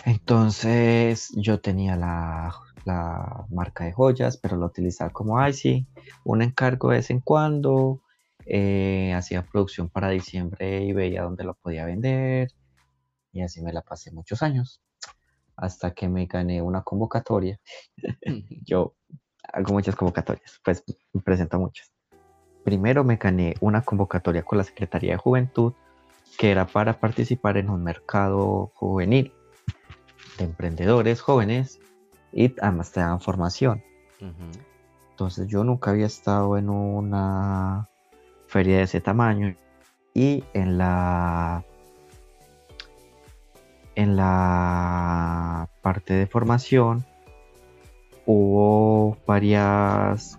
Entonces 0.05 1.33
yo 1.37 1.61
tenía 1.61 1.97
la, 1.97 2.55
la 2.85 3.47
marca 3.51 3.85
de 3.85 3.93
joyas, 3.93 4.37
pero 4.39 4.57
lo 4.57 4.67
utilizaba 4.67 5.11
como, 5.11 5.41
sí, 5.53 5.87
un 6.25 6.43
encargo 6.43 6.91
de 6.91 6.97
vez 6.99 7.11
en 7.11 7.21
cuando. 7.21 8.03
eh, 8.47 9.13
hacía 9.15 9.43
producción 9.47 9.89
para 9.89 10.11
diciembre 10.11 10.83
y 10.85 10.93
veía 10.93 11.23
dónde 11.23 11.45
lo 11.45 11.55
podía 11.55 11.85
vender. 11.87 12.51
Y 13.33 13.43
así 13.43 13.63
me 13.63 13.73
la 13.73 13.83
pasé 13.83 14.11
muchos 14.13 14.43
años. 14.43 14.81
hasta 15.57 15.93
que 15.95 16.09
me 16.09 16.27
gané 16.27 16.63
una 16.63 16.83
convocatoria. 16.83 17.61
Yo 18.67 18.95
hago 19.53 19.73
muchas 19.75 19.97
convocatorias, 19.97 20.61
pues 20.65 20.85
me 21.13 21.21
presento 21.23 21.59
muchas. 21.59 21.93
Primero 22.65 23.05
me 23.05 23.17
gané 23.17 23.55
una 23.61 23.83
convocatoria 23.83 24.43
con 24.45 24.59
la 24.59 24.65
Secretaría 24.65 25.13
de 25.13 25.19
Juventud 25.19 25.75
que 26.39 26.51
era 26.51 26.67
para 26.67 26.99
participar 26.99 27.57
en 27.57 27.71
un 27.71 27.83
mercado 27.85 28.73
juvenil 28.75 29.33
de 30.39 30.45
emprendedores 30.45 31.21
jóvenes 31.21 31.81
y 32.33 32.55
además 32.61 32.93
te 32.93 33.01
dan 33.01 33.21
formación. 33.21 33.83
Entonces 35.11 35.49
yo 35.49 35.65
nunca 35.65 35.91
había 35.91 36.07
estado 36.07 36.57
en 36.57 36.71
una 36.71 37.89
feria 38.47 38.79
de 38.79 38.83
ese 38.85 39.01
tamaño 39.01 39.55
y 40.15 40.45
en 40.53 40.79
la 40.79 41.65
en 43.95 44.17
la 44.17 45.69
parte 45.83 46.15
de 46.15 46.27
formación 46.27 47.05
hubo 48.27 49.17
varias 49.27 50.39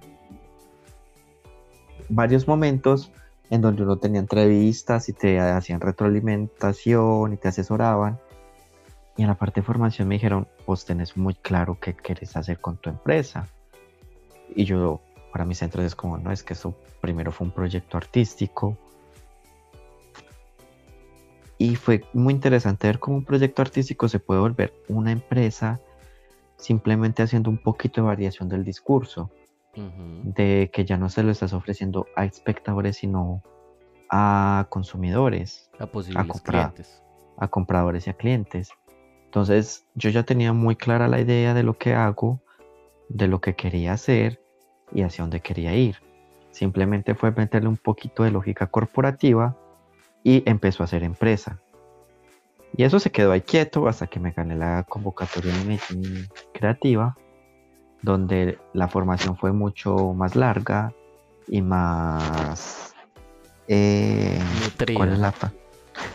varios 2.09 2.47
momentos 2.47 3.11
en 3.49 3.61
donde 3.61 3.83
uno 3.83 3.97
tenía 3.97 4.19
entrevistas 4.19 5.09
y 5.09 5.13
te 5.13 5.39
hacían 5.39 5.81
retroalimentación 5.81 7.33
y 7.33 7.37
te 7.37 7.49
asesoraban. 7.49 8.19
Y 9.15 9.21
en 9.21 9.27
la 9.27 9.35
parte 9.35 9.61
de 9.61 9.65
formación 9.65 10.07
me 10.07 10.15
dijeron, 10.15 10.47
vos 10.65 10.85
tenés 10.85 11.15
muy 11.15 11.35
claro 11.35 11.77
qué 11.79 11.93
quieres 11.93 12.35
hacer 12.35 12.59
con 12.59 12.77
tu 12.77 12.89
empresa. 12.89 13.47
Y 14.55 14.65
yo, 14.65 15.01
para 15.31 15.45
mis 15.45 15.59
centros 15.59 15.85
es 15.85 15.95
como, 15.95 16.17
no, 16.17 16.31
es 16.31 16.43
que 16.43 16.53
eso 16.53 16.75
primero 16.99 17.31
fue 17.31 17.45
un 17.45 17.53
proyecto 17.53 17.97
artístico. 17.97 18.77
Y 21.57 21.75
fue 21.75 22.03
muy 22.13 22.33
interesante 22.33 22.87
ver 22.87 22.99
cómo 22.99 23.17
un 23.17 23.25
proyecto 23.25 23.61
artístico 23.61 24.07
se 24.07 24.19
puede 24.19 24.39
volver 24.39 24.73
una 24.89 25.11
empresa 25.11 25.79
simplemente 26.57 27.21
haciendo 27.21 27.49
un 27.49 27.57
poquito 27.57 28.01
de 28.01 28.07
variación 28.07 28.49
del 28.49 28.63
discurso 28.63 29.29
de 29.75 30.69
que 30.71 30.85
ya 30.85 30.97
no 30.97 31.09
se 31.09 31.23
lo 31.23 31.31
estás 31.31 31.53
ofreciendo 31.53 32.05
a 32.15 32.25
espectadores, 32.25 32.97
sino 32.97 33.41
a 34.09 34.67
consumidores, 34.69 35.69
a 35.79 35.87
posibles 35.87 36.41
clientes. 36.41 37.03
A 37.37 37.47
compradores 37.47 38.05
y 38.05 38.11
a 38.11 38.13
clientes. 38.13 38.69
Entonces 39.33 39.87
yo 39.95 40.11
ya 40.11 40.21
tenía 40.21 40.53
muy 40.53 40.75
clara 40.75 41.07
la 41.07 41.19
idea 41.19 41.55
de 41.55 41.63
lo 41.63 41.75
que 41.75 41.95
hago, 41.95 42.39
de 43.09 43.27
lo 43.27 43.41
que 43.41 43.55
quería 43.55 43.93
hacer 43.93 44.39
y 44.93 45.01
hacia 45.01 45.23
dónde 45.23 45.39
quería 45.39 45.73
ir. 45.73 45.95
Simplemente 46.51 47.15
fue 47.15 47.31
meterle 47.31 47.67
un 47.67 47.77
poquito 47.77 48.21
de 48.21 48.29
lógica 48.29 48.67
corporativa 48.67 49.57
y 50.23 50.47
empezó 50.47 50.83
a 50.83 50.85
hacer 50.85 51.01
empresa. 51.01 51.59
Y 52.77 52.83
eso 52.83 52.99
se 52.99 53.11
quedó 53.11 53.31
ahí 53.31 53.41
quieto 53.41 53.87
hasta 53.87 54.05
que 54.05 54.19
me 54.19 54.33
gané 54.33 54.55
la 54.55 54.85
convocatoria 54.87 55.51
en 55.63 56.27
creativa 56.53 57.17
donde 58.03 58.59
la 58.73 58.87
formación 58.87 59.35
fue 59.35 59.51
mucho 59.51 60.13
más 60.13 60.35
larga 60.35 60.93
y 61.47 61.63
más 61.63 62.93
eh, 63.67 64.39
nutrida. 64.63 64.99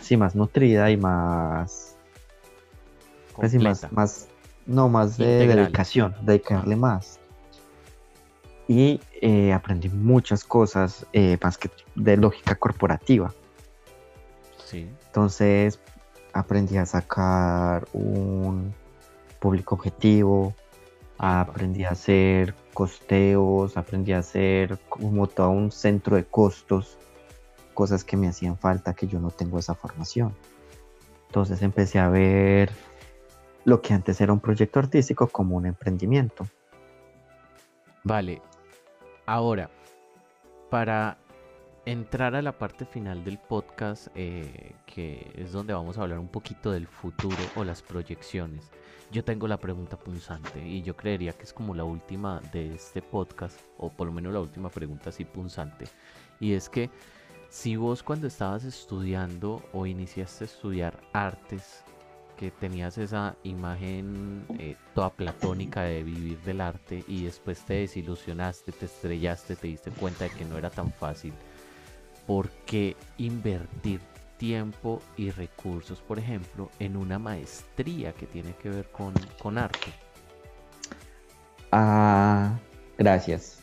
Sí, 0.03 0.16
más 0.16 0.37
nutrida 0.37 0.89
y 0.93 0.97
más, 0.97 1.97
pues 3.39 3.93
más, 3.93 4.28
no 4.66 4.89
más 4.89 5.16
de 5.16 5.47
dedicación, 5.47 6.14
dedicarle 6.22 6.76
más. 6.76 7.20
Y 8.66 9.01
eh, 9.22 9.53
aprendí 9.53 9.89
muchas 9.89 10.45
cosas 10.45 11.07
eh, 11.12 11.39
más 11.43 11.57
que 11.57 11.70
de 11.95 12.16
lógica 12.16 12.55
corporativa. 12.57 13.32
Sí. 14.64 14.91
Entonces 15.07 15.78
aprendí 16.32 16.76
a 16.76 16.84
sacar 16.84 17.86
un 17.93 18.74
público 19.39 19.76
objetivo, 19.76 20.55
aprendí 21.16 21.84
a 21.84 21.91
hacer 21.91 22.55
costeos, 22.74 23.76
aprendí 23.76 24.12
a 24.12 24.18
hacer 24.18 24.78
como 24.89 25.28
todo 25.28 25.51
un 25.51 25.70
centro 25.70 26.16
de 26.16 26.24
costos, 26.24 26.99
cosas 27.72 28.05
que 28.05 28.16
me 28.16 28.28
hacían 28.28 28.59
falta 28.59 28.95
que 28.95 29.07
yo 29.07 29.20
no 29.20 29.30
tengo 29.30 29.59
esa 29.59 29.74
formación. 29.74 30.34
Entonces 31.28 31.62
empecé 31.62 31.99
a 31.99 32.09
ver 32.09 32.70
lo 33.69 33.81
que 33.81 33.95
antes 33.95 34.21
era 34.21 34.33
un 34.33 34.41
proyecto 34.41 34.79
artístico 34.79 35.29
como 35.29 35.57
un 35.57 35.66
emprendimiento. 35.66 36.47
Vale, 38.05 38.41
ahora, 39.27 39.71
para 40.71 41.19
entrar 41.85 42.35
a 42.35 42.43
la 42.43 42.53
parte 42.53 42.85
final 42.85 43.25
del 43.25 43.39
podcast, 43.39 44.09
eh, 44.14 44.75
que 44.87 45.31
es 45.35 45.53
donde 45.53 45.73
vamos 45.73 45.99
a 45.99 46.03
hablar 46.03 46.19
un 46.19 46.29
poquito 46.29 46.71
del 46.73 46.87
futuro 46.87 47.37
o 47.57 47.64
las 47.64 47.83
proyecciones 47.83 48.71
yo 49.11 49.25
tengo 49.25 49.49
la 49.49 49.57
pregunta 49.57 49.97
punzante 49.99 50.66
y 50.66 50.83
yo 50.83 50.95
creería 50.95 51.33
que 51.33 51.45
es 51.45 51.53
como 51.53 51.75
la 51.75 51.85
última 51.85 52.41
de 52.53 52.75
este 52.75 53.01
podcast, 53.01 53.59
o 53.79 53.91
por 53.91 54.07
lo 54.07 54.12
menos 54.12 54.33
la 54.33 54.41
última 54.41 54.69
pregunta 54.69 55.11
así 55.11 55.25
punzante. 55.25 55.87
Y 56.41 56.53
es 56.53 56.69
que 56.69 56.91
si 57.49 57.77
vos 57.77 58.03
cuando 58.03 58.27
estabas 58.27 58.64
estudiando 58.64 59.62
o 59.73 59.87
iniciaste 59.87 60.45
a 60.45 60.47
estudiar 60.47 61.01
artes, 61.14 61.85
que 62.39 62.53
tenías 62.53 62.97
esa 62.99 63.36
imagen 63.43 64.45
eh, 64.61 64.76
toda 64.95 65.11
platónica 65.11 65.82
de 65.82 66.05
vivir 66.05 66.39
del 66.43 66.61
arte 66.61 67.05
y 67.09 67.24
después 67.24 67.61
te 67.66 67.74
desilusionaste, 67.74 68.70
te 68.70 68.86
estrellaste, 68.86 69.57
te 69.57 69.66
diste 69.66 69.91
cuenta 69.91 70.24
de 70.24 70.30
que 70.30 70.45
no 70.45 70.57
era 70.57 70.70
tan 70.70 70.93
fácil, 70.93 71.32
¿por 72.26 72.49
qué 72.64 72.97
invertir 73.18 74.01
tiempo 74.36 75.03
y 75.16 75.30
recursos, 75.30 76.01
por 76.01 76.20
ejemplo, 76.20 76.70
en 76.78 76.97
una 76.97 77.18
maestría 77.18 78.12
que 78.12 78.26
tiene 78.26 78.55
que 78.62 78.68
ver 78.68 78.89
con, 78.91 79.59
arte? 79.59 79.91
Ah, 81.72 82.57
gracias. 82.97 83.59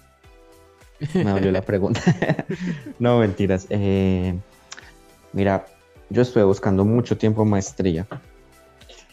Me 1.14 1.32
dolió 1.32 1.52
la 1.52 1.62
pregunta. 1.62 2.02
no, 3.00 3.20
mentiras. 3.20 3.68
Eh, 3.70 4.38
mira, 5.32 5.66
yo 6.10 6.22
estuve 6.22 6.44
buscando 6.44 6.84
mucho 6.84 7.18
tiempo 7.18 7.46
maestría. 7.46 8.06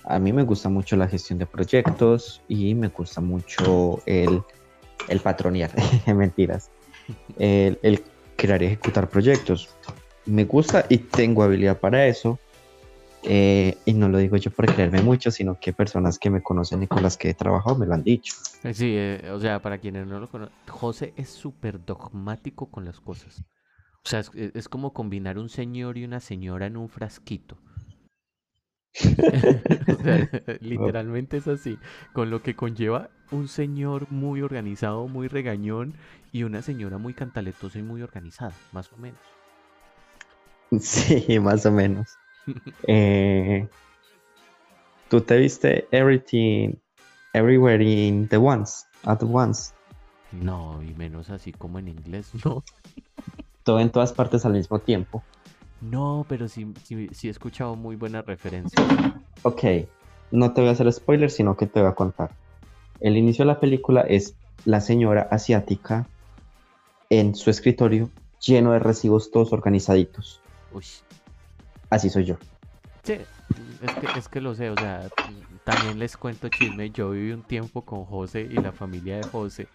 A 0.04 0.18
mí 0.18 0.32
me 0.32 0.42
gusta 0.42 0.68
mucho 0.68 0.96
la 0.96 1.08
gestión 1.08 1.38
de 1.38 1.46
proyectos 1.46 2.42
y 2.48 2.74
me 2.74 2.88
gusta 2.88 3.20
mucho 3.20 4.02
el, 4.06 4.42
el 5.08 5.20
patronear. 5.20 5.70
mentiras. 6.14 6.70
El, 7.38 7.78
el 7.82 8.02
crear 8.36 8.62
y 8.62 8.66
ejecutar 8.66 9.08
proyectos 9.08 9.68
me 10.26 10.44
gusta 10.44 10.86
y 10.88 10.98
tengo 10.98 11.42
habilidad 11.42 11.78
para 11.78 12.06
eso. 12.06 12.38
Eh, 13.24 13.76
y 13.84 13.92
no 13.92 14.08
lo 14.08 14.18
digo 14.18 14.36
yo 14.36 14.50
por 14.50 14.66
creerme 14.66 15.00
mucho, 15.00 15.30
sino 15.30 15.58
que 15.58 15.72
personas 15.72 16.18
que 16.18 16.28
me 16.28 16.42
conocen 16.42 16.82
y 16.82 16.88
con 16.88 17.04
las 17.04 17.16
que 17.16 17.30
he 17.30 17.34
trabajado 17.34 17.76
me 17.76 17.86
lo 17.86 17.94
han 17.94 18.02
dicho. 18.02 18.34
Eh, 18.64 18.74
sí, 18.74 18.94
eh, 18.96 19.30
o 19.30 19.38
sea, 19.38 19.62
para 19.62 19.78
quienes 19.78 20.08
no 20.08 20.18
lo 20.18 20.28
conocen, 20.28 20.54
José 20.68 21.14
es 21.16 21.28
súper 21.28 21.84
dogmático 21.84 22.66
con 22.66 22.84
las 22.84 23.00
cosas. 23.00 23.44
O 24.04 24.08
sea, 24.08 24.24
es, 24.34 24.68
como 24.68 24.92
combinar 24.92 25.38
un 25.38 25.48
señor 25.48 25.98
y 25.98 26.04
una 26.04 26.18
señora 26.18 26.66
en 26.66 26.76
un 26.76 26.88
frasquito. 26.88 27.56
literalmente 30.60 31.38
es 31.38 31.48
así, 31.48 31.78
con 32.12 32.30
lo 32.30 32.42
que 32.42 32.54
conlleva 32.54 33.10
un 33.30 33.48
señor 33.48 34.06
muy 34.10 34.42
organizado, 34.42 35.08
muy 35.08 35.28
regañón 35.28 35.94
y 36.32 36.44
una 36.44 36.62
señora 36.62 36.98
muy 36.98 37.14
cantaletosa 37.14 37.78
y 37.78 37.82
muy 37.82 38.02
organizada, 38.02 38.52
más 38.72 38.92
o 38.92 38.96
menos. 38.96 39.20
Sí, 40.80 41.38
más 41.38 41.66
o 41.66 41.70
menos. 41.70 42.16
Eh, 42.86 43.68
¿Tú 45.10 45.20
te 45.20 45.36
viste 45.36 45.86
Everything, 45.90 46.76
Everywhere 47.34 47.84
in 47.84 48.26
the 48.28 48.38
Once, 48.38 48.86
at 49.04 49.22
once? 49.22 49.74
No, 50.32 50.82
y 50.82 50.94
menos 50.94 51.28
así 51.28 51.52
como 51.52 51.78
en 51.78 51.88
inglés, 51.88 52.30
no. 52.42 52.64
Todo 53.64 53.80
en 53.80 53.90
todas 53.90 54.14
partes 54.14 54.46
al 54.46 54.54
mismo 54.54 54.78
tiempo. 54.78 55.22
No, 55.82 56.24
pero 56.28 56.48
sí, 56.48 56.72
sí, 56.84 57.08
he 57.24 57.30
escuchado 57.30 57.74
muy 57.74 57.96
buenas 57.96 58.24
referencias. 58.24 58.86
Ok, 59.42 59.64
no 60.30 60.52
te 60.52 60.60
voy 60.60 60.70
a 60.70 60.72
hacer 60.72 60.90
spoiler, 60.92 61.30
sino 61.30 61.56
que 61.56 61.66
te 61.66 61.80
voy 61.80 61.88
a 61.90 61.94
contar. 61.94 62.30
El 63.00 63.16
inicio 63.16 63.44
de 63.44 63.48
la 63.48 63.58
película 63.58 64.02
es 64.02 64.36
la 64.64 64.80
señora 64.80 65.26
asiática 65.30 66.06
en 67.10 67.34
su 67.34 67.50
escritorio 67.50 68.10
lleno 68.40 68.72
de 68.72 68.78
recibos 68.78 69.32
todos 69.32 69.52
organizaditos. 69.52 70.40
Uy. 70.72 70.84
Así 71.90 72.08
soy 72.10 72.26
yo. 72.26 72.36
Sí, 73.02 73.14
es 73.82 73.94
que, 73.96 74.18
es 74.18 74.28
que 74.28 74.40
lo 74.40 74.54
sé, 74.54 74.70
o 74.70 74.76
sea, 74.76 75.08
también 75.64 75.98
les 75.98 76.16
cuento 76.16 76.48
chisme. 76.48 76.90
Yo 76.90 77.10
viví 77.10 77.32
un 77.32 77.42
tiempo 77.42 77.82
con 77.82 78.04
José 78.04 78.42
y 78.42 78.54
la 78.54 78.70
familia 78.70 79.16
de 79.16 79.24
José 79.24 79.66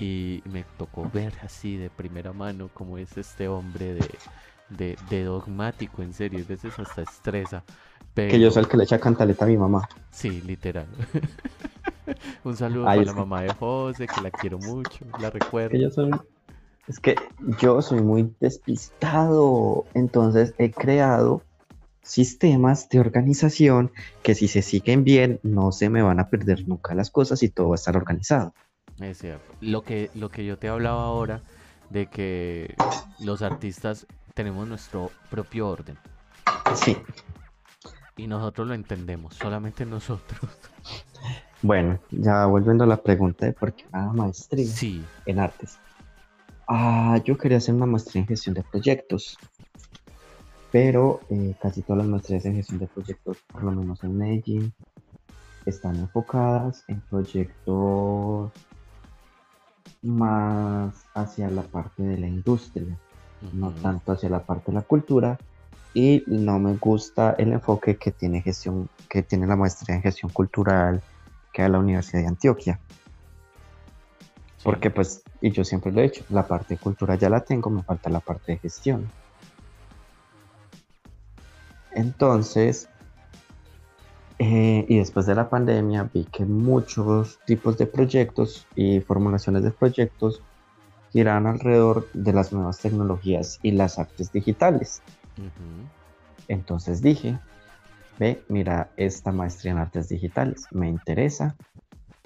y 0.00 0.42
me 0.46 0.64
tocó 0.78 1.08
ver 1.12 1.34
así 1.42 1.76
de 1.76 1.90
primera 1.90 2.32
mano 2.32 2.70
cómo 2.72 2.96
es 2.96 3.16
este 3.18 3.46
hombre 3.46 3.94
de, 3.94 4.08
de, 4.76 5.24
dogmático, 5.24 6.02
en 6.02 6.12
serio, 6.12 6.44
a 6.44 6.48
veces 6.48 6.78
hasta 6.78 7.02
estresa. 7.02 7.64
Que 8.14 8.38
yo 8.38 8.50
soy 8.50 8.62
el 8.62 8.68
que 8.68 8.76
le 8.76 8.84
echa 8.84 8.98
cantaleta 8.98 9.44
a 9.44 9.48
mi 9.48 9.56
mamá. 9.56 9.88
Sí, 10.10 10.40
literal. 10.42 10.86
un 12.44 12.56
saludo 12.56 12.84
a 12.84 12.94
para 12.94 13.04
la 13.04 13.12
mamá 13.12 13.42
de 13.42 13.52
José, 13.54 14.06
que 14.06 14.20
la 14.20 14.30
quiero 14.30 14.58
mucho, 14.58 15.04
la 15.20 15.30
recuerdo. 15.30 15.70
Que 15.70 15.80
yo 15.80 15.90
soy 15.90 16.10
es 16.86 17.00
que 17.00 17.16
yo 17.60 17.80
soy 17.80 18.02
muy 18.02 18.34
despistado, 18.40 19.86
entonces 19.94 20.54
he 20.58 20.70
creado 20.70 21.42
sistemas 22.02 22.90
de 22.90 23.00
organización 23.00 23.90
que 24.22 24.34
si 24.34 24.48
se 24.48 24.60
siguen 24.60 25.04
bien 25.04 25.40
no 25.42 25.72
se 25.72 25.88
me 25.88 26.02
van 26.02 26.20
a 26.20 26.28
perder 26.28 26.68
nunca 26.68 26.94
las 26.94 27.10
cosas 27.10 27.42
y 27.42 27.48
todo 27.48 27.70
va 27.70 27.74
a 27.74 27.76
estar 27.76 27.96
organizado. 27.96 28.52
Es 29.00 29.18
cierto. 29.18 29.44
Lo 29.60 29.82
que, 29.82 30.10
lo 30.14 30.28
que 30.28 30.44
yo 30.44 30.58
te 30.58 30.68
hablaba 30.68 31.04
ahora 31.04 31.42
de 31.88 32.06
que 32.06 32.74
los 33.18 33.40
artistas 33.40 34.06
tenemos 34.34 34.68
nuestro 34.68 35.10
propio 35.30 35.68
orden. 35.68 35.96
Sí. 36.74 36.96
Y 38.16 38.26
nosotros 38.26 38.68
lo 38.68 38.74
entendemos, 38.74 39.34
solamente 39.34 39.86
nosotros. 39.86 40.50
Bueno, 41.62 41.98
ya 42.10 42.44
volviendo 42.44 42.84
a 42.84 42.86
la 42.86 43.02
pregunta 43.02 43.46
de 43.46 43.54
por 43.54 43.72
qué 43.72 43.86
una 43.90 44.12
maestría 44.12 44.66
Sí, 44.66 45.02
en 45.24 45.38
artes. 45.38 45.78
Ah, 46.68 47.18
yo 47.24 47.38
quería 47.38 47.56
hacer 47.56 47.74
una 47.74 47.86
maestría 47.86 48.20
en 48.20 48.28
gestión 48.28 48.54
de 48.54 48.62
proyectos, 48.62 49.38
pero 50.70 51.20
eh, 51.30 51.54
casi 51.62 51.80
todas 51.80 51.98
las 51.98 52.06
maestrías 52.06 52.44
en 52.44 52.56
gestión 52.56 52.80
de 52.80 52.86
proyectos, 52.86 53.38
por 53.50 53.62
lo 53.62 53.70
menos 53.70 54.04
en 54.04 54.18
Medellín, 54.18 54.74
están 55.64 55.96
enfocadas 55.96 56.84
en 56.88 57.00
proyectos 57.00 58.52
más 60.02 61.06
hacia 61.14 61.48
la 61.48 61.62
parte 61.62 62.02
de 62.02 62.18
la 62.18 62.28
industria, 62.28 62.98
no 63.52 63.72
tanto 63.72 64.12
hacia 64.12 64.28
la 64.28 64.42
parte 64.42 64.70
de 64.70 64.74
la 64.78 64.82
cultura. 64.82 65.38
Y 65.92 66.24
no 66.26 66.58
me 66.58 66.74
gusta 66.76 67.34
el 67.38 67.52
enfoque 67.52 67.96
que 67.96 68.10
tiene 68.10 68.42
gestión, 68.42 68.88
que 69.08 69.22
tiene 69.22 69.46
la 69.46 69.56
maestría 69.56 69.94
en 69.96 70.02
gestión 70.02 70.30
cultural 70.32 71.02
que 71.52 71.62
da 71.62 71.68
la 71.68 71.78
Universidad 71.78 72.22
de 72.22 72.28
Antioquia. 72.28 72.80
sí, 74.58 74.64
Porque 74.64 74.90
pues, 74.90 75.22
y 75.40 75.52
yo 75.52 75.64
siempre 75.64 75.92
lo 75.92 76.00
he 76.00 76.06
hecho, 76.06 76.24
la 76.30 76.46
parte 76.46 76.74
de 76.74 76.80
cultura 76.80 77.14
ya 77.14 77.30
la 77.30 77.40
tengo, 77.40 77.70
me 77.70 77.82
falta 77.82 78.10
la 78.10 78.20
parte 78.20 78.52
de 78.52 78.58
gestión. 78.58 79.08
Entonces, 81.92 82.88
eh, 84.38 84.84
y 84.88 84.98
después 84.98 85.26
de 85.26 85.34
la 85.36 85.48
pandemia 85.48 86.10
vi 86.12 86.24
que 86.24 86.44
muchos 86.44 87.38
tipos 87.46 87.78
de 87.78 87.86
proyectos 87.86 88.66
y 88.74 89.00
formulaciones 89.00 89.62
de 89.62 89.70
proyectos 89.70 90.42
giran 91.14 91.46
alrededor 91.46 92.10
de 92.12 92.32
las 92.32 92.52
nuevas 92.52 92.80
tecnologías 92.80 93.60
y 93.62 93.70
las 93.70 94.00
artes 94.00 94.32
digitales. 94.32 95.00
Entonces 96.48 97.00
dije, 97.02 97.38
ve, 98.18 98.44
mira, 98.48 98.90
esta 98.96 99.30
maestría 99.30 99.70
en 99.70 99.78
artes 99.78 100.08
digitales 100.08 100.66
me 100.72 100.88
interesa 100.88 101.56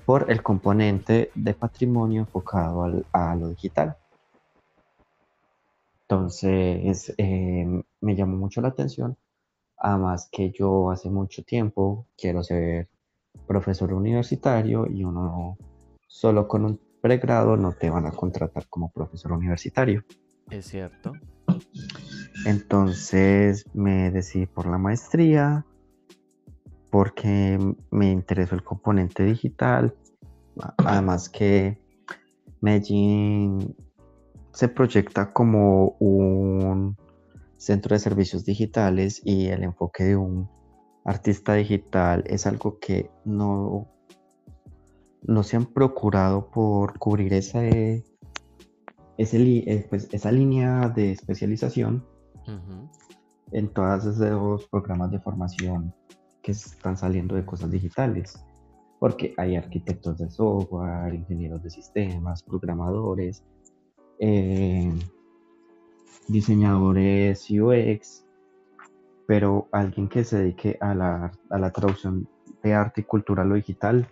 por 0.06 0.30
el 0.32 0.42
componente 0.42 1.30
de 1.34 1.52
patrimonio 1.52 2.22
enfocado 2.22 2.82
al- 2.84 3.06
a 3.12 3.36
lo 3.36 3.50
digital. 3.50 3.94
Entonces, 6.08 7.12
eh, 7.18 7.66
me 8.00 8.16
llamó 8.16 8.38
mucho 8.38 8.62
la 8.62 8.68
atención, 8.68 9.18
además 9.76 10.30
que 10.32 10.50
yo 10.50 10.90
hace 10.90 11.10
mucho 11.10 11.42
tiempo 11.44 12.06
quiero 12.16 12.42
ser 12.42 12.88
profesor 13.46 13.92
universitario 13.92 14.86
y 14.90 15.04
uno 15.04 15.58
solo 16.06 16.48
con 16.48 16.64
un 16.64 16.80
pregrado 17.00 17.56
no 17.56 17.72
te 17.72 17.90
van 17.90 18.06
a 18.06 18.12
contratar 18.12 18.68
como 18.68 18.90
profesor 18.90 19.32
universitario. 19.32 20.04
Es 20.50 20.66
cierto. 20.66 21.12
Entonces 22.46 23.64
me 23.74 24.10
decidí 24.10 24.46
por 24.46 24.66
la 24.66 24.78
maestría 24.78 25.64
porque 26.90 27.58
me 27.90 28.10
interesó 28.10 28.54
el 28.54 28.62
componente 28.62 29.24
digital. 29.24 29.94
Además 30.78 31.28
que 31.28 31.78
Medellín 32.60 33.76
se 34.52 34.68
proyecta 34.68 35.32
como 35.32 35.96
un 36.00 36.96
centro 37.56 37.94
de 37.94 38.00
servicios 38.00 38.44
digitales 38.44 39.20
y 39.24 39.48
el 39.48 39.62
enfoque 39.62 40.04
de 40.04 40.16
un 40.16 40.48
artista 41.04 41.54
digital 41.54 42.24
es 42.26 42.46
algo 42.46 42.78
que 42.78 43.10
no, 43.24 43.88
no 45.22 45.42
se 45.42 45.56
han 45.56 45.66
procurado 45.66 46.50
por 46.50 46.98
cubrir 46.98 47.32
ese, 47.34 48.04
ese 49.16 49.38
li- 49.38 49.64
eh, 49.66 49.86
pues, 49.88 50.08
esa 50.12 50.30
línea 50.32 50.88
de 50.88 51.12
especialización 51.12 52.04
ujú, 52.46 52.88
en 53.52 53.68
todos 53.72 54.06
esos 54.06 54.66
programas 54.68 55.10
de 55.10 55.20
formación 55.20 55.92
que 56.42 56.52
están 56.52 56.96
saliendo 56.96 57.34
de 57.34 57.44
cosas 57.44 57.70
digitales. 57.70 58.44
Porque 59.00 59.32
hay 59.36 59.54
arquitectos 59.54 60.18
de 60.18 60.28
software, 60.28 61.14
ingenieros 61.14 61.62
de 61.62 61.70
sistemas, 61.70 62.42
programadores, 62.42 63.44
eh, 64.18 64.92
diseñadores 66.28 67.46
UX, 67.50 68.24
pero 69.26 69.68
alguien 69.72 70.08
que 70.08 70.24
se 70.24 70.38
dedique 70.38 70.76
a 70.80 70.94
la, 70.94 71.30
a 71.50 71.58
la 71.58 71.70
traducción 71.70 72.28
de 72.62 72.74
arte 72.74 73.02
y 73.02 73.04
cultura 73.04 73.42
a 73.42 73.46
lo 73.46 73.54
digital, 73.54 74.08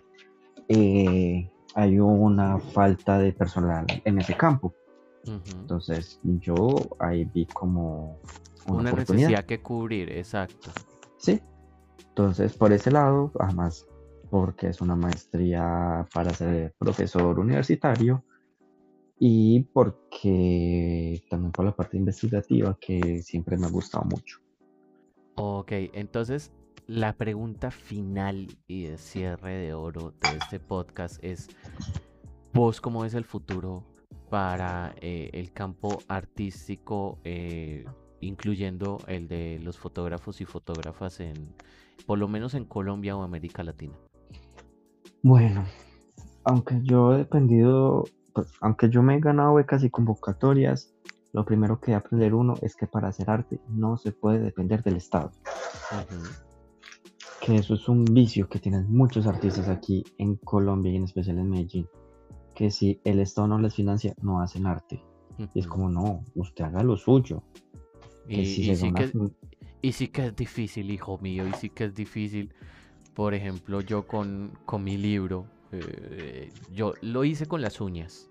eh, 0.69 1.49
hay 1.75 1.99
una 1.99 2.57
falta 2.59 3.19
de 3.19 3.33
personal 3.33 3.85
en 4.03 4.19
ese 4.19 4.35
campo. 4.35 4.73
Entonces 5.59 6.19
yo 6.23 6.57
ahí 6.99 7.25
vi 7.25 7.45
como 7.47 8.19
una, 8.67 8.79
Una 8.79 8.91
oportunidad. 8.91 9.29
necesidad 9.29 9.45
que 9.45 9.61
cubrir, 9.61 10.09
exacto. 10.09 10.71
Sí. 11.17 11.41
Entonces, 12.09 12.53
por 12.55 12.71
ese 12.71 12.91
lado, 12.91 13.31
además, 13.39 13.85
porque 14.29 14.67
es 14.67 14.81
una 14.81 14.95
maestría 14.95 16.07
para 16.13 16.31
ser 16.31 16.73
profesor 16.79 17.37
universitario 17.39 18.23
y 19.19 19.61
porque 19.73 21.23
también 21.29 21.51
por 21.51 21.65
la 21.65 21.75
parte 21.75 21.97
investigativa 21.97 22.77
que 22.79 23.21
siempre 23.21 23.57
me 23.57 23.65
ha 23.65 23.69
gustado 23.69 24.05
mucho. 24.05 24.39
Ok, 25.35 25.71
entonces 25.93 26.51
la 26.87 27.13
pregunta 27.13 27.69
final 27.69 28.47
y 28.65 28.85
de 28.85 28.97
cierre 28.97 29.57
de 29.57 29.73
oro 29.73 30.13
de 30.21 30.37
este 30.37 30.59
podcast 30.59 31.21
es, 31.21 31.49
¿vos 32.53 32.79
cómo 32.79 33.01
ves 33.01 33.13
el 33.13 33.25
futuro 33.25 33.83
para 34.29 34.95
eh, 35.01 35.29
el 35.33 35.51
campo 35.51 35.99
artístico, 36.07 37.19
eh, 37.25 37.85
incluyendo 38.21 38.99
el 39.07 39.27
de 39.27 39.59
los 39.61 39.77
fotógrafos 39.77 40.39
y 40.39 40.45
fotógrafas 40.45 41.19
en, 41.19 41.53
por 42.05 42.17
lo 42.17 42.29
menos 42.29 42.53
en 42.53 42.63
Colombia 42.63 43.17
o 43.17 43.23
América 43.23 43.63
Latina? 43.63 43.97
Bueno, 45.23 45.65
aunque 46.45 46.79
yo 46.83 47.13
he 47.13 47.17
dependido, 47.17 48.05
pues, 48.33 48.47
aunque 48.61 48.89
yo 48.89 49.03
me 49.03 49.15
he 49.15 49.19
ganado 49.19 49.55
becas 49.55 49.83
y 49.83 49.89
convocatorias, 49.89 50.95
lo 51.33 51.43
primero 51.43 51.81
que 51.81 51.93
aprender 51.93 52.33
uno 52.33 52.55
es 52.61 52.77
que 52.77 52.87
para 52.87 53.09
hacer 53.09 53.29
arte 53.29 53.59
no 53.67 53.97
se 53.97 54.13
puede 54.13 54.39
depender 54.39 54.83
del 54.83 54.95
Estado. 54.95 55.31
Que 57.47 57.55
eso 57.55 57.75
es 57.75 57.87
un 57.87 58.03
vicio 58.03 58.49
que 58.49 58.59
tienen 58.59 58.91
muchos 58.91 59.25
artistas 59.25 59.69
aquí 59.69 60.03
en 60.17 60.35
Colombia 60.35 60.91
y 60.91 60.97
en 60.97 61.05
especial 61.05 61.39
en 61.39 61.49
Medellín, 61.49 61.87
que 62.53 62.69
si 62.69 62.99
el 63.05 63.19
Estado 63.21 63.47
no 63.47 63.57
les 63.59 63.73
financia, 63.73 64.13
no 64.21 64.41
hacen 64.41 64.65
arte. 64.67 65.01
Y 65.53 65.59
es 65.59 65.65
como, 65.67 65.89
no, 65.89 66.25
usted 66.35 66.65
haga 66.65 66.83
lo 66.83 66.97
suyo. 66.97 67.43
Que 68.27 68.41
Y, 68.41 68.45
si 68.45 68.63
y 68.63 68.65
se 68.65 68.75
sí 68.75 68.85
gana 68.87 68.99
que, 68.99 69.07
fin- 69.07 69.35
y 69.81 69.91
sí 69.93 70.07
que 70.09 70.25
es 70.25 70.35
difícil, 70.35 70.91
hijo 70.91 71.17
mío, 71.19 71.47
y 71.47 71.53
sí 71.53 71.69
que 71.69 71.85
es 71.85 71.95
difícil. 71.95 72.53
Por 73.13 73.33
ejemplo, 73.33 73.79
yo 73.79 74.05
con, 74.05 74.51
con 74.65 74.83
mi 74.83 74.97
libro, 74.97 75.45
eh, 75.71 76.51
yo 76.73 76.95
lo 77.01 77.23
hice 77.23 77.45
con 77.45 77.61
las 77.61 77.79
uñas. 77.79 78.29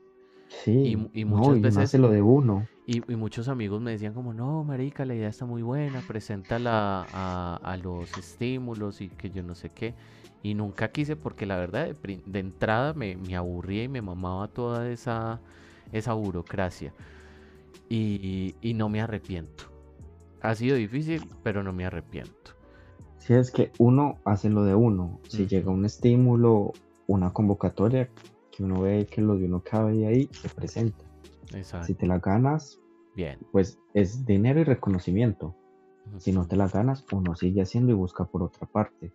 Sí, 0.65 0.97
y 1.13 1.25
no, 1.25 1.37
muchas 1.37 1.57
y 1.59 1.61
veces- 1.61 2.01
lo 2.01 2.11
de 2.11 2.23
uno. 2.23 2.67
Y, 2.89 3.03
y 3.13 3.17
muchos 3.17 3.49
amigos 3.49 3.81
me 3.81 3.91
decían 3.91 4.15
como, 4.15 4.33
no, 4.33 4.63
marica, 4.63 5.05
la 5.05 5.15
idea 5.17 5.29
está 5.29 5.45
muy 5.45 5.63
buena, 5.63 6.01
preséntala 6.07 7.09
a, 7.13 7.59
a 7.61 7.77
los 7.77 8.17
estímulos 8.17 9.01
y 9.01 9.09
que 9.09 9.29
yo 9.31 9.43
no 9.43 9.57
sé 9.57 9.71
qué. 9.71 9.95
Y 10.45 10.55
nunca 10.55 10.93
quise 10.93 11.17
porque 11.17 11.47
la 11.47 11.57
verdad 11.57 11.89
de, 11.97 12.39
entrada 12.39 12.95
me, 12.95 13.17
me 13.17 13.35
aburría 13.35 13.83
y 13.83 13.89
me 13.89 14.03
mamaba 14.03 14.47
toda 14.47 14.89
esa, 14.89 15.41
esa 15.91 16.13
burocracia. 16.13 16.93
Y, 17.89 18.55
y 18.61 18.75
no 18.75 18.89
me 18.89 19.01
arrepiento. 19.01 19.65
Ha 20.41 20.55
sido 20.55 20.77
difícil, 20.77 21.29
pero 21.43 21.65
no 21.65 21.73
me 21.73 21.87
arrepiento. 21.87 22.53
Si 23.19 23.35
es 23.35 23.51
que 23.51 23.73
uno 23.79 24.19
hace 24.25 24.49
lo 24.49 24.63
de 24.63 24.77
uno, 24.77 25.19
si 25.27 25.49
llega 25.49 25.73
un 25.73 25.85
estímulo, 25.85 26.73
una 27.09 27.33
convocatoria, 27.33 28.09
que 28.57 28.65
uno 28.65 28.81
ve 28.81 29.07
que 29.07 29.21
lo 29.21 29.37
de 29.37 29.45
uno 29.45 29.63
cabe 29.63 30.07
ahí, 30.07 30.29
se 30.33 30.49
presenta. 30.49 31.05
Exacto. 31.55 31.87
Si 31.87 31.95
te 31.95 32.07
la 32.07 32.19
ganas, 32.19 32.81
Bien. 33.15 33.39
pues 33.53 33.79
es 33.93 34.25
dinero 34.25 34.61
y 34.61 34.65
reconocimiento. 34.65 35.55
Si 36.19 36.33
no 36.33 36.47
te 36.47 36.57
la 36.57 36.69
ganas, 36.69 37.05
uno 37.13 37.35
sigue 37.35 37.63
haciendo 37.63 37.93
y 37.93 37.97
busca 37.97 38.25
por 38.25 38.43
otra 38.43 38.67
parte. 38.67 39.13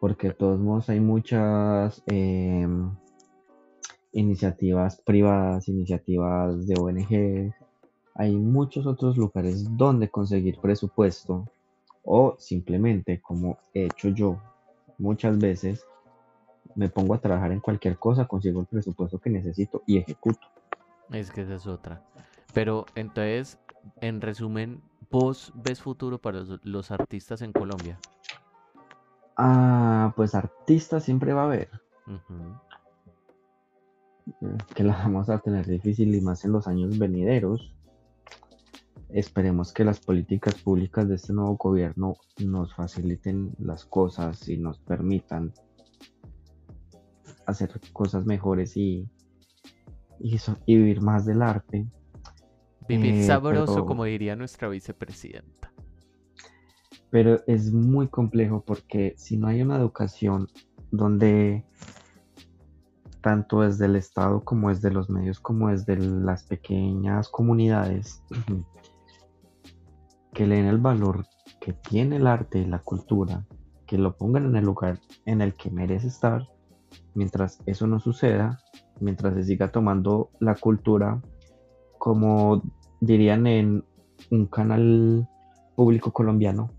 Porque 0.00 0.28
de 0.28 0.34
todos 0.34 0.58
modos 0.58 0.88
hay 0.88 1.00
muchas 1.00 2.02
em, 2.06 2.90
iniciativas 4.12 5.00
privadas, 5.02 5.68
iniciativas 5.68 6.66
de 6.66 6.74
ONG, 6.78 7.54
hay 8.14 8.36
muchos 8.36 8.86
otros 8.86 9.16
lugares 9.16 9.64
donde 9.76 10.10
conseguir 10.10 10.58
presupuesto 10.60 11.46
o 12.04 12.34
simplemente 12.38 13.20
como 13.20 13.58
he 13.72 13.84
hecho 13.84 14.08
yo 14.08 14.38
muchas 14.98 15.38
veces, 15.38 15.86
me 16.74 16.88
pongo 16.88 17.14
a 17.14 17.20
trabajar 17.20 17.52
en 17.52 17.60
cualquier 17.60 17.98
cosa, 17.98 18.26
consigo 18.26 18.60
el 18.60 18.66
presupuesto 18.66 19.18
que 19.18 19.30
necesito 19.30 19.82
y 19.86 19.98
ejecuto. 19.98 20.46
Es 21.10 21.30
que 21.30 21.42
esa 21.42 21.56
es 21.56 21.66
otra. 21.66 22.02
Pero 22.54 22.86
entonces, 22.94 23.58
en 24.00 24.20
resumen, 24.20 24.82
¿Vos 25.12 25.52
ves 25.54 25.82
futuro 25.82 26.18
para 26.18 26.38
los, 26.38 26.58
los 26.64 26.90
artistas 26.90 27.42
en 27.42 27.52
Colombia? 27.52 27.98
Ah, 29.36 30.14
pues 30.16 30.34
artistas 30.34 31.04
siempre 31.04 31.34
va 31.34 31.42
a 31.42 31.44
haber. 31.44 31.68
Eh, 34.40 34.56
Que 34.74 34.84
la 34.84 34.94
vamos 34.94 35.28
a 35.28 35.38
tener 35.38 35.66
difícil 35.66 36.14
y 36.14 36.22
más 36.22 36.46
en 36.46 36.52
los 36.52 36.66
años 36.66 36.98
venideros. 36.98 37.74
Esperemos 39.10 39.74
que 39.74 39.84
las 39.84 40.00
políticas 40.00 40.54
públicas 40.54 41.06
de 41.06 41.16
este 41.16 41.34
nuevo 41.34 41.58
gobierno 41.58 42.14
nos 42.38 42.74
faciliten 42.74 43.54
las 43.58 43.84
cosas 43.84 44.48
y 44.48 44.56
nos 44.56 44.78
permitan 44.78 45.52
hacer 47.52 47.70
cosas 47.92 48.26
mejores 48.26 48.76
y, 48.76 49.08
y, 50.18 50.38
so- 50.38 50.58
y 50.66 50.76
vivir 50.76 51.00
más 51.00 51.24
del 51.26 51.42
arte. 51.42 51.86
Vivir 52.88 53.14
Eh, 53.14 53.22
sabroso, 53.24 53.74
pero- 53.74 53.86
como 53.86 54.04
diría 54.04 54.34
nuestra 54.36 54.68
vicepresidenta. 54.68 55.72
pero 57.10 57.40
es 57.46 57.72
muy 57.72 58.08
complejo 58.08 58.64
porque 58.66 59.14
si 59.18 59.36
no 59.36 59.46
hay 59.48 59.60
una 59.62 59.76
educación 59.76 60.48
donde 60.90 61.64
tanto 63.20 63.60
desde 63.60 63.84
el 63.86 63.96
Estado 63.96 64.40
como 64.42 64.70
desde 64.70 64.90
los 64.90 65.08
medios 65.10 65.38
como 65.38 65.68
desde 65.68 65.96
las 65.96 66.44
pequeñas 66.44 67.28
comunidades 67.28 68.22
que 70.34 70.46
le 70.46 70.56
den 70.56 70.66
el 70.66 70.78
valor 70.78 71.26
que 71.60 71.74
tiene 71.74 72.16
el 72.16 72.26
arte 72.26 72.58
y 72.58 72.64
la 72.64 72.78
cultura, 72.80 73.44
que 73.86 73.96
lo 73.98 74.16
pongan 74.16 74.46
en 74.46 74.56
el 74.56 74.64
lugar 74.64 74.98
en 75.26 75.40
el 75.42 75.54
que 75.54 75.70
merece 75.70 76.08
estar, 76.08 76.48
mientras 77.14 77.58
eso 77.66 77.86
no 77.86 78.00
suceda, 78.00 78.58
mientras 79.00 79.34
se 79.34 79.44
siga 79.44 79.70
tomando 79.70 80.30
la 80.40 80.54
cultura 80.54 81.20
como 81.98 82.62
dirían 83.00 83.46
en 83.46 83.84
un 84.30 84.46
canal 84.46 85.28
público 85.76 86.12
colombiano, 86.12 86.70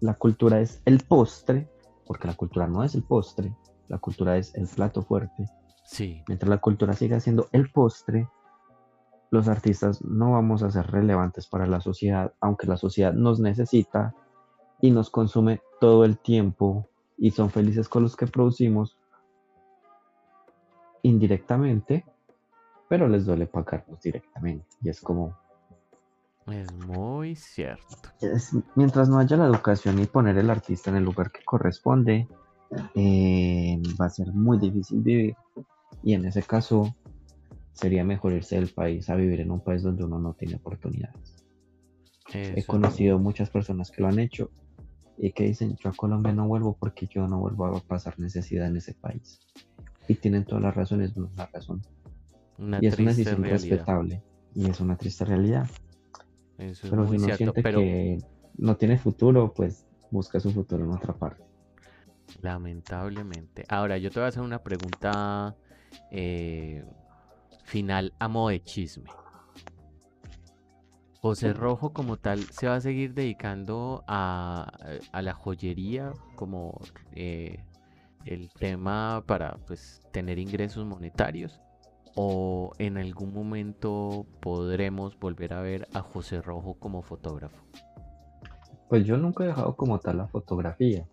la 0.00 0.14
cultura 0.14 0.60
es 0.60 0.82
el 0.84 1.04
postre, 1.04 1.70
porque 2.04 2.26
la 2.26 2.34
cultura 2.34 2.66
no 2.66 2.82
es 2.82 2.96
el 2.96 3.04
postre, 3.04 3.54
la 3.86 3.98
cultura 3.98 4.36
es 4.36 4.54
el 4.56 4.66
plato 4.66 5.02
fuerte. 5.02 5.46
Sí, 5.84 6.20
Mientras 6.26 6.48
la 6.48 6.58
cultura 6.58 6.94
siga 6.94 7.20
siendo 7.20 7.46
el 7.52 7.70
postre, 7.70 8.28
los 9.30 9.46
artistas 9.46 10.04
no 10.04 10.32
vamos 10.32 10.64
a 10.64 10.70
ser 10.72 10.90
relevantes 10.90 11.46
para 11.46 11.66
la 11.66 11.80
sociedad, 11.80 12.32
aunque 12.40 12.66
la 12.66 12.76
sociedad 12.76 13.12
nos 13.12 13.38
necesita 13.38 14.14
y 14.80 14.90
nos 14.90 15.10
consume 15.10 15.60
todo 15.80 16.04
el 16.04 16.18
tiempo 16.18 16.88
y 17.16 17.30
son 17.30 17.50
felices 17.50 17.88
con 17.88 18.02
los 18.02 18.16
que 18.16 18.26
producimos 18.26 18.98
indirectamente, 21.06 22.04
pero 22.88 23.08
les 23.08 23.24
duele 23.26 23.46
pagarnos 23.46 24.00
directamente. 24.00 24.66
Y 24.82 24.88
es 24.88 25.00
como, 25.00 25.36
es 26.46 26.72
muy 26.72 27.34
cierto. 27.36 27.84
es- 28.20 28.56
mientras 28.76 29.08
no 29.08 29.18
haya 29.18 29.36
la 29.36 29.46
educación 29.46 29.98
y 30.00 30.06
poner 30.06 30.36
el 30.38 30.50
artista 30.50 30.90
en 30.90 30.96
el 30.96 31.04
lugar 31.04 31.30
que 31.30 31.44
corresponde, 31.44 32.28
eh, 32.94 33.80
va 34.00 34.06
a 34.06 34.10
ser 34.10 34.32
muy 34.32 34.58
difícil 34.58 35.00
vivir. 35.02 35.36
Y 36.02 36.14
en 36.14 36.24
ese 36.26 36.42
caso, 36.42 36.94
sería 37.72 38.04
mejor 38.04 38.32
irse 38.32 38.56
del 38.56 38.68
país 38.68 39.08
a 39.10 39.16
vivir 39.16 39.40
en 39.40 39.50
un 39.50 39.60
país 39.60 39.82
donde 39.82 40.04
uno 40.04 40.18
no 40.18 40.34
tiene 40.34 40.56
oportunidades. 40.56 41.36
He 42.56 42.64
conocido 42.66 43.18
muchas 43.18 43.50
personas 43.50 43.90
que 43.90 44.02
lo 44.02 44.08
han 44.08 44.18
hecho 44.18 44.50
y 45.18 45.32
que 45.32 45.44
dicen, 45.44 45.76
yo 45.82 45.90
a 45.90 45.94
Colombia 45.94 46.32
no 46.32 46.46
vuelvo 46.48 46.76
porque 46.78 47.06
yo 47.06 47.26
no 47.28 47.38
vuelvo 47.38 47.66
a 47.66 47.80
pasar 47.80 48.18
necesidad 48.18 48.66
en 48.68 48.76
ese 48.78 48.94
país. 48.94 49.40
Y 50.08 50.14
tienen 50.16 50.44
todas 50.44 50.62
las 50.64 50.74
razones, 50.74 51.16
no 51.16 51.28
una 51.28 51.46
razón. 51.46 51.82
Una 52.58 52.80
y 52.80 52.86
es 52.86 52.98
una 52.98 53.10
decisión 53.10 53.42
realidad. 53.42 53.50
respetable. 53.50 54.22
Y 54.54 54.68
es 54.70 54.80
una 54.80 54.96
triste 54.96 55.24
realidad. 55.24 55.68
Eso 56.58 56.88
es 56.88 56.90
Pero 56.90 57.06
si 57.06 57.16
uno 57.16 57.18
cierto. 57.18 57.36
siente 57.36 57.62
Pero 57.62 57.80
que 57.80 58.18
no 58.58 58.76
tiene 58.76 58.98
futuro, 58.98 59.52
pues 59.54 59.86
busca 60.10 60.40
su 60.40 60.52
futuro 60.52 60.84
en 60.84 60.90
otra 60.92 61.14
parte. 61.14 61.44
lamentablemente. 62.40 63.64
Ahora, 63.68 63.98
yo 63.98 64.10
te 64.12 64.20
voy 64.20 64.26
a 64.26 64.28
hacer 64.28 64.42
una 64.42 64.62
pregunta 64.62 65.56
eh, 66.10 66.84
final 67.64 68.14
a 68.18 68.28
modo 68.28 68.50
de 68.50 68.62
chisme. 68.62 69.10
José 71.20 71.52
Rojo 71.54 71.92
como 71.92 72.18
tal 72.18 72.50
se 72.50 72.68
va 72.68 72.76
a 72.76 72.80
seguir 72.80 73.14
dedicando 73.14 74.04
a, 74.06 74.70
a 75.12 75.22
la 75.22 75.34
joyería 75.34 76.16
como 76.34 76.90
eh, 77.12 77.64
el 78.26 78.50
tema 78.50 79.22
para 79.26 79.56
pues 79.66 80.00
tener 80.12 80.38
ingresos 80.38 80.84
monetarios 80.84 81.60
o 82.16 82.72
en 82.78 82.96
algún 82.96 83.32
momento 83.32 84.26
podremos 84.40 85.18
volver 85.18 85.52
a 85.52 85.60
ver 85.60 85.86
a 85.92 86.00
José 86.00 86.40
Rojo 86.40 86.74
como 86.74 87.02
fotógrafo. 87.02 87.62
Pues 88.88 89.04
yo 89.04 89.16
nunca 89.18 89.44
he 89.44 89.48
dejado 89.48 89.76
como 89.76 89.98
tal 89.98 90.16
la 90.18 90.26
fotografía. 90.26 91.06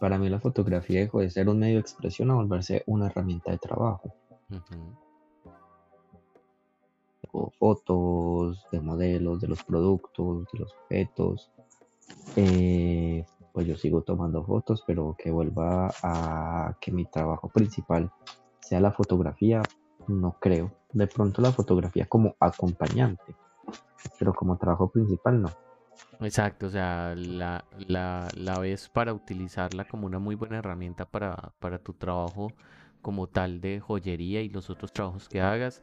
Para 0.00 0.18
mí 0.18 0.28
la 0.28 0.40
fotografía 0.40 1.00
dejó 1.00 1.20
de 1.20 1.30
ser 1.30 1.48
un 1.48 1.60
medio 1.60 1.74
de 1.74 1.80
expresión 1.80 2.30
a 2.30 2.34
volverse 2.34 2.82
una 2.86 3.06
herramienta 3.06 3.52
de 3.52 3.58
trabajo. 3.58 4.12
O 7.30 7.50
fotos 7.50 8.66
de 8.72 8.80
modelos, 8.80 9.40
de 9.40 9.48
los 9.48 9.62
productos, 9.62 10.46
de 10.52 10.58
los 10.58 10.74
objetos. 10.74 11.50
Eh, 12.34 13.24
pues 13.56 13.66
yo 13.66 13.74
sigo 13.74 14.02
tomando 14.02 14.44
fotos, 14.44 14.84
pero 14.86 15.16
que 15.18 15.30
vuelva 15.30 15.90
a 16.02 16.76
que 16.78 16.92
mi 16.92 17.06
trabajo 17.06 17.48
principal 17.48 18.12
sea 18.60 18.80
la 18.80 18.92
fotografía, 18.92 19.62
no 20.08 20.36
creo. 20.38 20.72
De 20.92 21.06
pronto 21.06 21.40
la 21.40 21.50
fotografía 21.50 22.04
como 22.04 22.36
acompañante, 22.38 23.34
pero 24.18 24.34
como 24.34 24.58
trabajo 24.58 24.90
principal 24.90 25.40
no. 25.40 25.48
Exacto, 26.20 26.66
o 26.66 26.68
sea, 26.68 27.14
la, 27.16 27.64
la, 27.88 28.28
la 28.34 28.58
ves 28.58 28.90
para 28.90 29.14
utilizarla 29.14 29.88
como 29.88 30.06
una 30.06 30.18
muy 30.18 30.34
buena 30.34 30.58
herramienta 30.58 31.06
para, 31.06 31.54
para 31.58 31.78
tu 31.78 31.94
trabajo 31.94 32.52
como 33.00 33.26
tal 33.26 33.62
de 33.62 33.80
joyería 33.80 34.42
y 34.42 34.50
los 34.50 34.68
otros 34.68 34.92
trabajos 34.92 35.30
que 35.30 35.40
hagas, 35.40 35.82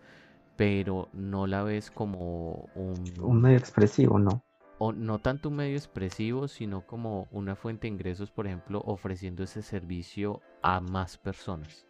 pero 0.57 1.09
no 1.11 1.47
la 1.47 1.63
ves 1.63 1.89
como 1.89 2.69
un, 2.75 3.03
Un 3.19 3.41
medio 3.41 3.57
expresivo 3.57 4.19
no. 4.19 4.43
O 4.85 4.91
no 4.91 5.19
tanto 5.19 5.47
un 5.47 5.55
medio 5.55 5.77
expresivo, 5.77 6.49
sino 6.49 6.85
como 6.85 7.27
una 7.31 7.55
fuente 7.55 7.87
de 7.87 7.93
ingresos, 7.93 8.31
por 8.31 8.47
ejemplo, 8.47 8.81
ofreciendo 8.85 9.43
ese 9.43 9.61
servicio 9.61 10.41
a 10.61 10.81
más 10.81 11.17
personas. 11.17 11.85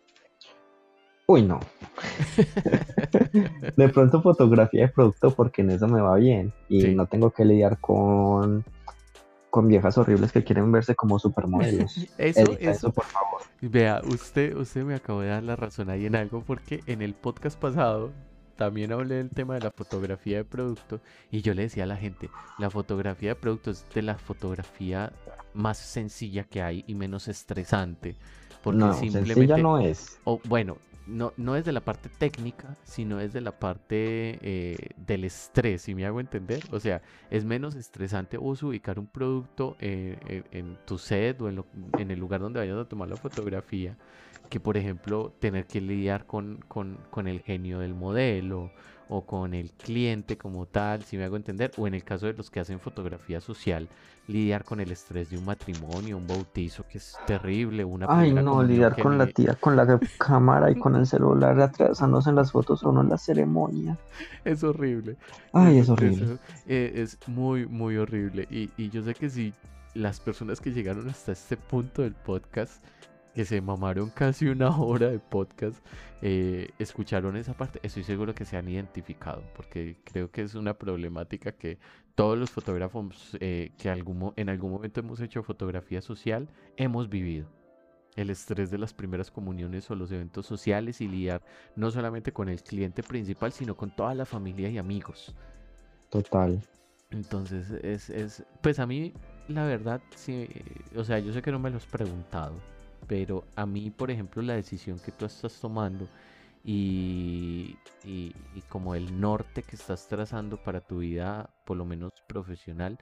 Uy, 1.25 1.41
no. 1.41 1.59
De 3.77 3.89
pronto 3.89 4.21
fotografía 4.21 4.81
de 4.83 4.87
producto 4.89 5.31
porque 5.33 5.61
en 5.63 5.71
eso 5.71 5.87
me 5.87 6.01
va 6.01 6.15
bien 6.17 6.53
y 6.69 6.81
Sí. 6.81 6.93
no 6.95 7.07
tengo 7.07 7.31
que 7.31 7.45
lidiar 7.45 7.79
con, 7.79 8.63
con 9.49 9.67
viejas 9.67 9.97
horribles 9.97 10.31
que 10.31 10.43
quieren 10.43 10.71
verse 10.71 10.93
como 10.95 11.17
supermodelos. 11.17 11.97
Eso, 12.17 12.55
eso, 12.59 12.91
por 12.91 13.05
favor. 13.05 13.41
Vea, 13.61 14.01
usted, 14.05 14.55
usted 14.55 14.83
me 14.83 14.95
acabó 14.95 15.21
de 15.21 15.29
dar 15.29 15.43
la 15.43 15.55
razón 15.55 15.89
ahí 15.89 16.05
en 16.05 16.15
algo 16.15 16.43
porque 16.45 16.81
en 16.85 17.01
el 17.01 17.13
podcast 17.15 17.59
pasado 17.59 18.11
también 18.65 18.91
hablé 18.91 19.15
del 19.15 19.29
tema 19.31 19.55
de 19.55 19.61
la 19.61 19.71
fotografía 19.71 20.37
de 20.37 20.45
producto 20.45 21.01
y 21.31 21.41
yo 21.41 21.53
le 21.53 21.63
decía 21.63 21.83
a 21.83 21.87
la 21.87 21.97
gente, 21.97 22.29
la 22.57 22.69
fotografía 22.69 23.29
de 23.31 23.35
producto 23.35 23.71
es 23.71 23.85
de 23.93 24.01
la 24.01 24.17
fotografía 24.17 25.11
más 25.53 25.77
sencilla 25.77 26.43
que 26.45 26.61
hay 26.61 26.83
y 26.87 26.95
menos 26.95 27.27
estresante. 27.27 28.15
Porque 28.61 28.77
No, 28.79 28.93
simplemente, 28.93 29.53
sencilla 29.53 29.57
no 29.57 29.77
es. 29.79 30.19
o 30.23 30.39
bueno, 30.45 30.77
no, 31.05 31.33
no 31.35 31.55
es 31.57 31.65
de 31.65 31.73
la 31.73 31.81
parte 31.81 32.09
técnica, 32.09 32.77
sino 32.83 33.19
es 33.19 33.33
de 33.33 33.41
la 33.41 33.51
parte 33.59 34.39
eh, 34.41 34.91
del 34.95 35.25
estrés, 35.25 35.81
si 35.81 35.95
me 35.95 36.05
hago 36.05 36.19
entender. 36.21 36.65
O 36.71 36.79
sea, 36.79 37.01
es 37.29 37.43
menos 37.43 37.75
estresante 37.75 38.37
vos 38.37 38.63
ubicar 38.63 38.99
un 38.99 39.07
producto 39.07 39.75
eh, 39.79 40.17
en, 40.51 40.59
en 40.69 40.77
tu 40.85 40.97
set 40.97 41.41
o 41.41 41.49
en, 41.49 41.57
lo- 41.57 41.67
en 41.97 42.09
el 42.11 42.19
lugar 42.19 42.39
donde 42.39 42.59
vayas 42.59 42.77
a 42.77 42.85
tomar 42.87 43.09
la 43.09 43.17
fotografía, 43.17 43.97
que 44.49 44.59
por 44.59 44.77
ejemplo 44.77 45.33
tener 45.39 45.65
que 45.65 45.81
lidiar 45.81 46.25
con, 46.25 46.57
con, 46.67 46.97
con 47.09 47.27
el 47.27 47.41
genio 47.41 47.79
del 47.79 47.93
modelo 47.95 48.71
o 49.09 49.25
con 49.25 49.53
el 49.53 49.71
cliente 49.71 50.37
como 50.37 50.65
tal, 50.65 51.03
si 51.03 51.17
me 51.17 51.25
hago 51.25 51.35
entender, 51.35 51.71
o 51.77 51.87
en 51.87 51.93
el 51.93 52.03
caso 52.03 52.25
de 52.25 52.33
los 52.33 52.49
que 52.49 52.59
hacen 52.59 52.79
fotografía 52.79 53.41
social, 53.41 53.87
lidiar 54.27 54.63
con 54.63 54.79
el 54.79 54.91
estrés 54.91 55.29
de 55.29 55.37
un 55.37 55.45
matrimonio, 55.45 56.17
un 56.17 56.25
bautizo 56.25 56.85
que 56.87 56.97
es 56.97 57.17
terrible, 57.27 57.83
una 57.83 58.07
Ay, 58.09 58.31
no, 58.33 58.63
lidiar 58.63 58.97
con 58.97 59.17
la 59.17 59.27
tía, 59.27 59.55
con 59.55 59.75
la 59.75 59.99
cámara 60.17 60.71
y 60.71 60.75
con 60.75 60.95
el 60.95 61.05
celular 61.05 61.59
atrasándose 61.59 62.29
en 62.29 62.37
las 62.37 62.51
fotos 62.51 62.83
o 62.83 62.91
no 62.91 63.01
en 63.01 63.09
la 63.09 63.17
ceremonia. 63.17 63.99
Es 64.45 64.63
horrible. 64.63 65.17
Ay, 65.51 65.79
es 65.79 65.89
horrible. 65.89 66.37
eh, 66.65 66.93
es 66.95 67.19
muy, 67.27 67.67
muy 67.67 67.97
horrible. 67.97 68.47
Y, 68.49 68.71
y 68.77 68.89
yo 68.89 69.03
sé 69.03 69.13
que 69.15 69.29
si 69.29 69.53
las 69.93 70.19
personas 70.19 70.59
que 70.59 70.71
llegaron 70.71 71.09
hasta 71.09 71.33
este 71.33 71.55
punto 71.57 72.01
del 72.01 72.15
podcast, 72.15 72.83
que 73.33 73.45
se 73.45 73.61
mamaron 73.61 74.09
casi 74.09 74.47
una 74.47 74.75
hora 74.81 75.09
de 75.09 75.19
podcast, 75.19 75.83
eh, 76.21 76.69
escucharon 76.79 77.35
esa 77.35 77.53
parte, 77.53 77.79
estoy 77.83 78.03
seguro 78.03 78.33
que 78.33 78.45
se 78.45 78.57
han 78.57 78.69
identificado, 78.69 79.43
porque 79.55 79.97
creo 80.03 80.31
que 80.31 80.41
es 80.43 80.55
una 80.55 80.73
problemática 80.75 81.51
que 81.51 81.79
todos 82.15 82.37
los 82.37 82.51
fotógrafos 82.51 83.35
eh, 83.39 83.71
que 83.77 83.89
algún 83.89 84.33
en 84.35 84.49
algún 84.49 84.71
momento 84.71 84.99
hemos 84.99 85.19
hecho 85.19 85.41
fotografía 85.43 86.01
social 86.01 86.47
hemos 86.77 87.09
vivido. 87.09 87.47
El 88.15 88.29
estrés 88.29 88.69
de 88.69 88.77
las 88.77 88.93
primeras 88.93 89.31
comuniones 89.31 89.89
o 89.89 89.95
los 89.95 90.11
eventos 90.11 90.45
sociales 90.45 91.01
y 91.01 91.07
lidiar 91.07 91.41
no 91.75 91.89
solamente 91.89 92.31
con 92.31 92.47
el 92.47 92.61
cliente 92.61 93.01
principal, 93.01 93.51
sino 93.51 93.75
con 93.75 93.95
toda 93.95 94.13
la 94.13 94.25
familia 94.25 94.69
y 94.69 94.77
amigos. 94.77 95.35
Total. 96.11 96.61
Entonces, 97.09 97.71
es, 97.71 98.11
es, 98.11 98.43
pues 98.61 98.77
a 98.77 98.85
mí, 98.85 99.13
la 99.47 99.65
verdad, 99.65 99.99
sí, 100.15 100.47
o 100.95 101.03
sea, 101.03 101.17
yo 101.17 101.33
sé 101.33 101.41
que 101.41 101.51
no 101.51 101.57
me 101.57 101.71
lo 101.71 101.77
has 101.77 101.85
preguntado, 101.85 102.53
pero 103.07 103.45
a 103.55 103.65
mí, 103.65 103.89
por 103.89 104.11
ejemplo, 104.11 104.41
la 104.41 104.55
decisión 104.55 104.99
que 104.99 105.11
tú 105.11 105.25
estás 105.25 105.59
tomando 105.59 106.07
y, 106.63 107.77
como 108.69 108.95
el 108.95 109.19
norte 109.19 109.63
que 109.63 109.75
estás 109.75 110.07
trazando 110.07 110.57
para 110.57 110.81
tu 110.81 110.99
vida, 110.99 111.49
por 111.65 111.77
lo 111.77 111.85
menos 111.85 112.11
profesional, 112.27 112.97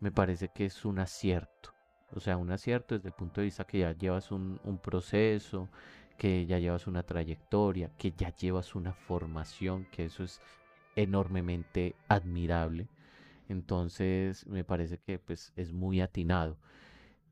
me 0.00 0.12
parece 0.12 0.48
que 0.48 0.66
es 0.66 0.84
un 0.84 0.98
acierto. 0.98 1.70
O 2.12 2.20
sea, 2.20 2.36
un 2.36 2.50
acierto 2.50 2.96
desde 2.96 3.08
el 3.08 3.14
punto 3.14 3.40
de 3.40 3.46
vista 3.46 3.64
que 3.64 3.80
ya 3.80 3.92
llevas 3.92 4.32
un, 4.32 4.60
un 4.64 4.78
proceso, 4.78 5.68
que 6.16 6.46
ya 6.46 6.58
llevas 6.58 6.86
una 6.86 7.02
trayectoria, 7.02 7.90
que 7.98 8.12
ya 8.12 8.34
llevas 8.36 8.74
una 8.74 8.92
formación, 8.92 9.86
que 9.92 10.06
eso 10.06 10.24
es 10.24 10.40
enormemente 10.96 11.94
admirable. 12.08 12.88
Entonces 13.48 14.46
me 14.46 14.64
parece 14.64 14.98
que 14.98 15.18
pues 15.18 15.52
es 15.56 15.72
muy 15.72 16.00
atinado. 16.00 16.56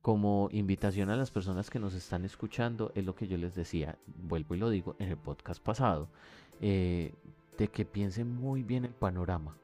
Como 0.03 0.49
invitación 0.53 1.11
a 1.11 1.17
las 1.17 1.31
personas 1.31 1.71
que 1.71 1.79
nos 1.79 1.95
están 1.95 2.25
escuchando, 2.25 2.93
es 2.95 3.05
lo 3.05 3.15
que 3.15 3.27
yo 3.27 3.37
les 3.37 3.55
decía, 3.55 3.99
vuelvo 4.07 4.55
y 4.55 4.59
lo 4.59 4.71
digo 4.71 4.97
en 4.99 5.09
el 5.09 5.17
podcast 5.17 5.63
pasado, 5.63 6.09
eh, 6.61 7.15
de 7.59 7.69
que 7.69 7.85
piensen 7.85 8.35
muy 8.35 8.63
bien 8.63 8.85
el 8.85 8.95
panorama, 8.95 9.57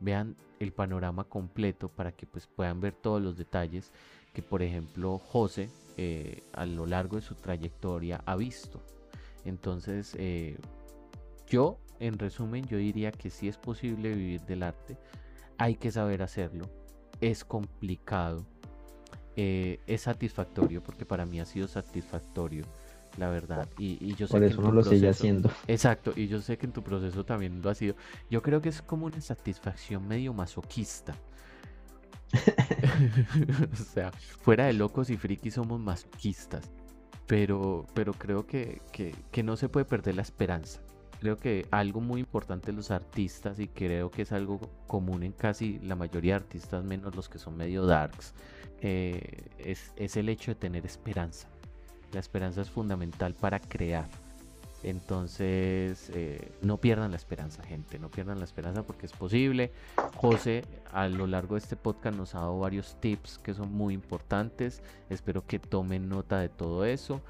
vean 0.00 0.36
el 0.58 0.72
panorama 0.72 1.24
completo 1.24 1.88
para 1.88 2.12
que 2.12 2.26
pues 2.26 2.46
puedan 2.46 2.80
ver 2.80 2.94
todos 2.94 3.22
los 3.22 3.36
detalles 3.36 3.92
que 4.32 4.42
por 4.42 4.62
ejemplo 4.62 5.18
José 5.18 5.70
eh, 5.96 6.42
a 6.52 6.66
lo 6.66 6.86
largo 6.86 7.16
de 7.16 7.22
su 7.22 7.34
trayectoria 7.34 8.22
ha 8.24 8.36
visto. 8.36 8.82
Entonces 9.44 10.16
eh, 10.18 10.58
yo 11.46 11.78
en 12.00 12.18
resumen 12.18 12.64
yo 12.66 12.78
diría 12.78 13.12
que 13.12 13.30
sí 13.30 13.48
es 13.48 13.58
posible 13.58 14.14
vivir 14.14 14.40
del 14.42 14.62
arte, 14.62 14.96
hay 15.58 15.76
que 15.76 15.92
saber 15.92 16.22
hacerlo, 16.22 16.64
es 17.20 17.44
complicado, 17.44 18.44
eh, 19.36 19.80
es 19.86 20.02
satisfactorio, 20.02 20.82
porque 20.82 21.04
para 21.04 21.26
mí 21.26 21.40
ha 21.40 21.44
sido 21.44 21.66
satisfactorio, 21.68 22.64
la 23.18 23.28
verdad. 23.28 23.68
Y, 23.78 24.14
yo 24.14 24.26
sé 24.26 24.32
Por 24.32 24.40
que 24.40 24.46
eso 24.48 24.62
no 24.62 24.72
lo 24.72 24.82
sigue 24.82 25.08
haciendo. 25.08 25.50
Exacto, 25.66 26.12
y 26.14 26.28
yo 26.28 26.40
sé 26.40 26.56
que 26.58 26.66
en 26.66 26.72
tu 26.72 26.82
proceso 26.82 27.24
también 27.24 27.60
lo 27.62 27.70
ha 27.70 27.74
sido. 27.74 27.96
Yo 28.30 28.42
creo 28.42 28.60
que 28.60 28.68
es 28.68 28.82
como 28.82 29.06
una 29.06 29.20
satisfacción 29.20 30.06
medio 30.06 30.32
masoquista. 30.32 31.14
o 33.72 33.76
sea, 33.76 34.10
fuera 34.40 34.66
de 34.66 34.72
locos 34.72 35.10
y 35.10 35.16
frikis 35.16 35.54
somos 35.54 35.80
masoquistas. 35.80 36.70
Pero, 37.26 37.86
pero 37.94 38.12
creo 38.12 38.46
que, 38.46 38.82
que 38.92 39.42
no 39.42 39.56
se 39.56 39.68
puede 39.68 39.86
perder 39.86 40.16
la 40.16 40.22
esperanza 40.22 40.83
creo 41.24 41.38
que 41.38 41.66
algo 41.70 42.02
muy 42.02 42.20
importante 42.20 42.66
de 42.66 42.76
los 42.76 42.90
artistas 42.90 43.58
y 43.58 43.66
creo 43.66 44.10
que 44.10 44.20
es 44.20 44.32
algo 44.32 44.60
común 44.86 45.22
en 45.22 45.32
casi 45.32 45.78
la 45.78 45.96
mayoría 45.96 46.34
de 46.34 46.44
artistas, 46.44 46.84
menos 46.84 47.16
los 47.16 47.30
que 47.30 47.38
son 47.38 47.56
medio 47.56 47.86
darks, 47.86 48.34
eh, 48.82 49.48
es, 49.56 50.16
el 50.18 50.28
hecho 50.28 50.50
de 50.50 50.56
tener 50.56 50.84
esperanza. 50.84 51.48
La 52.12 52.20
esperanza 52.20 52.60
es 52.60 52.68
fundamental 52.68 53.32
para 53.32 53.58
crear. 53.58 54.06
Entonces, 54.82 56.10
eh, 56.12 56.52
no 56.60 56.76
pierdan 56.76 57.12
la 57.12 57.16
esperanza, 57.16 57.62
gente, 57.62 57.98
no 57.98 58.10
pierdan 58.10 58.38
la 58.38 58.44
esperanza 58.44 58.82
porque 58.82 59.06
es 59.06 59.12
posible. 59.12 59.72
José, 60.16 60.66
a 60.92 61.08
lo 61.08 61.26
largo 61.26 61.54
de 61.54 61.60
este 61.60 61.76
podcast 61.76 62.18
nos 62.18 62.34
ha 62.34 62.40
dado 62.40 62.58
varios 62.58 63.00
tips 63.00 63.38
que 63.38 63.54
son 63.54 63.72
muy 63.72 63.94
importantes. 63.94 64.82
Espero 65.08 65.46
que 65.46 65.58
tomen 65.58 66.06
nota 66.06 66.38
de 66.38 66.50
todo 66.50 66.84
eso. 66.84 67.22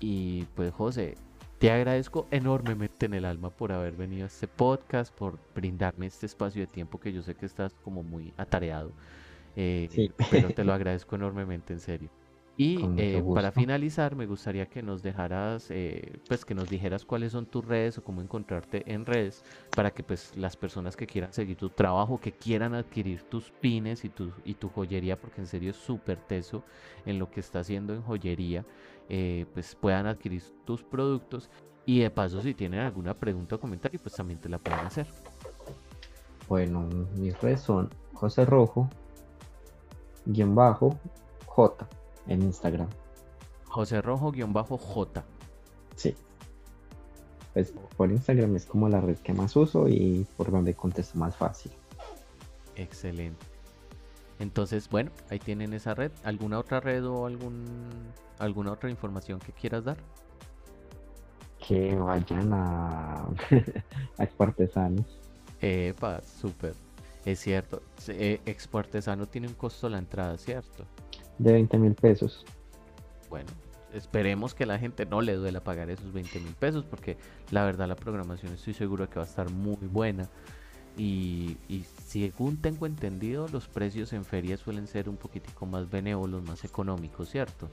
Y 0.00 0.44
pues, 0.54 0.72
José, 0.72 1.16
te 1.62 1.70
agradezco 1.70 2.26
enormemente 2.32 3.06
en 3.06 3.14
el 3.14 3.24
alma 3.24 3.48
por 3.48 3.70
haber 3.70 3.92
venido 3.92 4.24
a 4.24 4.26
este 4.26 4.48
podcast, 4.48 5.14
por 5.14 5.38
brindarme 5.54 6.06
este 6.06 6.26
espacio 6.26 6.60
de 6.60 6.66
tiempo 6.66 6.98
que 6.98 7.12
yo 7.12 7.22
sé 7.22 7.36
que 7.36 7.46
estás 7.46 7.72
como 7.84 8.02
muy 8.02 8.34
atareado, 8.36 8.90
eh, 9.54 9.88
pero 10.28 10.50
te 10.50 10.64
lo 10.64 10.72
agradezco 10.74 11.14
enormemente 11.14 11.72
en 11.72 11.78
serio. 11.78 12.10
Y 12.56 12.84
eh, 12.98 13.24
para 13.34 13.50
finalizar, 13.50 14.14
me 14.14 14.26
gustaría 14.26 14.66
que 14.66 14.82
nos 14.82 15.02
dejaras, 15.02 15.70
eh, 15.70 16.20
pues 16.28 16.44
que 16.44 16.54
nos 16.54 16.68
dijeras 16.68 17.06
cuáles 17.06 17.32
son 17.32 17.46
tus 17.46 17.64
redes 17.64 17.96
o 17.96 18.04
cómo 18.04 18.20
encontrarte 18.20 18.82
en 18.92 19.06
redes 19.06 19.42
para 19.74 19.90
que 19.90 20.02
pues 20.02 20.36
las 20.36 20.54
personas 20.54 20.94
que 20.94 21.06
quieran 21.06 21.32
seguir 21.32 21.56
tu 21.56 21.70
trabajo, 21.70 22.20
que 22.20 22.32
quieran 22.32 22.74
adquirir 22.74 23.22
tus 23.22 23.50
pines 23.50 24.04
y 24.04 24.10
tu, 24.10 24.32
y 24.44 24.54
tu 24.54 24.68
joyería, 24.68 25.18
porque 25.18 25.40
en 25.40 25.46
serio 25.46 25.70
es 25.70 25.76
súper 25.76 26.18
teso 26.18 26.62
en 27.06 27.18
lo 27.18 27.30
que 27.30 27.40
está 27.40 27.60
haciendo 27.60 27.94
en 27.94 28.02
joyería, 28.02 28.66
eh, 29.08 29.46
pues 29.54 29.74
puedan 29.74 30.06
adquirir 30.06 30.42
tus 30.66 30.82
productos 30.82 31.48
y 31.86 32.00
de 32.00 32.10
paso 32.10 32.42
si 32.42 32.52
tienen 32.52 32.80
alguna 32.80 33.14
pregunta 33.14 33.56
o 33.56 33.60
comentario 33.60 33.98
pues 34.00 34.14
también 34.14 34.38
te 34.38 34.50
la 34.50 34.58
pueden 34.58 34.80
hacer. 34.80 35.06
Bueno, 36.50 36.86
mis 37.16 37.40
redes 37.40 37.62
son 37.62 37.88
José 38.12 38.44
Rojo, 38.44 38.90
guion 40.26 40.54
bajo, 40.54 40.98
J 41.46 41.88
en 42.26 42.42
Instagram. 42.42 42.88
José 43.66 44.02
Rojo, 44.02 44.32
guion 44.32 44.52
bajo, 44.52 44.76
J. 44.76 45.24
Sí. 45.96 46.14
Pues 47.54 47.72
por 47.96 48.10
Instagram 48.10 48.56
es 48.56 48.66
como 48.66 48.88
la 48.88 49.00
red 49.00 49.16
que 49.18 49.32
más 49.32 49.54
uso 49.56 49.88
y 49.88 50.26
por 50.36 50.50
donde 50.50 50.74
contesto 50.74 51.18
más 51.18 51.36
fácil. 51.36 51.72
Excelente. 52.76 53.46
Entonces, 54.38 54.88
bueno, 54.88 55.10
ahí 55.30 55.38
tienen 55.38 55.72
esa 55.72 55.94
red. 55.94 56.10
¿Alguna 56.24 56.58
otra 56.58 56.80
red 56.80 57.06
o 57.06 57.26
algún 57.26 57.90
alguna 58.38 58.72
otra 58.72 58.90
información 58.90 59.38
que 59.38 59.52
quieras 59.52 59.84
dar? 59.84 59.98
Que 61.66 61.94
vayan 61.94 62.52
a, 62.52 63.24
a 64.18 64.24
Expo 64.24 64.44
Artesanos. 64.44 65.20
Epa, 65.60 66.20
súper. 66.22 66.74
Es 67.24 67.38
cierto. 67.38 67.82
Eh, 68.08 68.40
Expo 68.46 68.78
Artesano 68.78 69.26
tiene 69.26 69.46
un 69.46 69.54
costo 69.54 69.88
la 69.88 69.98
entrada, 69.98 70.36
¿cierto? 70.38 70.84
De 71.42 71.52
20 71.52 71.78
mil 71.78 71.94
pesos. 71.94 72.44
Bueno, 73.28 73.48
esperemos 73.92 74.54
que 74.54 74.64
la 74.64 74.78
gente 74.78 75.06
no 75.06 75.20
le 75.20 75.34
duela 75.34 75.60
pagar 75.60 75.90
esos 75.90 76.12
20 76.12 76.38
mil 76.38 76.54
pesos 76.54 76.84
porque 76.84 77.16
la 77.50 77.64
verdad 77.64 77.88
la 77.88 77.96
programación 77.96 78.52
estoy 78.52 78.74
seguro 78.74 79.08
que 79.10 79.16
va 79.16 79.24
a 79.24 79.28
estar 79.28 79.50
muy 79.50 79.88
buena. 79.90 80.28
Y, 80.96 81.56
y, 81.68 81.84
según 82.04 82.58
tengo 82.58 82.84
entendido, 82.86 83.48
los 83.48 83.66
precios 83.66 84.12
en 84.12 84.24
ferias 84.26 84.60
suelen 84.60 84.86
ser 84.86 85.08
un 85.08 85.16
poquitico 85.16 85.64
más 85.64 85.90
benévolos, 85.90 86.44
más 86.44 86.64
económicos, 86.64 87.30
¿cierto? 87.30 87.70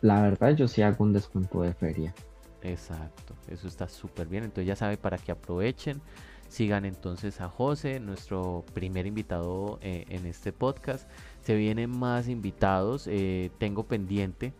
La 0.00 0.22
verdad, 0.22 0.54
yo 0.54 0.68
sí 0.68 0.80
hago 0.80 1.04
un 1.04 1.12
descuento 1.12 1.62
de 1.62 1.74
feria. 1.74 2.14
Exacto, 2.62 3.34
eso 3.48 3.66
está 3.66 3.88
súper 3.88 4.28
bien. 4.28 4.44
Entonces 4.44 4.66
ya 4.66 4.76
sabe 4.76 4.96
para 4.96 5.18
que 5.18 5.32
aprovechen. 5.32 6.00
Sigan 6.48 6.84
entonces 6.84 7.40
a 7.40 7.48
José, 7.48 7.98
nuestro 7.98 8.64
primer 8.74 9.06
invitado 9.06 9.78
eh, 9.80 10.04
en 10.08 10.26
este 10.26 10.52
podcast. 10.52 11.08
Se 11.42 11.56
vienen 11.56 11.90
más 11.98 12.28
invitados. 12.28 13.06
Eh, 13.06 13.50
tengo 13.58 13.84
pendiente 13.84 14.52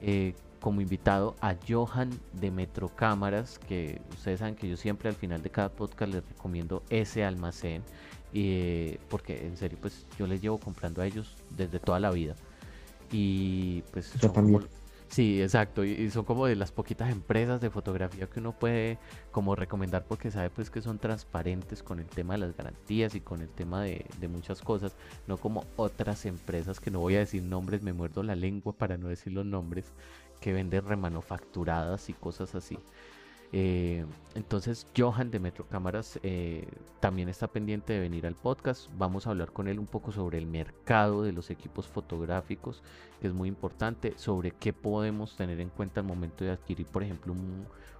eh, 0.00 0.34
como 0.60 0.80
invitado 0.80 1.36
a 1.40 1.54
Johan 1.68 2.10
de 2.32 2.50
Metro 2.50 2.88
Cámaras, 2.88 3.58
que 3.58 4.00
ustedes 4.10 4.40
saben 4.40 4.54
que 4.54 4.68
yo 4.68 4.76
siempre 4.76 5.08
al 5.08 5.14
final 5.14 5.42
de 5.42 5.50
cada 5.50 5.68
podcast 5.68 6.12
les 6.12 6.28
recomiendo 6.28 6.82
ese 6.90 7.24
almacén, 7.24 7.82
y, 8.32 8.98
porque 9.08 9.46
en 9.46 9.56
serio, 9.56 9.78
pues 9.80 10.06
yo 10.18 10.26
les 10.26 10.42
llevo 10.42 10.58
comprando 10.58 11.02
a 11.02 11.06
ellos 11.06 11.36
desde 11.56 11.78
toda 11.78 12.00
la 12.00 12.10
vida. 12.10 12.34
Y 13.12 13.82
pues 13.92 14.12
yo 14.20 14.30
también. 14.30 14.66
Sí, 15.08 15.40
exacto. 15.40 15.84
Y, 15.84 16.10
son 16.10 16.24
como 16.24 16.46
de 16.46 16.56
las 16.56 16.72
poquitas 16.72 17.10
empresas 17.10 17.60
de 17.60 17.70
fotografía 17.70 18.26
que 18.26 18.40
uno 18.40 18.52
puede 18.58 18.98
como 19.30 19.54
recomendar 19.54 20.04
porque 20.04 20.30
sabe 20.30 20.50
pues 20.50 20.68
que 20.68 20.82
son 20.82 20.98
transparentes 20.98 21.82
con 21.82 22.00
el 22.00 22.06
tema 22.06 22.34
de 22.34 22.38
las 22.38 22.56
garantías 22.56 23.14
y 23.14 23.20
con 23.20 23.40
el 23.40 23.48
tema 23.48 23.82
de, 23.82 24.04
de 24.18 24.28
muchas 24.28 24.60
cosas, 24.62 24.96
no 25.26 25.38
como 25.38 25.64
otras 25.76 26.26
empresas 26.26 26.80
que 26.80 26.90
no 26.90 27.00
voy 27.00 27.16
a 27.16 27.20
decir 27.20 27.42
nombres, 27.42 27.82
me 27.82 27.92
muerdo 27.92 28.22
la 28.22 28.34
lengua 28.34 28.72
para 28.72 28.98
no 28.98 29.08
decir 29.08 29.32
los 29.32 29.46
nombres, 29.46 29.92
que 30.40 30.52
venden 30.52 30.84
remanufacturadas 30.84 32.08
y 32.08 32.12
cosas 32.12 32.54
así. 32.54 32.78
Eh, 33.52 34.04
entonces 34.34 34.86
Johan 34.96 35.30
de 35.30 35.38
Metro 35.38 35.66
Cámaras 35.66 36.18
eh, 36.22 36.66
también 37.00 37.28
está 37.28 37.46
pendiente 37.46 37.92
de 37.92 38.00
venir 38.00 38.26
al 38.26 38.34
podcast. 38.34 38.88
Vamos 38.98 39.26
a 39.26 39.30
hablar 39.30 39.52
con 39.52 39.68
él 39.68 39.78
un 39.78 39.86
poco 39.86 40.12
sobre 40.12 40.38
el 40.38 40.46
mercado 40.46 41.22
de 41.22 41.32
los 41.32 41.50
equipos 41.50 41.86
fotográficos, 41.86 42.82
que 43.20 43.28
es 43.28 43.32
muy 43.32 43.48
importante, 43.48 44.14
sobre 44.16 44.50
qué 44.50 44.72
podemos 44.72 45.36
tener 45.36 45.60
en 45.60 45.70
cuenta 45.70 46.00
al 46.00 46.06
momento 46.06 46.44
de 46.44 46.50
adquirir, 46.50 46.86
por 46.86 47.02
ejemplo, 47.02 47.34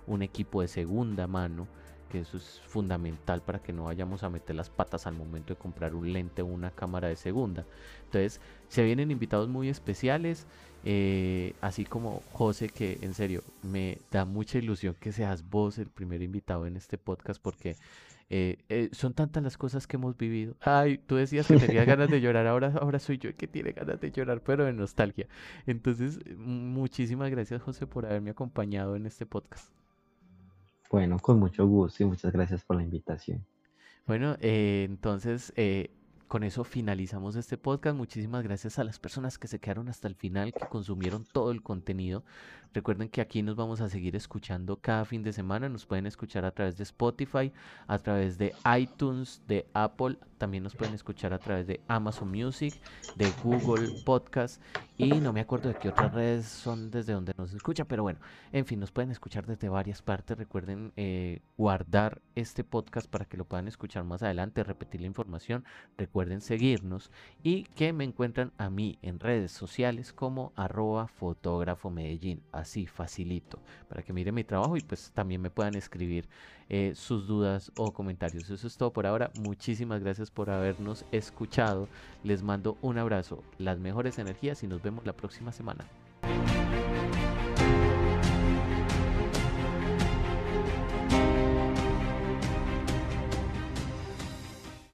un 0.06 0.22
equipo 0.22 0.60
de 0.60 0.68
segunda 0.68 1.26
mano 1.26 1.66
que 2.10 2.20
eso 2.20 2.36
es 2.36 2.60
fundamental 2.66 3.42
para 3.42 3.60
que 3.60 3.72
no 3.72 3.84
vayamos 3.84 4.22
a 4.22 4.30
meter 4.30 4.54
las 4.54 4.70
patas 4.70 5.06
al 5.06 5.14
momento 5.14 5.54
de 5.54 5.58
comprar 5.58 5.94
un 5.94 6.12
lente 6.12 6.42
o 6.42 6.46
una 6.46 6.70
cámara 6.70 7.08
de 7.08 7.16
segunda. 7.16 7.64
Entonces, 8.04 8.40
se 8.68 8.84
vienen 8.84 9.10
invitados 9.10 9.48
muy 9.48 9.68
especiales, 9.68 10.46
eh, 10.88 11.54
así 11.60 11.84
como 11.84 12.22
José, 12.32 12.68
que 12.68 12.98
en 13.02 13.12
serio 13.12 13.42
me 13.64 13.98
da 14.12 14.24
mucha 14.24 14.58
ilusión 14.58 14.94
que 15.00 15.10
seas 15.10 15.50
vos 15.50 15.78
el 15.78 15.88
primer 15.88 16.22
invitado 16.22 16.64
en 16.64 16.76
este 16.76 16.96
podcast 16.96 17.42
porque 17.42 17.74
eh, 18.30 18.58
eh, 18.68 18.88
son 18.92 19.12
tantas 19.12 19.42
las 19.42 19.56
cosas 19.58 19.88
que 19.88 19.96
hemos 19.96 20.16
vivido. 20.16 20.54
Ay, 20.60 20.98
tú 20.98 21.16
decías 21.16 21.48
que 21.48 21.56
tenías 21.56 21.86
ganas 21.88 22.08
de 22.08 22.20
llorar, 22.20 22.46
ahora, 22.46 22.72
ahora 22.80 23.00
soy 23.00 23.18
yo 23.18 23.30
el 23.30 23.34
que 23.34 23.48
tiene 23.48 23.72
ganas 23.72 24.00
de 24.00 24.12
llorar, 24.12 24.40
pero 24.42 24.64
de 24.64 24.72
nostalgia. 24.72 25.26
Entonces, 25.66 26.20
muchísimas 26.36 27.32
gracias 27.32 27.62
José 27.62 27.88
por 27.88 28.06
haberme 28.06 28.30
acompañado 28.30 28.94
en 28.94 29.06
este 29.06 29.26
podcast. 29.26 29.68
Bueno, 30.88 31.18
con 31.18 31.40
mucho 31.40 31.66
gusto 31.66 32.04
y 32.04 32.06
muchas 32.06 32.32
gracias 32.32 32.62
por 32.62 32.76
la 32.76 32.84
invitación. 32.84 33.44
Bueno, 34.06 34.36
eh, 34.38 34.86
entonces, 34.88 35.52
con 36.28 36.42
eso 36.42 36.64
finalizamos 36.64 37.36
este 37.36 37.56
podcast. 37.56 37.96
Muchísimas 37.96 38.42
gracias 38.42 38.78
a 38.78 38.84
las 38.84 38.98
personas 38.98 39.38
que 39.38 39.48
se 39.48 39.58
quedaron 39.58 39.88
hasta 39.88 40.08
el 40.08 40.14
final, 40.14 40.52
que 40.52 40.66
consumieron 40.66 41.24
todo 41.24 41.50
el 41.50 41.62
contenido. 41.62 42.24
Recuerden 42.76 43.08
que 43.08 43.22
aquí 43.22 43.42
nos 43.42 43.56
vamos 43.56 43.80
a 43.80 43.88
seguir 43.88 44.16
escuchando 44.16 44.76
cada 44.76 45.06
fin 45.06 45.22
de 45.22 45.32
semana. 45.32 45.68
Nos 45.70 45.86
pueden 45.86 46.04
escuchar 46.04 46.44
a 46.44 46.50
través 46.50 46.76
de 46.76 46.82
Spotify, 46.82 47.50
a 47.86 47.98
través 47.98 48.36
de 48.36 48.54
iTunes, 48.78 49.40
de 49.46 49.66
Apple. 49.72 50.18
También 50.36 50.62
nos 50.62 50.74
pueden 50.74 50.92
escuchar 50.92 51.32
a 51.32 51.38
través 51.38 51.66
de 51.66 51.80
Amazon 51.88 52.30
Music, 52.30 52.74
de 53.14 53.32
Google 53.42 53.88
Podcast. 54.04 54.60
Y 54.98 55.08
no 55.08 55.32
me 55.32 55.40
acuerdo 55.40 55.70
de 55.70 55.76
qué 55.76 55.88
otras 55.88 56.12
redes 56.12 56.44
son 56.44 56.90
desde 56.90 57.14
donde 57.14 57.32
nos 57.38 57.54
escucha. 57.54 57.86
Pero 57.86 58.02
bueno, 58.02 58.18
en 58.52 58.66
fin, 58.66 58.78
nos 58.78 58.90
pueden 58.90 59.10
escuchar 59.10 59.46
desde 59.46 59.70
varias 59.70 60.02
partes. 60.02 60.36
Recuerden 60.36 60.92
eh, 60.96 61.40
guardar 61.56 62.20
este 62.34 62.62
podcast 62.62 63.08
para 63.08 63.24
que 63.24 63.38
lo 63.38 63.46
puedan 63.46 63.68
escuchar 63.68 64.04
más 64.04 64.22
adelante, 64.22 64.62
repetir 64.64 65.00
la 65.00 65.06
información. 65.06 65.64
Recuerden 66.16 66.40
seguirnos 66.40 67.10
y 67.42 67.64
que 67.74 67.92
me 67.92 68.02
encuentran 68.02 68.50
a 68.56 68.70
mí 68.70 68.98
en 69.02 69.20
redes 69.20 69.52
sociales 69.52 70.14
como 70.14 70.50
arroba 70.56 71.08
fotógrafo 71.08 71.90
Medellín 71.90 72.40
así 72.52 72.86
facilito 72.86 73.58
para 73.86 74.02
que 74.02 74.14
miren 74.14 74.34
mi 74.34 74.42
trabajo 74.42 74.78
y 74.78 74.80
pues 74.80 75.10
también 75.12 75.42
me 75.42 75.50
puedan 75.50 75.74
escribir 75.74 76.26
eh, 76.70 76.92
sus 76.94 77.26
dudas 77.26 77.70
o 77.76 77.92
comentarios. 77.92 78.48
Eso 78.48 78.66
es 78.66 78.78
todo 78.78 78.94
por 78.94 79.06
ahora. 79.06 79.30
Muchísimas 79.38 80.00
gracias 80.02 80.30
por 80.30 80.48
habernos 80.48 81.04
escuchado. 81.12 81.86
Les 82.24 82.42
mando 82.42 82.78
un 82.80 82.96
abrazo, 82.96 83.44
las 83.58 83.78
mejores 83.78 84.18
energías 84.18 84.62
y 84.62 84.68
nos 84.68 84.80
vemos 84.80 85.04
la 85.04 85.12
próxima 85.12 85.52
semana. 85.52 85.84